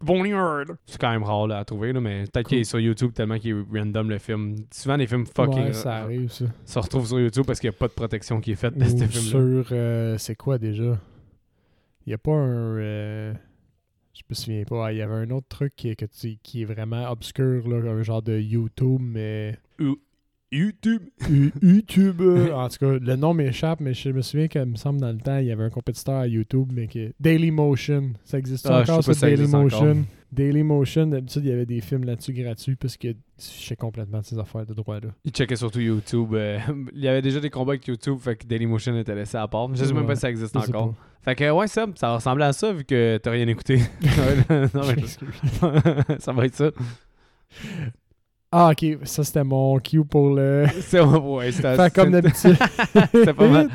Boneyard, 0.00 0.66
c'est 0.84 1.00
quand 1.00 1.10
même 1.10 1.22
rare 1.22 1.46
là, 1.46 1.58
à 1.60 1.64
trouver, 1.64 1.92
là, 1.94 2.00
mais 2.02 2.24
peut-être 2.30 2.48
qu'il 2.48 2.58
est 2.58 2.64
sur 2.64 2.78
YouTube 2.78 3.12
tellement 3.14 3.38
qu'il 3.38 3.52
est 3.56 3.78
random 3.78 4.10
le 4.10 4.18
film. 4.18 4.56
Souvent 4.70 4.96
les 4.96 5.06
films 5.06 5.24
fucking 5.26 5.64
Ouais, 5.68 5.72
ça 5.72 5.96
arrive, 5.96 6.30
ça. 6.30 6.44
se 6.66 6.78
retrouvent 6.78 7.06
sur 7.06 7.18
YouTube 7.18 7.44
parce 7.46 7.58
qu'il 7.60 7.70
n'y 7.70 7.74
a 7.74 7.78
pas 7.78 7.88
de 7.88 7.92
protection 7.94 8.40
qui 8.40 8.52
est 8.52 8.56
faite 8.56 8.76
de 8.76 8.84
Ou 8.84 8.88
ce 8.88 9.06
film-là. 9.06 9.10
sur. 9.62 9.66
euh, 9.72 10.18
c'est 10.18 10.36
quoi 10.36 10.58
déjà? 10.58 10.98
Il 12.06 12.10
n'y 12.10 12.14
a 12.14 12.18
pas 12.18 12.32
un. 12.32 12.76
euh, 12.78 13.34
je 14.20 14.24
me 14.28 14.34
souviens 14.34 14.64
pas. 14.64 14.92
Il 14.92 14.98
y 14.98 15.02
avait 15.02 15.14
un 15.14 15.30
autre 15.30 15.48
truc 15.48 15.74
qui 15.76 15.88
est, 15.88 15.96
que 15.96 16.06
tu- 16.06 16.38
qui 16.42 16.62
est 16.62 16.64
vraiment 16.66 17.10
obscur, 17.10 17.68
là, 17.68 17.76
un 17.90 18.02
genre 18.02 18.22
de 18.22 18.38
YouTube, 18.38 19.00
mais. 19.02 19.58
YouTube. 20.52 21.02
U- 21.30 21.52
YouTube. 21.62 22.20
en 22.54 22.68
tout 22.68 22.78
cas, 22.80 22.98
le 23.00 23.16
nom 23.16 23.34
m'échappe, 23.34 23.80
mais 23.80 23.94
je 23.94 24.10
me 24.10 24.20
souviens 24.20 24.48
qu'il 24.48 24.64
me 24.64 24.74
semble 24.76 25.00
dans 25.00 25.12
le 25.12 25.18
temps, 25.18 25.38
il 25.38 25.46
y 25.46 25.52
avait 25.52 25.62
un 25.62 25.70
compétiteur 25.70 26.16
à 26.16 26.26
YouTube, 26.26 26.70
mais 26.72 26.88
que. 26.88 27.12
Dailymotion. 27.20 28.14
Ça 28.24 28.38
existe 28.38 28.66
Ah, 28.68 28.80
encore, 28.82 29.04
ça, 29.04 29.12
existe 29.12 29.22
Dailymotion. 29.52 29.78
encore. 29.90 29.96
Dailymotion, 30.32 31.06
d'habitude, 31.08 31.42
il 31.44 31.50
y 31.50 31.52
avait 31.52 31.66
des 31.66 31.80
films 31.80 32.04
là-dessus 32.04 32.32
gratuits 32.32 32.76
parce 32.76 32.96
que 32.96 33.08
je 33.08 33.14
sais 33.44 33.74
complètement 33.76 34.20
de 34.20 34.24
ces 34.24 34.38
affaires 34.38 34.64
de 34.66 34.74
droit-là. 34.74 35.08
Il 35.24 35.32
checkait 35.32 35.56
surtout 35.56 35.80
YouTube. 35.80 36.34
euh, 36.34 36.58
il 36.94 37.00
y 37.02 37.08
avait 37.08 37.22
déjà 37.22 37.40
des 37.40 37.50
combats 37.50 37.72
avec 37.72 37.86
YouTube, 37.86 38.18
fait 38.20 38.36
que 38.36 38.46
Dailymotion 38.46 38.96
était 38.98 39.14
laissé 39.14 39.36
à 39.36 39.46
part. 39.48 39.72
Je 39.74 39.84
sais 39.84 39.92
même 39.94 40.06
pas 40.06 40.14
si 40.16 40.20
ça 40.22 40.30
existe 40.30 40.56
encore. 40.56 40.94
pas. 40.94 40.98
Fait 41.22 41.34
que 41.34 41.50
ouais, 41.50 41.66
ça, 41.66 41.86
ça 41.96 42.14
ressemblait 42.14 42.46
à 42.46 42.52
ça 42.52 42.72
vu 42.72 42.84
que 42.84 43.18
t'as 43.22 43.30
rien 43.30 43.46
écouté. 43.48 43.78
non, 44.74 44.82
mais 44.86 46.18
ça 46.18 46.32
va 46.32 46.46
être 46.46 46.54
ça. 46.54 46.70
Ah, 48.52 48.72
ok, 48.72 48.98
ça 49.04 49.22
c'était 49.22 49.44
mon 49.44 49.78
cue 49.78 50.04
pour 50.04 50.34
le. 50.34 50.66
C'est 50.80 51.00
ouais, 51.00 51.52
c'était 51.52 51.88
comme 51.90 52.10
d'habitude. 52.10 52.56
C'était 53.12 53.32
pas 53.32 53.46
mal. 53.46 53.68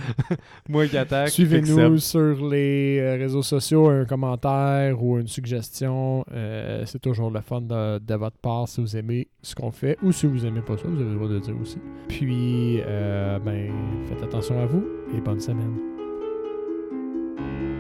Moi 0.68 0.88
qui 0.88 0.98
attaque. 0.98 1.30
Suivez-nous 1.30 1.98
sur 2.00 2.46
les 2.46 3.00
euh, 3.00 3.16
réseaux 3.16 3.42
sociaux, 3.42 3.88
un 3.88 4.04
commentaire 4.04 5.02
ou 5.02 5.18
une 5.18 5.30
suggestion. 5.30 6.26
Euh, 6.34 6.84
c'est 6.86 7.00
toujours 7.00 7.32
le 7.32 7.40
fun 7.40 7.62
de, 7.62 8.00
de 8.00 8.16
votre 8.16 8.38
part 8.38 8.68
si 8.68 8.82
vous 8.82 8.98
aimez 8.98 9.30
ce 9.42 9.56
qu'on 9.56 9.72
fait 9.72 9.98
ou 10.04 10.12
si 10.12 10.26
vous 10.26 10.46
aimez 10.46 10.62
pas 10.62 10.78
ça, 10.78 10.84
vous 10.88 11.00
avez 11.00 11.10
le 11.10 11.16
droit 11.16 11.30
de 11.30 11.36
le 11.36 11.40
dire 11.40 11.56
aussi. 11.62 11.78
Puis, 12.10 12.82
euh, 12.86 13.40
ben, 13.40 13.72
faites 14.10 14.24
attention 14.24 14.62
à 14.62 14.66
vous 14.66 14.86
et 15.16 15.22
bonne 15.22 15.40
semaine. 15.40 15.95
Thank 17.38 17.62
you. 17.62 17.75